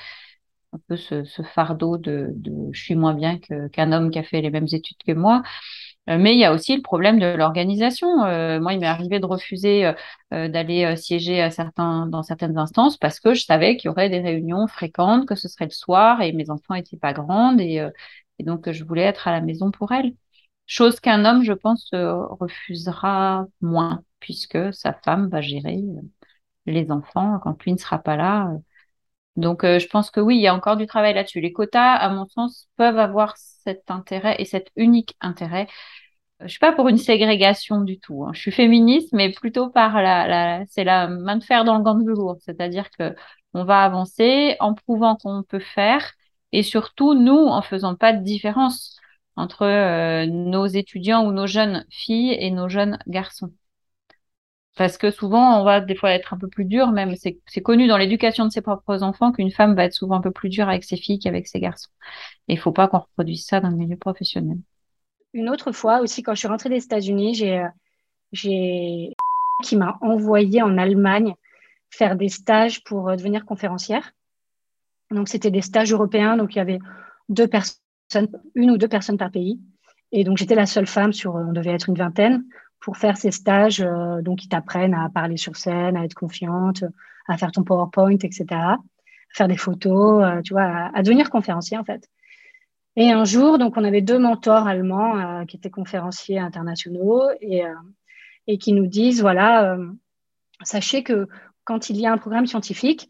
un 0.73 0.79
peu 0.87 0.97
ce, 0.97 1.23
fardeau 1.43 1.97
de, 1.97 2.29
de, 2.35 2.51
je 2.71 2.81
suis 2.81 2.95
moins 2.95 3.13
bien 3.13 3.39
qu'un 3.39 3.91
homme 3.91 4.09
qui 4.11 4.19
a 4.19 4.23
fait 4.23 4.41
les 4.41 4.49
mêmes 4.51 4.67
études 4.71 4.97
que 5.05 5.11
moi. 5.13 5.43
Euh, 6.09 6.17
mais 6.17 6.33
il 6.33 6.39
y 6.39 6.45
a 6.45 6.53
aussi 6.53 6.75
le 6.75 6.81
problème 6.81 7.19
de 7.19 7.25
l'organisation. 7.35 8.23
Euh, 8.25 8.59
moi, 8.59 8.73
il 8.73 8.79
m'est 8.79 8.87
arrivé 8.87 9.19
de 9.19 9.25
refuser 9.25 9.93
euh, 10.33 10.47
d'aller 10.49 10.95
siéger 10.97 11.41
à 11.41 11.51
certains, 11.51 12.07
dans 12.07 12.23
certaines 12.23 12.57
instances 12.57 12.97
parce 12.97 13.19
que 13.19 13.33
je 13.33 13.43
savais 13.45 13.77
qu'il 13.77 13.89
y 13.89 13.91
aurait 13.91 14.09
des 14.09 14.19
réunions 14.21 14.67
fréquentes, 14.67 15.27
que 15.27 15.35
ce 15.35 15.47
serait 15.47 15.65
le 15.65 15.71
soir 15.71 16.21
et 16.21 16.31
mes 16.33 16.49
enfants 16.49 16.73
n'étaient 16.75 16.97
pas 16.97 17.13
grandes 17.13 17.61
et, 17.61 17.87
et 18.39 18.43
donc 18.43 18.71
je 18.71 18.83
voulais 18.83 19.03
être 19.03 19.27
à 19.27 19.31
la 19.31 19.41
maison 19.41 19.71
pour 19.71 19.91
elles. 19.91 20.13
Chose 20.71 21.01
qu'un 21.01 21.25
homme, 21.25 21.43
je 21.43 21.51
pense, 21.51 21.89
refusera 21.91 23.45
moins, 23.59 24.03
puisque 24.21 24.73
sa 24.73 24.93
femme 24.93 25.27
va 25.27 25.41
gérer 25.41 25.79
euh, 25.79 26.01
les 26.65 26.91
enfants 26.91 27.39
quand 27.43 27.61
lui 27.65 27.73
ne 27.73 27.77
sera 27.77 27.99
pas 27.99 28.15
là. 28.15 28.49
Donc, 29.35 29.63
je 29.63 29.87
pense 29.87 30.11
que 30.11 30.21
oui, 30.21 30.37
il 30.37 30.41
y 30.41 30.47
a 30.47 30.55
encore 30.55 30.77
du 30.77 30.87
travail 30.87 31.13
là-dessus. 31.13 31.41
Les 31.41 31.51
quotas, 31.51 31.95
à 31.95 32.09
mon 32.09 32.25
sens, 32.27 32.69
peuvent 32.77 32.99
avoir 32.99 33.35
cet 33.37 33.91
intérêt 33.91 34.37
et 34.39 34.45
cet 34.45 34.71
unique 34.77 35.15
intérêt. 35.19 35.67
Je 36.39 36.47
suis 36.47 36.59
pas 36.59 36.71
pour 36.71 36.87
une 36.87 36.97
ségrégation 36.97 37.81
du 37.81 37.99
tout. 37.99 38.23
Hein. 38.25 38.31
Je 38.33 38.39
suis 38.39 38.51
féministe, 38.53 39.09
mais 39.13 39.33
plutôt 39.33 39.69
par 39.69 40.01
la, 40.01 40.27
la 40.27 40.65
c'est 40.69 40.85
la 40.85 41.09
main 41.09 41.35
de 41.35 41.43
fer 41.43 41.65
dans 41.65 41.77
le 41.77 41.83
gant 41.83 41.95
de 41.95 42.05
velours. 42.05 42.37
C'est-à-dire 42.39 42.89
que 42.91 43.13
on 43.53 43.65
va 43.65 43.83
avancer 43.83 44.55
en 44.61 44.73
prouvant 44.73 45.17
qu'on 45.17 45.43
peut 45.43 45.59
faire 45.59 46.13
et 46.53 46.63
surtout 46.63 47.13
nous 47.13 47.33
en 47.33 47.61
faisant 47.61 47.95
pas 47.95 48.13
de 48.13 48.23
différence 48.23 49.00
entre 49.35 49.63
euh, 49.63 50.25
nos 50.25 50.65
étudiants 50.67 51.25
ou 51.25 51.31
nos 51.31 51.47
jeunes 51.47 51.85
filles 51.89 52.33
et 52.39 52.51
nos 52.51 52.69
jeunes 52.69 52.99
garçons. 53.07 53.51
Parce 54.77 54.97
que 54.97 55.11
souvent, 55.11 55.59
on 55.59 55.63
va 55.63 55.81
des 55.81 55.95
fois 55.95 56.11
être 56.11 56.33
un 56.33 56.37
peu 56.37 56.47
plus 56.47 56.65
dur, 56.65 56.91
même 56.91 57.15
c'est 57.15 57.61
connu 57.61 57.87
dans 57.87 57.97
l'éducation 57.97 58.45
de 58.45 58.51
ses 58.51 58.61
propres 58.61 59.03
enfants 59.03 59.31
qu'une 59.31 59.51
femme 59.51 59.75
va 59.75 59.83
être 59.83 59.93
souvent 59.93 60.15
un 60.15 60.21
peu 60.21 60.31
plus 60.31 60.49
dure 60.49 60.69
avec 60.69 60.83
ses 60.83 60.97
filles 60.97 61.19
qu'avec 61.19 61.47
ses 61.47 61.59
garçons. 61.59 61.89
Et 62.47 62.53
il 62.53 62.59
faut 62.59 62.71
pas 62.71 62.87
qu'on 62.87 62.99
reproduise 62.99 63.45
ça 63.45 63.59
dans 63.59 63.69
le 63.69 63.75
milieu 63.75 63.97
professionnel. 63.97 64.57
Une 65.33 65.49
autre 65.49 65.71
fois 65.71 65.99
aussi, 65.99 66.23
quand 66.23 66.33
je 66.33 66.39
suis 66.39 66.47
rentrée 66.47 66.69
des 66.69 66.83
États-Unis, 66.83 67.35
j'ai 67.35 67.59
euh, 67.59 67.67
j'ai 68.31 69.13
qui 69.63 69.75
m'a 69.75 69.97
envoyé 70.01 70.61
en 70.61 70.77
Allemagne 70.77 71.35
faire 71.89 72.15
des 72.15 72.29
stages 72.29 72.83
pour 72.83 73.09
euh, 73.09 73.15
devenir 73.17 73.45
conférencière. 73.45 74.13
Donc 75.11 75.27
c'était 75.27 75.51
des 75.51 75.61
stages 75.61 75.91
européens, 75.91 76.37
donc 76.37 76.55
il 76.55 76.59
y 76.59 76.61
avait 76.61 76.79
deux 77.27 77.47
personnes 77.47 77.80
une 78.55 78.71
ou 78.71 78.77
deux 78.77 78.87
personnes 78.87 79.17
par 79.17 79.31
pays. 79.31 79.59
Et 80.11 80.23
donc, 80.23 80.37
j'étais 80.37 80.55
la 80.55 80.65
seule 80.65 80.87
femme 80.87 81.13
sur, 81.13 81.35
on 81.35 81.53
devait 81.53 81.71
être 81.71 81.89
une 81.89 81.97
vingtaine, 81.97 82.43
pour 82.81 82.97
faire 82.97 83.15
ces 83.15 83.31
stages, 83.31 83.81
euh, 83.81 84.21
donc, 84.21 84.39
qui 84.39 84.49
t'apprennent 84.49 84.95
à 84.95 85.09
parler 85.09 85.37
sur 85.37 85.55
scène, 85.55 85.95
à 85.95 86.03
être 86.03 86.15
confiante, 86.15 86.83
à 87.27 87.37
faire 87.37 87.51
ton 87.51 87.63
PowerPoint, 87.63 88.17
etc., 88.17 88.45
à 88.51 88.77
faire 89.29 89.47
des 89.47 89.55
photos, 89.55 90.23
euh, 90.23 90.41
tu 90.41 90.53
vois, 90.53 90.89
à, 90.93 91.03
devenir 91.03 91.29
conférencier, 91.29 91.77
en 91.77 91.85
fait. 91.85 92.09
Et 92.97 93.11
un 93.11 93.23
jour, 93.23 93.57
donc, 93.57 93.77
on 93.77 93.83
avait 93.85 94.01
deux 94.01 94.19
mentors 94.19 94.67
allemands 94.67 95.17
euh, 95.17 95.45
qui 95.45 95.55
étaient 95.55 95.69
conférenciers 95.69 96.39
internationaux 96.39 97.29
et, 97.39 97.63
et 98.47 98.57
qui 98.57 98.73
nous 98.73 98.87
disent, 98.87 99.21
voilà, 99.21 99.77
sachez 100.63 101.03
que 101.03 101.27
quand 101.63 101.89
il 101.89 101.97
y 101.97 102.05
a 102.05 102.11
un 102.11 102.17
programme 102.17 102.47
scientifique, 102.47 103.07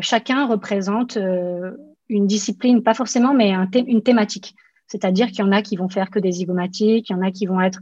chacun 0.00 0.46
représente 0.46 1.18
une 2.12 2.26
discipline, 2.26 2.82
pas 2.82 2.94
forcément, 2.94 3.34
mais 3.34 3.52
une 3.74 4.02
thématique. 4.02 4.54
C'est-à-dire 4.86 5.28
qu'il 5.28 5.40
y 5.40 5.42
en 5.42 5.52
a 5.52 5.62
qui 5.62 5.76
vont 5.76 5.88
faire 5.88 6.10
que 6.10 6.18
des 6.18 6.32
zygomatiques, 6.32 7.08
il 7.08 7.12
y 7.12 7.16
en 7.16 7.22
a 7.22 7.30
qui 7.30 7.46
vont 7.46 7.60
être, 7.60 7.80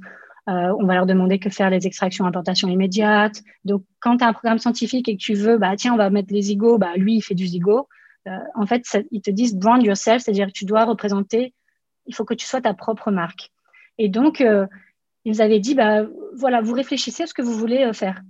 euh, 0.49 0.73
on 0.79 0.87
va 0.87 0.95
leur 0.95 1.07
demander 1.07 1.39
que 1.39 1.51
faire 1.51 1.71
les 1.71 1.87
extractions 1.87 2.25
implantation 2.25 2.69
immédiate. 2.69 3.43
Donc, 3.65 3.85
quand 3.99 4.19
tu 4.19 4.25
as 4.25 4.29
un 4.29 4.33
programme 4.33 4.59
scientifique 4.59 5.09
et 5.09 5.17
que 5.17 5.23
tu 5.23 5.35
veux, 5.35 5.59
bah, 5.59 5.75
tiens, 5.77 5.95
on 5.95 5.97
va 5.97 6.09
mettre 6.11 6.33
les 6.33 6.43
zygos, 6.43 6.79
bah, 6.79 6.97
lui, 6.97 7.17
il 7.17 7.21
fait 7.21 7.35
du 7.35 7.47
zygo. 7.47 7.89
Euh, 8.29 8.39
en 8.55 8.67
fait, 8.67 8.85
ils 9.11 9.23
te 9.23 9.31
disent 9.31 9.57
brand 9.57 9.83
yourself, 9.83 10.23
c'est-à-dire 10.23 10.47
que 10.47 10.53
tu 10.53 10.65
dois 10.65 10.85
représenter, 10.85 11.53
il 12.07 12.15
faut 12.15 12.25
que 12.25 12.35
tu 12.35 12.47
sois 12.47 12.61
ta 12.61 12.75
propre 12.75 13.11
marque. 13.11 13.51
Et 13.99 14.09
donc, 14.09 14.41
euh, 14.41 14.67
ils 15.25 15.43
avaient 15.43 15.61
dit, 15.61 15.75
bah, 15.75 16.05
voilà, 16.37 16.61
vous 16.61 16.75
réfléchissez 16.75 17.25
à 17.25 17.27
ce 17.27 17.35
que 17.35 17.43
vous 17.43 17.55
voulez 17.55 17.93
faire. 17.93 18.23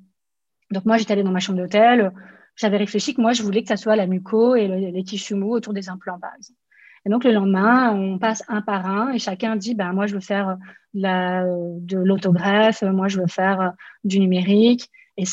Donc, 0.71 0.87
moi, 0.87 0.97
j'étais 0.97 1.13
allée 1.13 1.23
dans 1.23 1.33
ma 1.33 1.41
chambre 1.41 1.59
d'hôtel, 1.59 2.13
j'avais 2.57 2.77
réfléchi 2.77 3.15
que 3.15 3.21
moi, 3.21 3.33
je 3.33 3.43
voulais 3.43 3.63
que 3.63 3.69
ça 3.69 3.77
soit 3.77 3.97
la 3.97 4.07
muco 4.07 4.55
et 4.55 4.69
les 4.69 5.05
tissus 5.05 5.35
mous 5.35 5.53
autour 5.53 5.73
des 5.73 5.89
implants, 5.89 6.19
par 6.19 6.35
exemple. 6.35 6.59
Et 7.07 7.09
donc, 7.09 7.25
le 7.25 7.33
lendemain, 7.33 7.93
on 7.93 8.19
passe 8.19 8.43
un 8.49 8.61
par 8.61 8.87
un 8.87 9.13
et 9.13 9.19
chacun 9.19 9.57
dit, 9.57 9.75
ben, 9.75 9.93
moi, 9.93 10.07
je 10.07 10.15
veux 10.15 10.21
faire 10.21 10.59
la, 10.93 11.45
de 11.45 11.99
l'autogreffe, 11.99 12.83
moi, 12.83 13.09
je 13.09 13.21
veux 13.21 13.27
faire 13.27 13.73
du 14.05 14.21
numérique. 14.21 14.91
Et, 15.17 15.25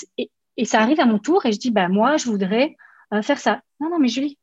ça 0.66 0.82
arrive 0.82 1.00
à 1.00 1.06
mon 1.06 1.20
tour 1.20 1.46
et 1.46 1.52
je 1.52 1.60
dis, 1.60 1.72
ben, 1.72 1.90
moi, 1.90 2.18
je 2.18 2.26
voudrais 2.26 2.78
euh, 3.14 3.22
faire 3.22 3.38
ça. 3.38 3.62
Non, 3.80 3.90
non, 3.90 4.00
mais 4.00 4.08
Julie, 4.08 4.38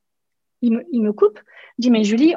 il 0.60 0.74
me, 0.74 0.84
il 0.92 1.02
me 1.02 1.12
coupe. 1.12 1.40
Il 1.78 1.82
dit, 1.82 1.90
mais 1.90 2.04
Julie, 2.04 2.34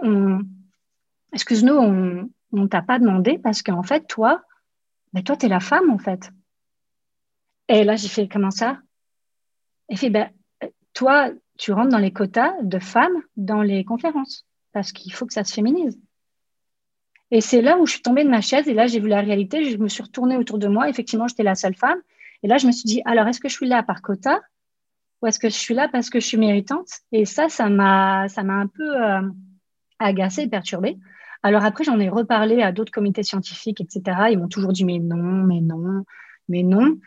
excuse-nous, 1.33 1.73
on 1.73 2.29
ne 2.53 2.67
t'a 2.67 2.81
pas 2.81 2.97
demandé 2.97 3.37
parce 3.37 3.61
qu'en 3.61 3.83
fait, 3.83 4.07
toi, 4.07 4.41
ben, 5.13 5.21
toi, 5.23 5.35
tu 5.35 5.45
es 5.45 5.49
la 5.49 5.59
femme, 5.59 5.89
en 5.89 5.97
fait. 5.97 6.31
Et 7.67 7.83
là, 7.83 7.97
j'ai 7.97 8.07
fait, 8.07 8.27
comment 8.27 8.51
ça? 8.51 8.79
Il 9.89 9.97
fait, 9.97 10.09
ben, 10.09 10.29
toi, 10.93 11.29
tu 11.57 11.71
rentres 11.71 11.89
dans 11.89 11.97
les 11.97 12.11
quotas 12.11 12.53
de 12.61 12.79
femmes 12.79 13.21
dans 13.35 13.61
les 13.61 13.83
conférences 13.83 14.45
parce 14.73 14.91
qu'il 14.91 15.13
faut 15.13 15.25
que 15.25 15.33
ça 15.33 15.43
se 15.43 15.53
féminise. 15.53 15.99
Et 17.31 17.41
c'est 17.41 17.61
là 17.61 17.77
où 17.77 17.85
je 17.85 17.93
suis 17.93 18.01
tombée 18.01 18.23
de 18.23 18.29
ma 18.29 18.41
chaise 18.41 18.67
et 18.67 18.73
là, 18.73 18.87
j'ai 18.87 18.99
vu 18.99 19.09
la 19.09 19.21
réalité. 19.21 19.69
Je 19.69 19.77
me 19.77 19.87
suis 19.87 20.03
retournée 20.03 20.37
autour 20.37 20.59
de 20.59 20.67
moi. 20.67 20.89
Effectivement, 20.89 21.27
j'étais 21.27 21.43
la 21.43 21.55
seule 21.55 21.75
femme. 21.75 21.99
Et 22.43 22.47
là, 22.47 22.57
je 22.57 22.67
me 22.67 22.71
suis 22.71 22.85
dit, 22.85 23.01
alors, 23.05 23.27
est-ce 23.27 23.39
que 23.39 23.49
je 23.49 23.53
suis 23.53 23.67
là 23.67 23.83
par 23.83 24.01
quota 24.01 24.41
ou 25.21 25.27
est-ce 25.27 25.39
que 25.39 25.49
je 25.49 25.55
suis 25.55 25.73
là 25.73 25.89
parce 25.91 26.09
que 26.09 26.19
je 26.19 26.25
suis 26.25 26.37
méritante? 26.37 26.87
Et 27.11 27.25
ça, 27.25 27.49
ça 27.49 27.69
m'a, 27.69 28.29
ça 28.29 28.43
m'a 28.43 28.53
un 28.53 28.67
peu 28.67 29.03
euh, 29.03 29.21
agacée, 29.99 30.47
perturbée. 30.47 30.97
Alors 31.43 31.65
après, 31.65 31.83
j'en 31.83 31.99
ai 31.99 32.09
reparlé 32.09 32.61
à 32.61 32.71
d'autres 32.71 32.91
comités 32.91 33.23
scientifiques, 33.23 33.81
etc. 33.81 34.29
Ils 34.31 34.39
m'ont 34.39 34.47
toujours 34.47 34.73
dit, 34.73 34.85
mais 34.85 34.99
non, 34.99 35.17
mais 35.17 35.59
non, 35.59 36.03
mais 36.47 36.63
non. 36.63 36.97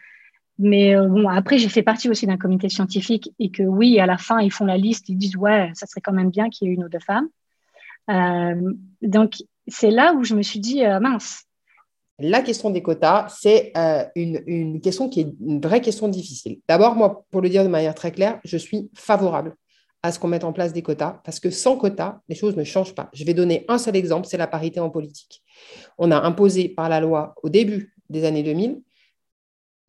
Mais 0.62 0.94
euh, 0.94 1.08
bon, 1.08 1.26
après, 1.26 1.56
j'ai 1.56 1.70
fait 1.70 1.82
partie 1.82 2.10
aussi 2.10 2.26
d'un 2.26 2.36
comité 2.36 2.68
scientifique 2.68 3.32
et 3.38 3.50
que 3.50 3.62
oui, 3.62 3.98
à 3.98 4.04
la 4.04 4.18
fin, 4.18 4.40
ils 4.40 4.52
font 4.52 4.66
la 4.66 4.76
liste, 4.76 5.08
ils 5.08 5.16
disent 5.16 5.36
ouais, 5.36 5.70
ça 5.72 5.86
serait 5.86 6.02
quand 6.02 6.12
même 6.12 6.28
bien 6.28 6.50
qu'il 6.50 6.68
y 6.68 6.70
ait 6.70 6.74
une 6.74 6.84
ou 6.84 6.88
deux 6.90 7.00
femmes. 7.00 7.28
Euh, 8.10 8.74
donc, 9.00 9.42
c'est 9.66 9.90
là 9.90 10.12
où 10.12 10.22
je 10.22 10.34
me 10.34 10.42
suis 10.42 10.60
dit 10.60 10.84
euh, 10.84 11.00
mince. 11.00 11.44
La 12.18 12.42
question 12.42 12.68
des 12.68 12.82
quotas, 12.82 13.28
c'est 13.30 13.72
une, 14.14 14.42
une, 14.46 14.80
question 14.82 15.08
qui 15.08 15.20
est 15.20 15.34
une 15.40 15.58
vraie 15.58 15.80
question 15.80 16.06
difficile. 16.06 16.58
D'abord, 16.68 16.94
moi, 16.94 17.24
pour 17.30 17.40
le 17.40 17.48
dire 17.48 17.64
de 17.64 17.70
manière 17.70 17.94
très 17.94 18.12
claire, 18.12 18.38
je 18.44 18.58
suis 18.58 18.90
favorable 18.94 19.56
à 20.02 20.12
ce 20.12 20.18
qu'on 20.18 20.28
mette 20.28 20.44
en 20.44 20.52
place 20.52 20.74
des 20.74 20.82
quotas, 20.82 21.22
parce 21.24 21.40
que 21.40 21.48
sans 21.48 21.78
quotas, 21.78 22.20
les 22.28 22.34
choses 22.34 22.56
ne 22.56 22.64
changent 22.64 22.94
pas. 22.94 23.08
Je 23.14 23.24
vais 23.24 23.32
donner 23.32 23.64
un 23.68 23.78
seul 23.78 23.96
exemple, 23.96 24.26
c'est 24.26 24.36
la 24.36 24.46
parité 24.46 24.80
en 24.80 24.90
politique. 24.90 25.42
On 25.96 26.10
a 26.10 26.20
imposé 26.20 26.68
par 26.68 26.90
la 26.90 27.00
loi 27.00 27.34
au 27.42 27.48
début 27.48 27.94
des 28.10 28.24
années 28.24 28.42
2000 28.42 28.82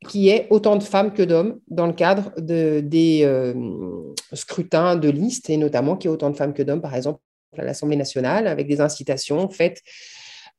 qui 0.07 0.29
est 0.29 0.47
autant 0.49 0.75
de 0.75 0.83
femmes 0.83 1.13
que 1.13 1.21
d'hommes 1.21 1.59
dans 1.67 1.85
le 1.85 1.93
cadre 1.93 2.31
de, 2.37 2.79
des 2.79 3.21
euh, 3.23 3.53
scrutins 4.33 4.95
de 4.95 5.09
liste, 5.09 5.49
et 5.49 5.57
notamment 5.57 5.95
qu'il 5.95 6.09
y 6.09 6.11
ait 6.11 6.13
autant 6.13 6.29
de 6.29 6.35
femmes 6.35 6.53
que 6.53 6.63
d'hommes, 6.63 6.81
par 6.81 6.95
exemple, 6.95 7.19
à 7.57 7.63
l'Assemblée 7.63 7.97
nationale, 7.97 8.47
avec 8.47 8.67
des 8.67 8.81
incitations 8.81 9.49
faites 9.49 9.81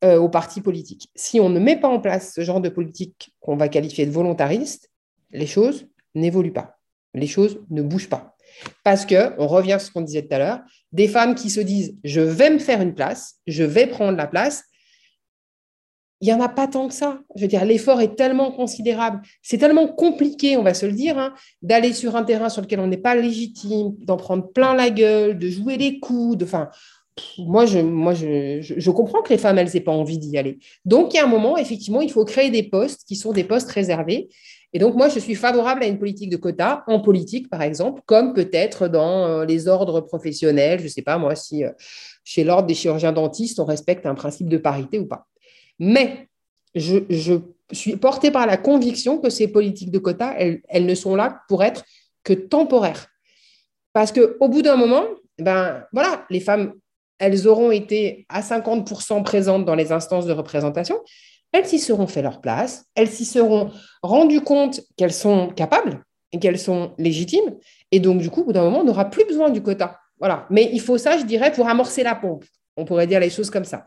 euh, 0.05 0.19
aux 0.19 0.29
partis 0.29 0.61
politiques. 0.61 1.09
Si 1.15 1.41
on 1.41 1.49
ne 1.49 1.59
met 1.59 1.77
pas 1.77 1.89
en 1.89 2.01
place 2.01 2.33
ce 2.35 2.43
genre 2.43 2.61
de 2.61 2.69
politique 2.69 3.33
qu'on 3.41 3.57
va 3.57 3.69
qualifier 3.69 4.07
de 4.07 4.11
volontariste, 4.11 4.91
les 5.31 5.47
choses 5.47 5.87
n'évoluent 6.15 6.53
pas, 6.53 6.79
les 7.15 7.27
choses 7.27 7.61
ne 7.71 7.83
bougent 7.83 8.11
pas. 8.11 8.37
Parce 8.85 9.07
que, 9.07 9.33
on 9.39 9.47
revient 9.47 9.79
sur 9.79 9.89
ce 9.89 9.91
qu'on 9.93 10.03
disait 10.03 10.23
tout 10.23 10.35
à 10.35 10.39
l'heure, 10.39 10.61
des 10.93 11.09
femmes 11.09 11.35
qui 11.35 11.51
se 11.51 11.61
disent 11.61 11.97
je 12.05 12.21
vais 12.21 12.51
me 12.51 12.59
faire 12.59 12.81
une 12.81 12.95
place, 12.95 13.37
je 13.47 13.65
vais 13.65 13.87
prendre 13.87 14.17
la 14.17 14.27
place, 14.27 14.65
il 16.23 16.27
n'y 16.27 16.33
en 16.33 16.41
a 16.41 16.49
pas 16.49 16.69
tant 16.69 16.87
que 16.87 16.95
ça. 16.95 17.19
Je 17.35 17.43
veux 17.43 17.49
dire, 17.49 17.65
l'effort 17.65 18.01
est 18.01 18.15
tellement 18.15 18.53
considérable. 18.53 19.21
C'est 19.43 19.59
tellement 19.59 19.89
compliqué, 19.89 20.57
on 20.57 20.63
va 20.63 20.73
se 20.73 20.87
le 20.87 20.93
dire, 20.93 21.19
hein, 21.19 21.35
d'aller 21.63 21.93
sur 21.93 22.15
un 22.15 22.23
terrain 22.23 22.49
sur 22.49 22.63
lequel 22.63 22.79
on 22.79 22.87
n'est 22.87 22.97
pas 22.97 23.17
légitime, 23.17 23.97
d'en 23.99 24.17
prendre 24.17 24.47
plein 24.53 24.73
la 24.75 24.91
gueule, 24.91 25.37
de 25.37 25.49
jouer 25.49 25.77
les 25.77 25.99
coups. 25.99 26.45
Moi, 27.39 27.67
je, 27.67 27.81
moi 27.81 28.15
je, 28.15 28.61
je, 28.61 28.91
comprends 28.93 29.21
que 29.23 29.31
les 29.31 29.37
femmes, 29.37 29.59
elles 29.59 29.71
n'aient 29.75 29.81
pas 29.81 29.93
envie 29.93 30.19
d'y 30.19 30.39
aller. 30.39 30.61
Donc, 30.85 31.13
il 31.13 31.17
y 31.17 31.21
a 31.21 31.25
un 31.25 31.29
moment, 31.29 31.59
effectivement, 31.59 32.01
il 32.01 32.13
faut 32.13 32.25
créer 32.25 32.51
des 32.51 32.63
postes 32.63 33.03
qui 33.05 33.17
sont 33.17 33.33
des 33.33 33.45
postes 33.45 33.71
réservés. 33.73 34.29
Et 34.73 34.79
donc, 34.79 34.95
moi, 34.95 35.09
je 35.09 35.19
suis 35.19 35.35
favorable 35.35 35.83
à 35.83 35.87
une 35.87 35.99
politique 35.99 36.31
de 36.31 36.37
quotas 36.37 36.85
en 36.87 37.01
politique, 37.01 37.51
par 37.51 37.63
exemple, 37.63 38.01
comme 38.07 38.33
peut-être 38.33 38.87
dans 38.87 39.27
euh, 39.27 39.45
les 39.45 39.67
ordres 39.67 40.01
professionnels. 40.01 40.79
Je 40.79 40.85
ne 40.85 40.89
sais 40.89 41.03
pas, 41.03 41.19
moi, 41.19 41.35
si 41.35 41.65
euh, 41.65 41.71
chez 42.23 42.45
l'ordre 42.45 42.69
des 42.69 42.75
chirurgiens 42.75 43.13
dentistes, 43.13 43.59
on 43.59 43.65
respecte 43.65 44.07
un 44.07 44.15
principe 44.15 44.49
de 44.49 44.57
parité 44.57 45.01
ou 45.01 45.07
pas. 45.07 45.27
Mais 45.85 46.29
je, 46.77 47.41
suis 47.73 47.97
portée 47.97 48.31
par 48.31 48.47
la 48.47 48.57
conviction 48.57 49.19
que 49.19 49.31
ces 49.31 49.49
politiques 49.49 49.91
de 49.91 49.99
quotas, 49.99 50.37
elles, 50.39 50.87
ne 50.87 50.95
sont 50.95 51.17
là 51.17 51.41
pour 51.49 51.65
être 51.65 51.85
que 52.23 52.33
temporaires. 52.33 53.09
Parce 53.93 54.13
qu'au 54.13 54.49
bout 54.49 54.63
d'un 54.63 54.77
moment, 54.77 55.05
ben, 55.39 55.85
voilà, 55.93 56.25
les 56.31 56.39
femmes, 56.39 56.75
elles 57.19 57.49
auront 57.49 57.73
été 57.73 58.27
à 58.29 58.43
50% 58.43 59.25
présentes 59.25 59.65
dans 59.65 59.75
les 59.75 59.91
instances 59.91 60.25
de 60.25 60.33
représentation, 60.33 61.01
elles 61.51 61.67
s'y 61.67 61.81
seront 61.81 62.07
fait 62.07 62.23
leur 62.23 62.41
place, 62.41 62.85
elles 62.95 63.11
s'y 63.11 63.25
seront 63.25 63.73
rendues 64.03 64.41
compte 64.41 64.83
qu'elles 64.97 65.13
sont 65.13 65.49
capables 65.49 66.05
et 66.31 66.39
qu'elles 66.39 66.61
sont 66.61 66.93
légitimes. 66.97 67.57
Et 67.91 67.99
donc, 67.99 68.21
du 68.21 68.31
coup, 68.31 68.43
au 68.43 68.45
bout 68.45 68.53
d'un 68.53 68.63
moment, 68.63 68.81
on 68.81 68.85
n'aura 68.85 69.11
plus 69.11 69.25
besoin 69.25 69.51
du 69.51 69.63
quota. 69.63 69.99
Voilà. 70.21 70.47
Mais 70.49 70.71
il 70.73 70.81
faut 70.81 70.97
ça, 70.97 71.19
je 71.19 71.25
dirais, 71.25 71.51
pour 71.51 71.69
amorcer 71.69 72.05
la 72.05 72.15
pompe. 72.15 72.45
On 72.77 72.85
pourrait 72.85 73.09
dire 73.09 73.19
les 73.19 73.31
choses 73.31 73.51
comme 73.51 73.65
ça. 73.65 73.85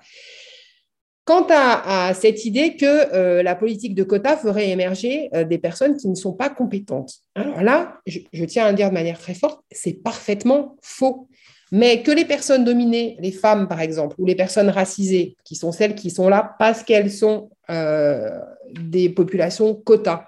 Quant 1.25 1.47
à, 1.49 2.13
cette 2.13 2.45
idée 2.45 2.75
que 2.75 2.85
euh, 2.85 3.41
la 3.41 3.55
politique 3.55 3.95
de 3.95 4.03
quota 4.03 4.37
ferait 4.37 4.69
émerger 4.69 5.29
euh, 5.33 5.43
des 5.43 5.57
personnes 5.57 5.97
qui 5.97 6.07
ne 6.07 6.13
sont 6.13 6.33
pas 6.33 6.49
compétentes. 6.49 7.15
Alors 7.33 7.63
là, 7.63 7.97
je, 8.05 8.45
tiens 8.45 8.65
à 8.65 8.69
le 8.69 8.77
dire 8.77 8.89
de 8.89 8.93
manière 8.93 9.17
très 9.17 9.33
forte, 9.33 9.59
c'est 9.71 10.03
parfaitement 10.03 10.77
faux. 10.83 11.27
Mais 11.71 12.03
que 12.03 12.11
les 12.11 12.25
personnes 12.25 12.63
dominées, 12.63 13.17
les 13.19 13.31
femmes 13.31 13.67
par 13.67 13.81
exemple, 13.81 14.15
ou 14.19 14.25
les 14.27 14.35
personnes 14.35 14.69
racisées, 14.69 15.35
qui 15.43 15.55
sont 15.55 15.71
celles 15.71 15.95
qui 15.95 16.11
sont 16.11 16.29
là 16.29 16.55
parce 16.59 16.83
qu'elles 16.83 17.11
sont 17.11 17.49
euh, 17.71 18.29
des 18.71 19.09
populations 19.09 19.73
quotas, 19.73 20.27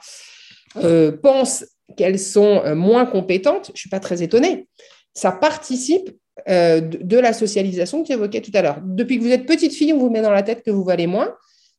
pensent 1.21 1.63
qu'elles 1.95 2.19
sont 2.19 2.75
moins 2.75 3.05
compétentes, 3.05 3.67
je 3.67 3.73
ne 3.73 3.77
suis 3.77 3.89
pas 3.89 3.99
très 3.99 4.23
étonnée. 4.23 4.67
Ça 5.13 5.31
participe 5.31 6.09
euh, 6.47 6.81
de, 6.81 7.17
la 7.17 7.33
socialisation 7.33 8.01
que 8.01 8.07
tu 8.07 8.13
évoquais 8.13 8.41
tout 8.41 8.51
à 8.53 8.61
l'heure. 8.61 8.79
Depuis 8.83 9.17
que 9.17 9.23
vous 9.23 9.31
êtes 9.31 9.45
petite 9.45 9.73
fille, 9.73 9.93
on 9.93 9.97
vous 9.97 10.09
met 10.09 10.21
dans 10.21 10.31
la 10.31 10.43
tête 10.43 10.63
que 10.63 10.71
vous 10.71 10.83
valez 10.83 11.07
moins. 11.07 11.33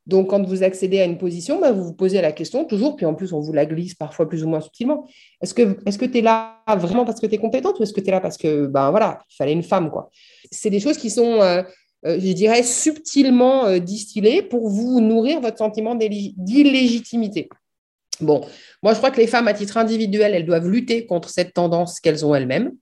Donc, 0.07 0.31
quand 0.31 0.43
vous 0.43 0.63
accédez 0.63 1.01
à 1.01 1.05
une 1.05 1.19
position, 1.19 1.61
bah, 1.61 1.71
vous 1.71 1.85
vous 1.85 1.93
posez 1.93 2.21
la 2.21 2.33
question 2.33 2.65
toujours, 2.65 2.97
puis 2.97 3.05
en 3.05 3.15
plus, 3.15 3.33
on 3.33 3.41
vous 3.41 3.53
la 3.53 3.67
glisse 3.67 3.95
parfois 3.95 4.29
plus 4.29 4.43
ou 4.43 4.49
moins 4.49 4.61
subtilement. 4.61 5.07
Est-ce 5.43 5.55
que 5.55 6.05
tu 6.07 6.19
es 6.19 6.23
là 6.23 6.63
vraiment 6.77 7.05
parce 7.05 7.21
que 7.21 7.27
tu 7.27 7.35
es 7.35 7.39
compétente 7.39 7.79
ou 7.79 7.83
est-ce 7.83 7.93
que 7.93 8.01
tu 8.01 8.09
es 8.09 8.11
là 8.11 8.21
parce 8.21 8.39
que, 8.39 8.67
ben 8.67 8.91
voilà, 8.91 9.21
il 9.31 9.37
fallait 9.37 9.53
une 9.53 9.63
femme, 9.63 9.91
quoi? 9.91 10.11
C'est 10.51 10.71
des 10.71 10.81
choses 10.81 10.97
qui 10.97 11.11
sont, 11.11 11.43
euh, 11.43 11.63
euh, 12.07 12.19
je 12.19 12.33
dirais, 12.33 12.63
subtilement 12.63 13.79
distillées 13.79 14.43
pour 14.43 14.69
vous 14.69 15.01
nourrir 15.01 15.41
votre 15.41 15.59
sentiment 15.59 15.95
d'illégitimité. 15.95 17.51
Bon, 18.21 18.41
moi, 18.83 18.95
je 18.95 18.99
crois 18.99 19.11
que 19.11 19.21
les 19.21 19.27
femmes, 19.27 19.47
à 19.47 19.55
titre 19.55 19.77
individuel, 19.77 20.35
elles 20.35 20.47
doivent 20.47 20.69
lutter 20.69 21.07
contre 21.07 21.29
cette 21.29 21.53
tendance 21.55 22.01
qu'elles 22.01 22.25
ont 22.25 22.35
elles-mêmes, 22.35 22.73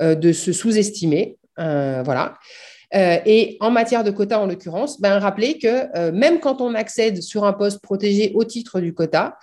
de 0.00 0.32
se 0.32 0.52
sous-estimer. 0.52 1.36
voilà. 1.56 2.34
Euh, 2.94 3.18
et 3.26 3.56
en 3.60 3.70
matière 3.70 4.04
de 4.04 4.10
quota, 4.10 4.40
en 4.40 4.46
l'occurrence, 4.46 5.00
ben, 5.00 5.18
rappeler 5.18 5.58
que 5.58 5.96
euh, 5.96 6.12
même 6.12 6.38
quand 6.38 6.60
on 6.60 6.74
accède 6.74 7.22
sur 7.22 7.44
un 7.44 7.52
poste 7.52 7.80
protégé 7.82 8.32
au 8.34 8.44
titre 8.44 8.80
du 8.80 8.94
quota, 8.94 9.36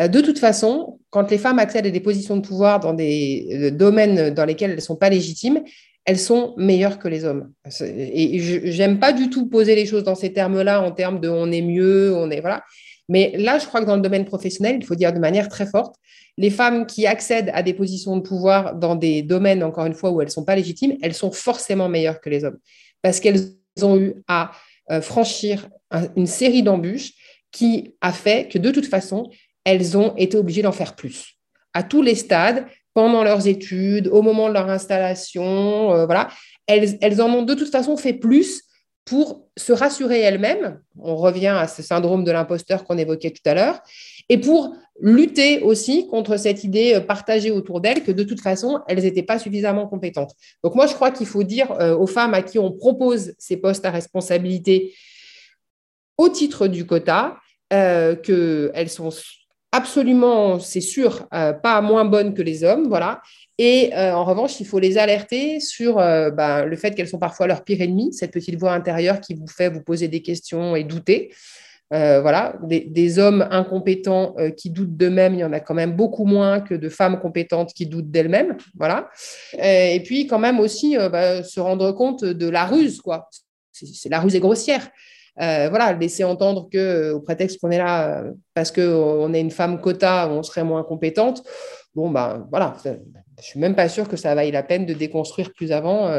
euh, 0.00 0.08
de 0.08 0.20
toute 0.20 0.38
façon, 0.38 0.98
quand 1.10 1.30
les 1.30 1.38
femmes 1.38 1.58
accèdent 1.58 1.86
à 1.86 1.90
des 1.90 2.00
positions 2.00 2.36
de 2.36 2.46
pouvoir 2.46 2.80
dans 2.80 2.92
des 2.92 3.70
domaines 3.72 4.30
dans 4.30 4.44
lesquels 4.44 4.70
elles 4.70 4.76
ne 4.76 4.82
sont 4.82 4.96
pas 4.96 5.08
légitimes, 5.08 5.62
elles 6.04 6.18
sont 6.18 6.54
meilleures 6.56 6.98
que 6.98 7.08
les 7.08 7.24
hommes. 7.24 7.52
Et 7.80 8.38
je 8.38 8.78
n'aime 8.78 8.98
pas 8.98 9.12
du 9.12 9.28
tout 9.30 9.46
poser 9.48 9.74
les 9.74 9.86
choses 9.86 10.04
dans 10.04 10.14
ces 10.14 10.32
termes-là, 10.32 10.80
en 10.82 10.92
termes 10.92 11.20
de 11.20 11.28
on 11.28 11.50
est 11.52 11.62
mieux, 11.62 12.14
on 12.14 12.30
est. 12.30 12.40
Voilà. 12.40 12.64
Mais 13.10 13.34
là, 13.36 13.58
je 13.58 13.66
crois 13.66 13.80
que 13.80 13.86
dans 13.86 13.96
le 13.96 14.02
domaine 14.02 14.24
professionnel, 14.24 14.78
il 14.80 14.86
faut 14.86 14.94
dire 14.94 15.12
de 15.12 15.18
manière 15.18 15.50
très 15.50 15.66
forte, 15.66 15.96
les 16.38 16.48
femmes 16.48 16.86
qui 16.86 17.06
accèdent 17.06 17.50
à 17.52 17.62
des 17.62 17.74
positions 17.74 18.16
de 18.16 18.22
pouvoir 18.22 18.74
dans 18.74 18.94
des 18.94 19.20
domaines, 19.20 19.62
encore 19.62 19.84
une 19.84 19.94
fois, 19.94 20.10
où 20.10 20.22
elles 20.22 20.28
ne 20.28 20.32
sont 20.32 20.44
pas 20.44 20.56
légitimes, 20.56 20.96
elles 21.02 21.12
sont 21.12 21.30
forcément 21.30 21.88
meilleures 21.88 22.20
que 22.22 22.30
les 22.30 22.44
hommes 22.44 22.58
parce 23.02 23.20
qu'elles 23.20 23.56
ont 23.82 23.98
eu 23.98 24.14
à 24.28 24.52
euh, 24.90 25.00
franchir 25.00 25.68
une 26.16 26.26
série 26.26 26.62
d'embûches 26.62 27.12
qui 27.52 27.94
a 28.00 28.12
fait 28.12 28.48
que 28.48 28.58
de 28.58 28.70
toute 28.70 28.86
façon, 28.86 29.28
elles 29.64 29.96
ont 29.96 30.14
été 30.16 30.36
obligées 30.36 30.62
d'en 30.62 30.72
faire 30.72 30.94
plus. 30.94 31.36
À 31.74 31.82
tous 31.82 32.02
les 32.02 32.14
stades, 32.14 32.66
pendant 32.94 33.24
leurs 33.24 33.46
études, 33.46 34.08
au 34.08 34.22
moment 34.22 34.48
de 34.48 34.54
leur 34.54 34.68
installation, 34.68 35.92
euh, 35.92 36.06
voilà, 36.06 36.28
elles, 36.66 36.98
elles, 37.00 37.20
en 37.20 37.28
ont 37.30 37.42
de 37.42 37.54
toute 37.54 37.70
façon 37.70 37.96
fait 37.96 38.12
plus 38.12 38.62
pour 39.10 39.48
se 39.56 39.72
rassurer 39.72 40.20
elles-mêmes. 40.20 40.80
On 40.96 41.16
revient 41.16 41.48
à 41.48 41.66
ce 41.66 41.82
syndrome 41.82 42.22
de 42.22 42.30
l'imposteur 42.30 42.84
qu'on 42.84 42.96
évoquait 42.96 43.32
tout 43.32 43.42
à 43.44 43.54
l'heure 43.54 43.80
et 44.28 44.38
pour 44.38 44.76
lutter 45.00 45.62
aussi 45.62 46.06
contre 46.06 46.36
cette 46.36 46.62
idée 46.62 46.94
euh, 46.94 47.00
partagée 47.00 47.50
autour 47.50 47.80
d'elles 47.80 48.04
que 48.04 48.12
de 48.12 48.22
toute 48.22 48.40
façon, 48.40 48.78
elles 48.86 49.02
n'étaient 49.02 49.24
pas 49.24 49.40
suffisamment 49.40 49.88
compétentes. 49.88 50.36
Donc 50.62 50.76
moi, 50.76 50.86
je 50.86 50.94
crois 50.94 51.10
qu'il 51.10 51.26
faut 51.26 51.42
dire 51.42 51.72
euh, 51.80 51.96
aux 51.96 52.06
femmes 52.06 52.34
à 52.34 52.42
qui 52.42 52.60
on 52.60 52.70
propose 52.70 53.34
ces 53.36 53.56
postes 53.56 53.84
à 53.84 53.90
responsabilité 53.90 54.94
au 56.16 56.28
titre 56.28 56.68
du 56.68 56.86
quota 56.86 57.36
euh, 57.72 58.14
qu'elles 58.14 58.90
sont 58.90 59.10
absolument, 59.72 60.58
c'est 60.58 60.80
sûr, 60.80 61.28
pas 61.28 61.80
moins 61.80 62.04
bonnes 62.04 62.34
que 62.34 62.42
les 62.42 62.64
hommes, 62.64 62.88
voilà. 62.88 63.20
Et 63.58 63.90
en 63.94 64.24
revanche, 64.24 64.60
il 64.60 64.66
faut 64.66 64.78
les 64.78 64.98
alerter 64.98 65.60
sur 65.60 65.96
ben, 65.96 66.64
le 66.64 66.76
fait 66.76 66.94
qu'elles 66.94 67.08
sont 67.08 67.18
parfois 67.18 67.46
leur 67.46 67.62
pire 67.62 67.80
ennemi, 67.80 68.12
cette 68.12 68.32
petite 68.32 68.58
voix 68.58 68.72
intérieure 68.72 69.20
qui 69.20 69.34
vous 69.34 69.46
fait 69.46 69.68
vous 69.68 69.82
poser 69.82 70.08
des 70.08 70.22
questions 70.22 70.76
et 70.76 70.84
douter. 70.84 71.30
Euh, 71.92 72.20
voilà, 72.20 72.54
des, 72.62 73.18
hommes 73.18 73.48
incompétents 73.50 74.36
euh, 74.38 74.50
qui 74.50 74.70
doutent 74.70 74.96
d'eux-mêmes, 74.96 75.34
il 75.34 75.40
y 75.40 75.44
en 75.44 75.52
a 75.52 75.58
quand 75.58 75.74
même 75.74 75.96
beaucoup 75.96 76.24
moins 76.24 76.60
que 76.60 76.74
de 76.74 76.88
femmes 76.88 77.18
compétentes 77.18 77.72
qui 77.74 77.86
doutent 77.86 78.12
d'elles-mêmes. 78.12 78.56
Voilà. 78.78 79.10
Euh, 79.58 79.94
et 79.94 80.00
puis, 80.00 80.28
quand 80.28 80.38
même 80.38 80.60
aussi, 80.60 80.96
bah, 80.96 81.42
se 81.42 81.58
rendre 81.58 81.90
compte 81.90 82.24
de 82.24 82.48
la 82.48 82.64
ruse, 82.64 83.00
quoi. 83.00 83.28
C'est, 83.72 84.08
la 84.08 84.20
ruse 84.20 84.36
est 84.36 84.40
grossière. 84.40 84.88
Voilà, 85.36 85.92
laisser 85.92 86.24
entendre 86.24 86.68
que, 86.70 87.12
au 87.12 87.20
prétexte 87.20 87.60
qu'on 87.60 87.70
est 87.70 87.78
là 87.78 88.24
parce 88.54 88.70
qu'on 88.70 89.32
est 89.34 89.40
une 89.40 89.50
femme 89.50 89.80
quota, 89.80 90.28
on 90.30 90.42
serait 90.42 90.64
moins 90.64 90.82
compétente. 90.82 91.42
Bon, 91.94 92.10
ben 92.10 92.46
voilà, 92.50 92.76
je 92.84 93.44
suis 93.44 93.58
même 93.58 93.74
pas 93.74 93.88
sûre 93.88 94.08
que 94.08 94.16
ça 94.16 94.34
vaille 94.34 94.52
la 94.52 94.62
peine 94.62 94.86
de 94.86 94.94
déconstruire 94.94 95.52
plus 95.52 95.72
avant, 95.72 96.10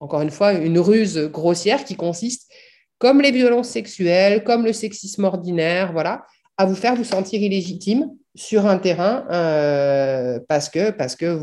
encore 0.00 0.20
une 0.20 0.30
fois, 0.30 0.52
une 0.52 0.78
ruse 0.78 1.18
grossière 1.30 1.84
qui 1.84 1.96
consiste 1.96 2.50
comme 2.98 3.20
les 3.20 3.30
violences 3.30 3.68
sexuelles, 3.68 4.42
comme 4.44 4.64
le 4.64 4.72
sexisme 4.72 5.24
ordinaire, 5.24 5.92
voilà, 5.92 6.24
à 6.56 6.64
vous 6.64 6.74
faire 6.74 6.94
vous 6.94 7.04
sentir 7.04 7.40
illégitime 7.40 8.10
sur 8.34 8.66
un 8.66 8.78
terrain 8.78 9.26
euh, 9.30 10.38
parce 10.48 10.68
que, 10.68 10.90
parce 10.90 11.16
que 11.16 11.38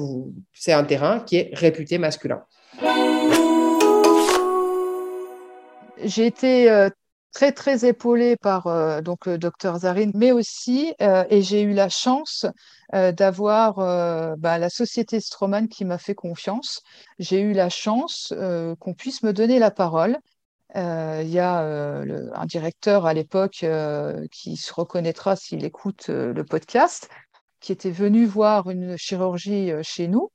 c'est 0.53 0.73
un 0.73 0.83
terrain 0.83 1.19
qui 1.19 1.37
est 1.37 1.49
réputé 1.53 1.97
masculin. 1.97 2.43
J'ai 6.03 6.25
été 6.25 6.69
euh, 6.69 6.89
très 7.33 7.51
très 7.51 7.85
épaulée 7.85 8.37
par 8.37 8.67
euh, 8.67 9.01
donc 9.01 9.25
le 9.25 9.37
docteur 9.37 9.79
Zarine, 9.79 10.11
mais 10.15 10.31
aussi 10.31 10.93
et 10.99 11.41
j'ai 11.41 11.61
eu 11.63 11.73
la 11.73 11.89
chance 11.89 12.45
d'avoir 12.91 13.75
bah, 14.37 14.59
la 14.59 14.69
société 14.69 15.19
Stroman 15.19 15.67
qui 15.67 15.83
m'a 15.83 15.97
fait 15.97 16.15
confiance. 16.15 16.81
J'ai 17.19 17.41
eu 17.41 17.53
la 17.53 17.69
chance 17.69 18.33
qu'on 18.79 18.93
puisse 18.93 19.23
me 19.23 19.33
donner 19.33 19.57
la 19.59 19.71
parole 19.71 20.19
euh, 20.75 21.21
il 21.23 21.29
y 21.29 21.39
a 21.39 21.61
euh, 21.63 22.29
un 22.33 22.45
directeur 22.45 23.05
à 23.05 23.13
l'époque 23.13 23.63
euh, 23.63 24.25
qui 24.31 24.57
se 24.57 24.73
reconnaîtra 24.73 25.35
s'il 25.35 25.63
écoute 25.65 26.07
le 26.09 26.43
podcast, 26.43 27.09
qui 27.59 27.71
était 27.71 27.91
venu 27.91 28.25
voir 28.25 28.69
une 28.69 28.97
chirurgie 28.97 29.71
chez 29.83 30.07
nous 30.07 30.31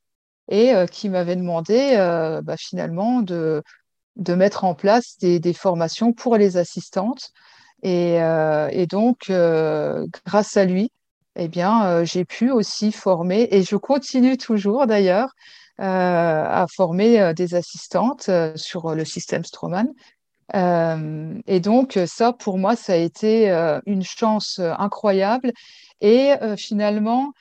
et 0.49 0.73
qui 0.91 1.09
m'avait 1.11 1.37
demandé 1.37 1.95
bah, 2.43 2.57
finalement 2.57 3.21
de, 3.21 3.63
de 4.19 4.35
mettre 4.35 4.65
en 4.65 4.75
place 4.75 5.17
des, 5.19 5.53
formations 5.53 6.13
pour 6.13 6.37
les 6.37 6.57
assistantes. 6.57 7.31
Et, 7.83 8.17
et 8.17 8.87
donc, 8.87 9.31
grâce 10.27 10.57
à 10.57 10.65
lui, 10.65 10.91
eh 11.37 11.49
bien, 11.49 12.05
j'ai 12.05 12.25
pu 12.25 12.51
aussi 12.51 12.91
former, 12.93 13.49
et 13.53 13.63
je 13.63 13.77
continue 13.77 14.37
toujours 14.37 14.87
d'ailleurs, 14.87 15.31
à 15.79 16.67
former 16.75 17.33
des 17.35 17.55
assistantes 17.55 18.31
sur 18.57 18.95
le 18.95 19.05
système 19.05 19.45
Stroman. 19.45 19.95
Euh, 20.55 21.35
et 21.47 21.61
donc, 21.61 21.99
ça, 22.07 22.33
pour 22.33 22.59
moi, 22.59 22.77
ça 22.77 22.95
a 22.95 22.97
été 22.97 23.51
euh, 23.51 23.81
une 23.87 24.03
chance 24.03 24.59
euh, 24.59 24.73
incroyable. 24.79 25.53
Et 26.01 26.35
finalement, 26.57 27.33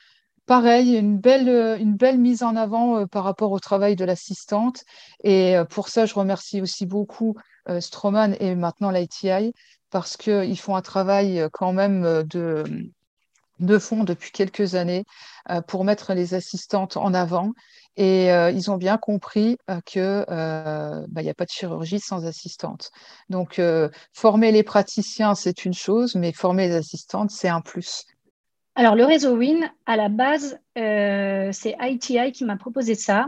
pareil, 0.48 0.96
une 0.96 1.18
belle, 1.18 1.78
une 1.80 1.94
belle 1.94 2.18
mise 2.18 2.42
en 2.42 2.56
avant 2.56 3.06
par 3.06 3.22
rapport 3.22 3.52
au 3.52 3.60
travail 3.60 3.94
de 3.94 4.04
l'assistante. 4.04 4.84
Et 5.22 5.54
pour 5.70 5.88
ça, 5.88 6.06
je 6.06 6.14
remercie 6.14 6.60
aussi 6.60 6.86
beaucoup 6.86 7.36
Stroman 7.80 8.34
et 8.40 8.54
maintenant 8.54 8.90
l'ITI 8.90 9.52
parce 9.90 10.16
qu'ils 10.16 10.58
font 10.58 10.74
un 10.74 10.82
travail 10.82 11.46
quand 11.52 11.72
même 11.72 12.24
de, 12.24 12.64
fond 13.78 14.04
depuis 14.04 14.32
quelques 14.32 14.74
années 14.74 15.04
pour 15.68 15.84
mettre 15.84 16.14
les 16.14 16.34
assistantes 16.34 16.96
en 16.96 17.14
avant 17.14 17.52
et 17.98 18.32
euh, 18.32 18.52
ils 18.52 18.70
ont 18.70 18.76
bien 18.76 18.96
compris 18.96 19.58
euh, 19.68 19.80
qu'il 19.84 20.00
euh, 20.00 21.04
bah, 21.08 21.22
n'y 21.22 21.28
a 21.28 21.34
pas 21.34 21.44
de 21.44 21.50
chirurgie 21.50 21.98
sans 21.98 22.24
assistante. 22.26 22.92
Donc, 23.28 23.60
former 24.12 24.52
les 24.52 24.62
praticiens, 24.62 25.34
c'est 25.34 25.64
une 25.64 25.74
chose, 25.74 26.14
mais 26.14 26.32
former 26.32 26.68
les 26.68 26.76
assistantes, 26.76 27.32
c'est 27.32 27.48
un 27.48 27.60
plus. 27.60 28.04
Alors, 28.78 28.94
le 28.94 29.04
réseau 29.04 29.36
WIN, 29.36 29.58
à 29.86 29.96
la 29.96 30.08
base, 30.08 30.60
c'est 30.76 31.76
ITI 31.80 32.30
qui 32.30 32.44
m'a 32.44 32.56
proposé 32.56 32.94
ça. 32.94 33.26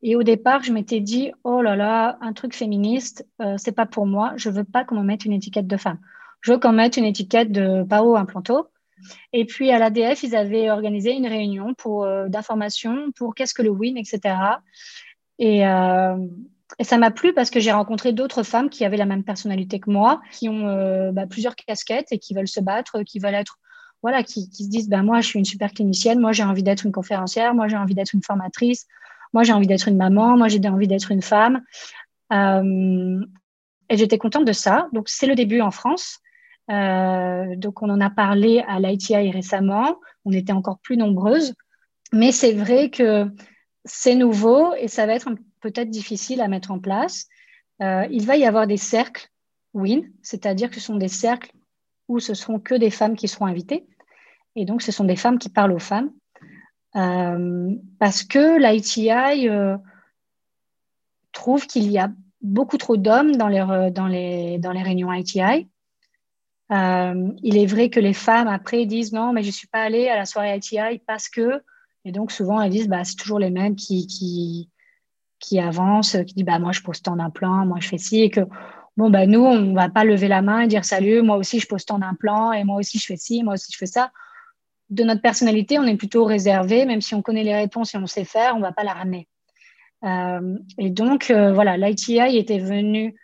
Et 0.00 0.14
au 0.14 0.22
départ, 0.22 0.62
je 0.62 0.72
m'étais 0.72 1.00
dit, 1.00 1.32
oh 1.42 1.60
là 1.60 1.74
là, 1.74 2.18
un 2.20 2.32
truc 2.32 2.54
féministe, 2.54 3.26
c'est 3.56 3.72
pas 3.72 3.84
pour 3.84 4.06
moi. 4.06 4.32
Je 4.36 4.48
veux 4.48 4.62
pas 4.62 4.84
qu'on 4.84 4.94
me 4.94 5.02
mette 5.02 5.24
une 5.24 5.32
étiquette 5.32 5.66
de 5.66 5.76
femme. 5.76 5.98
Je 6.40 6.52
veux 6.52 6.58
qu'on 6.60 6.70
mette 6.70 6.96
une 6.96 7.04
étiquette 7.04 7.50
de 7.50 7.82
paro 7.82 8.14
implanto. 8.14 8.68
Et 9.32 9.44
puis 9.44 9.70
à 9.72 9.78
l'ADF, 9.80 10.22
ils 10.22 10.36
avaient 10.36 10.70
organisé 10.70 11.12
une 11.12 11.26
réunion 11.26 11.74
pour 11.74 12.04
euh, 12.04 12.28
d'information 12.28 13.10
pour 13.16 13.34
qu'est-ce 13.34 13.54
que 13.54 13.62
le 13.62 13.70
WIN, 13.70 13.96
etc. 13.96 14.36
Et, 15.38 15.66
euh, 15.66 16.16
et 16.78 16.84
ça 16.84 16.98
m'a 16.98 17.10
plu 17.10 17.32
parce 17.32 17.50
que 17.50 17.60
j'ai 17.60 17.72
rencontré 17.72 18.12
d'autres 18.12 18.42
femmes 18.42 18.70
qui 18.70 18.84
avaient 18.84 18.96
la 18.96 19.06
même 19.06 19.24
personnalité 19.24 19.80
que 19.80 19.90
moi, 19.90 20.20
qui 20.30 20.48
ont 20.48 20.68
euh, 20.68 21.12
bah, 21.12 21.26
plusieurs 21.26 21.56
casquettes 21.56 22.12
et 22.12 22.18
qui 22.18 22.34
veulent 22.34 22.48
se 22.48 22.60
battre, 22.60 23.02
qui 23.02 23.18
veulent 23.18 23.34
être 23.34 23.58
voilà, 24.02 24.22
qui, 24.22 24.42
se 24.42 24.68
disent 24.68 24.88
ben 24.88 25.02
moi 25.02 25.20
je 25.20 25.28
suis 25.28 25.38
une 25.38 25.44
super 25.44 25.72
clinicienne, 25.72 26.20
moi 26.20 26.32
j'ai 26.32 26.42
envie 26.42 26.62
d'être 26.62 26.84
une 26.84 26.92
conférencière, 26.92 27.54
moi 27.54 27.68
j'ai 27.68 27.76
envie 27.76 27.94
d'être 27.94 28.14
une 28.14 28.22
formatrice, 28.22 28.86
moi 29.32 29.44
j'ai 29.44 29.52
envie 29.52 29.66
d'être 29.66 29.88
une 29.88 29.96
maman, 29.96 30.36
moi 30.36 30.48
j'ai 30.48 30.60
envie 30.68 30.88
d'être 30.88 31.10
une 31.12 31.22
femme. 31.22 31.62
et 32.32 33.96
j'étais 33.96 34.18
contente 34.18 34.44
de 34.44 34.52
ça. 34.52 34.88
Donc 34.92 35.08
c'est 35.08 35.26
le 35.26 35.34
début 35.34 35.60
en 35.60 35.70
France. 35.70 36.20
Euh, 36.70 37.56
donc, 37.56 37.82
on 37.82 37.90
en 37.90 38.00
a 38.00 38.10
parlé 38.10 38.64
à 38.66 38.80
l'ITI 38.80 39.30
récemment. 39.30 39.96
On 40.24 40.32
était 40.32 40.52
encore 40.52 40.78
plus 40.78 40.96
nombreuses. 40.96 41.54
Mais 42.12 42.32
c'est 42.32 42.52
vrai 42.52 42.90
que 42.90 43.26
c'est 43.84 44.14
nouveau 44.14 44.74
et 44.74 44.88
ça 44.88 45.06
va 45.06 45.14
être 45.14 45.30
peut-être 45.60 45.90
difficile 45.90 46.40
à 46.40 46.48
mettre 46.48 46.70
en 46.70 46.78
place. 46.78 47.26
Euh, 47.82 48.06
il 48.10 48.26
va 48.26 48.36
y 48.36 48.44
avoir 48.44 48.66
des 48.66 48.76
cercles 48.76 49.28
WIN, 49.74 50.02
c'est-à-dire 50.22 50.68
que 50.68 50.76
ce 50.76 50.82
sont 50.82 50.96
des 50.96 51.08
cercles 51.08 51.52
où 52.08 52.20
ce 52.20 52.34
seront 52.34 52.60
que 52.60 52.74
des 52.74 52.90
femmes 52.90 53.16
qui 53.16 53.28
seront 53.28 53.46
invitées. 53.46 53.86
Et 54.56 54.64
donc, 54.64 54.82
ce 54.82 54.92
sont 54.92 55.04
des 55.04 55.16
femmes 55.16 55.38
qui 55.38 55.48
parlent 55.48 55.72
aux 55.72 55.78
femmes. 55.78 56.10
parce 56.92 58.22
que 58.22 58.58
l'ITI 58.58 59.48
trouve 61.32 61.66
qu'il 61.66 61.90
y 61.90 61.98
a 61.98 62.10
beaucoup 62.42 62.76
trop 62.76 62.96
d'hommes 62.96 63.36
dans 63.36 63.48
les, 63.48 64.58
les 64.58 64.82
réunions 64.82 65.12
ITI. 65.12 65.68
il 66.70 67.56
est 67.56 67.66
vrai 67.66 67.88
que 67.88 68.00
les 68.00 68.12
femmes 68.12 68.48
après 68.48 68.84
disent 68.86 69.12
non, 69.12 69.32
mais 69.32 69.42
je 69.42 69.48
ne 69.48 69.52
suis 69.52 69.68
pas 69.68 69.82
allée 69.82 70.08
à 70.08 70.16
la 70.16 70.26
soirée 70.26 70.56
ITI 70.56 71.00
parce 71.06 71.28
que. 71.28 71.62
Et 72.04 72.10
donc 72.10 72.32
souvent 72.32 72.60
elles 72.60 72.70
disent 72.70 72.88
bah, 72.88 73.04
c'est 73.04 73.14
toujours 73.14 73.38
les 73.38 73.50
mêmes 73.50 73.76
qui 73.76 74.68
avancent, 75.58 76.16
qui 76.26 76.34
disent 76.34 76.44
bah, 76.44 76.58
moi 76.58 76.72
je 76.72 76.80
pose 76.80 77.00
tant 77.00 77.16
d'implants, 77.16 77.64
moi 77.64 77.78
je 77.80 77.88
fais 77.88 77.98
ci. 77.98 78.20
Et 78.22 78.30
que 78.30 78.40
bon, 78.96 79.08
bah, 79.08 79.26
nous 79.26 79.40
on 79.40 79.58
ne 79.58 79.74
va 79.74 79.88
pas 79.88 80.04
lever 80.04 80.28
la 80.28 80.42
main 80.42 80.60
et 80.60 80.66
dire 80.66 80.84
salut, 80.84 81.22
moi 81.22 81.36
aussi 81.36 81.60
je 81.60 81.66
pose 81.66 81.84
tant 81.84 82.00
d'implants 82.00 82.52
et 82.52 82.64
moi 82.64 82.76
aussi 82.76 82.98
je 82.98 83.06
fais 83.06 83.16
ci, 83.16 83.42
moi 83.44 83.54
aussi 83.54 83.70
je 83.72 83.78
fais 83.78 83.86
ça. 83.86 84.10
De 84.92 85.04
notre 85.04 85.22
personnalité, 85.22 85.78
on 85.78 85.84
est 85.84 85.96
plutôt 85.96 86.26
réservé, 86.26 86.84
même 86.84 87.00
si 87.00 87.14
on 87.14 87.22
connaît 87.22 87.44
les 87.44 87.54
réponses 87.54 87.94
et 87.94 87.96
on 87.96 88.06
sait 88.06 88.24
faire, 88.24 88.52
on 88.54 88.58
ne 88.58 88.62
va 88.62 88.72
pas 88.72 88.84
la 88.84 88.92
ramener. 88.92 89.26
Euh, 90.04 90.58
et 90.76 90.90
donc, 90.90 91.30
euh, 91.30 91.50
voilà, 91.54 91.78
l'ITI 91.78 92.36
était 92.36 92.58
venu 92.58 93.16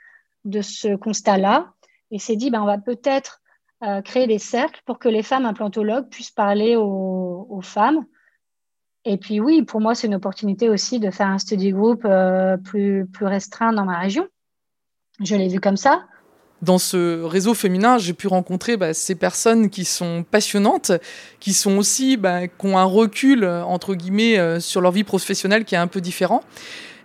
de 0.47 0.63
ce 0.63 0.97
constat-là 0.97 1.75
et 2.11 2.19
s'est 2.19 2.37
dit, 2.37 2.49
ben, 2.49 2.63
on 2.63 2.65
va 2.65 2.79
peut-être 2.79 3.43
euh, 3.85 4.01
créer 4.01 4.27
des 4.27 4.39
cercles 4.39 4.81
pour 4.87 4.99
que 4.99 5.11
les 5.11 5.23
femmes 5.23 5.45
implantologues 5.45 6.09
puissent 6.09 6.31
parler 6.31 6.75
aux, 6.75 7.61
femmes. 7.63 8.07
Et 9.05 9.19
puis 9.19 9.39
oui, 9.39 9.63
pour 9.63 9.83
moi, 9.83 9.95
c'est 9.95 10.07
une 10.07 10.15
opportunité 10.15 10.71
aussi 10.71 11.01
de 11.01 11.11
faire 11.11 11.27
un 11.27 11.39
study 11.39 11.73
group 11.73 12.07
plus, 12.65 13.07
plus 13.07 13.27
restreint 13.27 13.75
dans 13.75 13.85
ma 13.85 13.99
région. 13.99 14.27
Je 15.21 15.37
l'ai 15.37 15.49
vu 15.49 15.61
comme 15.61 15.77
ça 15.77 16.07
dans 16.63 16.79
ce 16.79 17.23
réseau 17.23 17.55
féminin, 17.55 17.99
j'ai 17.99 18.13
pu 18.13 18.27
rencontrer 18.27 18.77
bah, 18.77 18.95
ces 18.95 19.15
personnes 19.15 19.71
qui 19.71 19.85
sont 19.85 20.25
passionnantes, 20.29 20.93
qui 21.41 21.53
sont 21.53 21.79
aussi, 21.79 22.17
bah, 22.17 22.49
qui 22.49 22.67
ont 22.67 22.79
un 22.79 22.85
recul, 22.85 23.45
entre 23.45 23.95
guillemets, 23.95 24.61
sur 24.61 24.81
leur 24.81 24.93
vie 24.93 25.05
professionnelle 25.05 25.65
qui 25.65 25.75
est 25.75 25.79
un 25.79 25.87
peu 25.87 26.01
différent. 26.01 26.43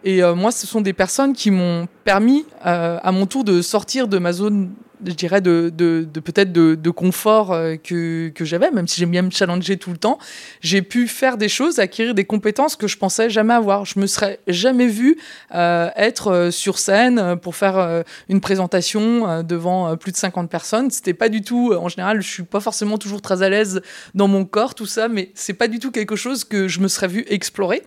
Et 0.03 0.21
euh, 0.21 0.35
moi, 0.35 0.51
ce 0.51 0.67
sont 0.67 0.81
des 0.81 0.93
personnes 0.93 1.33
qui 1.33 1.49
m'ont 1.49 1.87
permis, 2.03 2.45
euh, 2.65 2.99
à 3.01 3.11
mon 3.11 3.25
tour, 3.25 3.43
de 3.43 3.61
sortir 3.61 4.07
de 4.07 4.17
ma 4.17 4.33
zone, 4.33 4.71
je 5.05 5.13
dirais, 5.13 5.41
de, 5.41 5.71
de, 5.75 6.07
de 6.11 6.19
peut-être 6.19 6.51
de, 6.51 6.75
de, 6.75 6.89
confort 6.89 7.51
euh, 7.51 7.75
que, 7.75 8.29
que 8.29 8.45
j'avais, 8.45 8.71
même 8.71 8.87
si 8.87 8.99
j'aime 8.99 9.11
bien 9.11 9.21
me 9.21 9.31
challenger 9.31 9.77
tout 9.77 9.91
le 9.91 9.97
temps. 9.97 10.17
J'ai 10.61 10.81
pu 10.81 11.07
faire 11.07 11.37
des 11.37 11.49
choses, 11.49 11.79
acquérir 11.79 12.13
des 12.13 12.25
compétences 12.25 12.75
que 12.75 12.87
je 12.87 12.97
pensais 12.97 13.29
jamais 13.29 13.53
avoir. 13.53 13.85
Je 13.85 13.99
me 13.99 14.07
serais 14.07 14.39
jamais 14.47 14.87
vue 14.87 15.17
être 15.51 16.49
sur 16.51 16.79
scène 16.79 17.37
pour 17.41 17.55
faire 17.55 18.03
une 18.29 18.41
présentation 18.41 19.43
devant 19.43 19.95
plus 19.97 20.11
de 20.11 20.17
50 20.17 20.49
personnes. 20.49 20.91
C'était 20.91 21.13
pas 21.13 21.29
du 21.29 21.41
tout, 21.41 21.73
en 21.73 21.89
général, 21.89 22.21
je 22.21 22.27
suis 22.27 22.43
pas 22.43 22.59
forcément 22.59 22.97
toujours 22.97 23.21
très 23.21 23.41
à 23.41 23.49
l'aise 23.49 23.81
dans 24.13 24.27
mon 24.27 24.45
corps, 24.45 24.75
tout 24.75 24.85
ça, 24.85 25.07
mais 25.07 25.31
c'est 25.35 25.53
pas 25.53 25.67
du 25.67 25.79
tout 25.79 25.91
quelque 25.91 26.15
chose 26.15 26.43
que 26.43 26.67
je 26.67 26.79
me 26.79 26.87
serais 26.87 27.07
vue 27.07 27.25
explorer. 27.27 27.83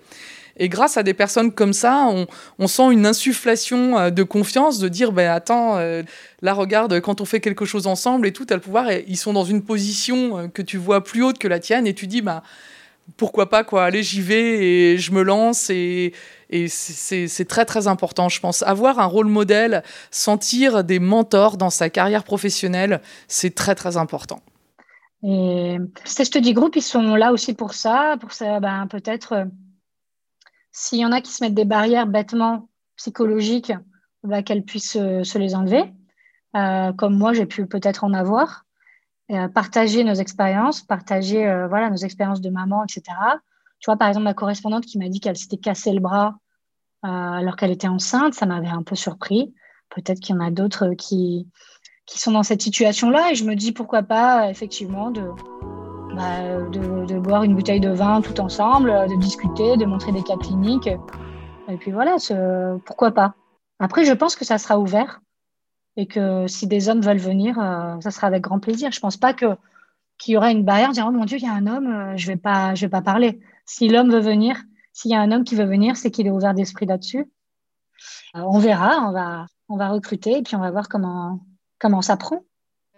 Et 0.57 0.69
grâce 0.69 0.97
à 0.97 1.03
des 1.03 1.15
personnes 1.15 1.53
comme 1.53 1.73
ça, 1.73 2.09
on, 2.59 2.67
sent 2.67 2.93
une 2.93 3.07
insufflation 3.07 3.99
euh, 3.99 4.11
de 4.11 4.23
confiance, 4.23 4.79
de 4.79 4.89
dire, 4.89 5.13
ben 5.13 5.31
attends, 5.31 5.77
euh, 5.77 6.03
là 6.41 6.55
regarde, 6.55 7.01
quand 7.01 7.21
on 7.21 7.25
fait 7.25 7.41
quelque 7.41 7.65
chose 7.65 7.87
ensemble 7.87 8.27
et 8.27 8.33
tout, 8.33 8.47
tu 8.47 8.53
as 8.53 8.57
le 8.57 8.63
pouvoir, 8.63 8.91
ils 8.91 9.17
sont 9.17 9.33
dans 9.33 9.45
une 9.45 9.63
position 9.63 10.39
euh, 10.39 10.49
que 10.49 10.63
tu 10.63 10.79
vois 10.79 11.05
plus 11.05 11.23
haute 11.23 11.39
que 11.39 11.49
la 11.49 11.61
tienne, 11.61 11.87
et 11.87 11.95
tu 11.95 12.07
dis, 12.07 12.23
bah 12.23 12.43
pourquoi 13.17 13.51
pas, 13.51 13.65
quoi, 13.65 13.85
allez, 13.85 14.03
j'y 14.03 14.21
vais, 14.21 14.65
et 14.65 14.99
je 14.99 15.13
me 15.13 15.23
lance, 15.23 15.71
et, 15.71 16.13
c'est 16.69 17.49
très 17.49 17.65
très 17.65 17.87
important, 17.87 18.29
je 18.29 18.41
pense. 18.41 18.63
Avoir 18.63 18.99
un 18.99 19.05
rôle 19.05 19.27
modèle, 19.27 19.83
sentir 20.11 20.85
des 20.85 20.99
mentors 20.99 21.57
dans 21.57 21.71
sa 21.71 21.91
carrière 21.91 22.25
professionnelle, 22.25 23.01
c'est 23.29 23.55
très 23.55 23.75
très 23.75 23.97
important. 23.97 24.41
Et 25.23 25.77
study 26.05 26.53
group, 26.53 26.77
ils 26.77 26.83
sont 26.83 27.15
là 27.15 27.33
aussi 27.33 27.53
pour 27.53 27.75
ça, 27.75 28.17
pour 28.21 28.33
ça, 28.33 28.61
ben, 28.61 28.87
peut-être 28.89 29.47
s'il 30.79 30.99
y 30.99 31.07
en 31.07 31.13
a 31.13 31.23
qui 31.23 31.33
se 31.33 31.43
mettent 31.43 31.55
des 31.55 31.65
barrières 31.65 32.07
bêtement 32.07 32.69
psychologiques, 32.97 33.73
qu'elles 34.45 34.63
puissent 34.63 34.97
euh, 34.97 35.25
se 35.25 35.39
les 35.39 35.55
enlever, 35.55 35.85
euh, 36.55 36.93
comme 36.93 37.17
moi 37.17 37.33
j'ai 37.33 37.47
pu 37.47 37.67
peut-être 37.67 38.05
en 38.05 38.13
avoir. 38.13 38.67
Euh, 39.33 39.49
partager 39.49 40.05
nos 40.05 40.15
expériences, 40.15 40.83
partager 40.83 41.43
voilà, 41.69 41.89
nos 41.91 41.97
expériences 41.97 42.43
de 42.43 42.51
maman, 42.51 42.85
etc. 42.85 43.03
Tu 43.81 43.87
vois, 43.87 43.97
par 43.97 44.09
exemple, 44.09 44.25
ma 44.25 44.35
correspondante 44.35 44.85
qui 44.85 44.99
m'a 44.99 45.09
dit 45.09 45.19
qu'elle 45.19 45.37
s'était 45.37 45.57
cassé 45.57 45.93
le 45.93 46.01
bras 46.01 46.37
alors 47.03 47.55
qu'elle 47.57 47.71
était 47.71 47.89
enceinte, 47.89 48.35
ça 48.35 48.47
m'avait 48.47 48.69
un 48.69 48.83
peu 48.83 48.97
surpris. 48.97 49.55
Peut-être 49.91 50.19
qu'il 50.19 50.35
y 50.35 50.39
en 50.39 50.41
a 50.41 50.51
d'autres 50.51 50.95
qui, 50.95 51.49
qui 52.05 52.19
sont 52.19 52.33
dans 52.33 52.43
cette 52.43 52.63
situation-là 52.63 53.31
et 53.31 53.35
je 53.37 53.45
me 53.45 53.55
dis 53.55 53.71
pourquoi 53.71 54.03
pas, 54.03 54.51
effectivement, 54.51 55.13
de, 55.13 55.23
bah, 56.17 56.69
de, 56.71 57.19
boire 57.19 57.43
une 57.45 57.55
bouteille 57.55 57.81
de 57.81 57.91
vin 57.91 58.21
tout 58.21 58.41
ensemble, 58.41 58.91
de 59.09 59.17
discuter, 59.21 59.77
de 59.77 59.85
montrer 59.85 60.13
des 60.13 60.23
cas 60.23 60.37
cliniques. 60.37 60.89
Et 61.69 61.77
puis 61.77 61.93
voilà, 61.93 62.17
pourquoi 62.85 63.13
pas. 63.13 63.35
Après, 63.79 64.05
je 64.05 64.13
pense 64.13 64.37
que 64.37 64.45
ça 64.45 64.59
sera 64.59 64.79
ouvert 64.79 65.21
et 65.97 66.07
que 66.07 66.47
si 66.47 66.67
des 66.67 66.89
hommes 66.89 67.01
veulent 67.01 67.19
venir, 67.19 67.59
euh, 67.59 68.01
ça 68.01 68.11
sera 68.11 68.27
avec 68.27 68.43
grand 68.43 68.61
plaisir. 68.61 68.93
Je 68.93 68.99
ne 68.99 69.03
pense 69.03 69.17
pas 69.17 69.35
que 69.35 69.57
qu'il 70.19 70.33
y 70.33 70.37
aura 70.39 70.51
une 70.51 70.65
barrière, 70.65 70.93
dire 70.93 71.07
oh 71.07 71.13
mon 71.13 71.27
Dieu, 71.27 71.37
il 71.37 71.45
y 71.45 71.49
a 71.49 71.53
un 71.53 71.67
homme, 71.67 71.89
euh, 71.89 72.17
je 72.17 72.27
vais 72.29 72.37
vais 72.37 72.89
pas 72.89 73.03
parler. 73.03 73.41
Si 73.67 73.89
l'homme 73.89 74.11
veut 74.11 74.21
venir, 74.21 74.57
s'il 74.95 75.11
y 75.11 75.15
a 75.15 75.21
un 75.21 75.31
homme 75.31 75.45
qui 75.45 75.55
veut 75.55 75.67
venir, 75.67 75.97
c'est 75.97 76.11
qu'il 76.11 76.27
est 76.27 76.31
ouvert 76.31 76.55
d'esprit 76.55 76.87
là-dessus. 76.87 77.31
Euh, 78.35 78.41
on 78.41 78.59
verra, 78.59 79.07
on 79.09 79.13
va, 79.13 79.47
on 79.69 79.77
va 79.77 79.89
recruter 79.89 80.39
et 80.39 80.43
puis 80.43 80.57
on 80.57 80.61
va 80.61 80.71
voir 80.71 80.89
comment 80.89 81.41
comment 81.79 82.03
ça 82.03 82.17
prend. 82.17 82.45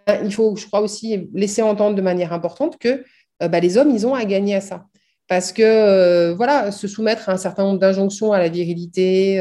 Euh, 0.08 0.18
il 0.24 0.32
faut, 0.32 0.56
je 0.56 0.66
crois 0.66 0.80
aussi, 0.80 1.28
laisser 1.34 1.62
entendre 1.62 1.96
de 1.96 2.02
manière 2.02 2.32
importante 2.32 2.78
que 2.78 3.04
euh, 3.42 3.48
bah, 3.48 3.60
les 3.60 3.76
hommes, 3.76 3.90
ils 3.90 4.06
ont 4.06 4.14
à 4.14 4.24
gagner 4.24 4.54
à 4.54 4.60
ça. 4.60 4.86
Parce 5.28 5.52
que, 5.52 5.62
euh, 5.62 6.34
voilà, 6.34 6.72
se 6.72 6.88
soumettre 6.88 7.28
à 7.28 7.32
un 7.32 7.36
certain 7.36 7.64
nombre 7.64 7.78
d'injonctions 7.78 8.32
à 8.32 8.38
la 8.38 8.48
virilité, 8.48 9.36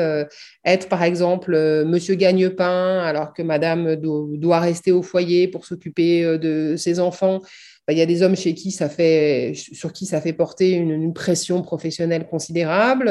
être 0.66 0.90
par 0.90 1.02
exemple 1.04 1.52
monsieur 1.86 2.16
gagne-pain 2.16 3.00
alors 3.00 3.34
que 3.34 3.42
madame 3.42 3.96
doit 3.96 4.60
rester 4.60 4.92
au 4.92 5.02
foyer 5.02 5.48
pour 5.48 5.66
s'occuper 5.66 6.38
de 6.38 6.76
ses 6.76 7.00
enfants, 7.00 7.40
bah, 7.88 7.94
il 7.94 8.00
y 8.00 8.02
a 8.02 8.06
des 8.06 8.22
hommes 8.22 8.36
chez 8.36 8.54
qui 8.54 8.72
ça 8.72 8.90
fait, 8.90 9.54
sur 9.56 9.94
qui 9.94 10.06
ça 10.06 10.20
fait 10.20 10.34
porter 10.34 10.72
une 10.72 11.14
pression 11.14 11.62
professionnelle 11.62 12.28
considérable. 12.28 13.10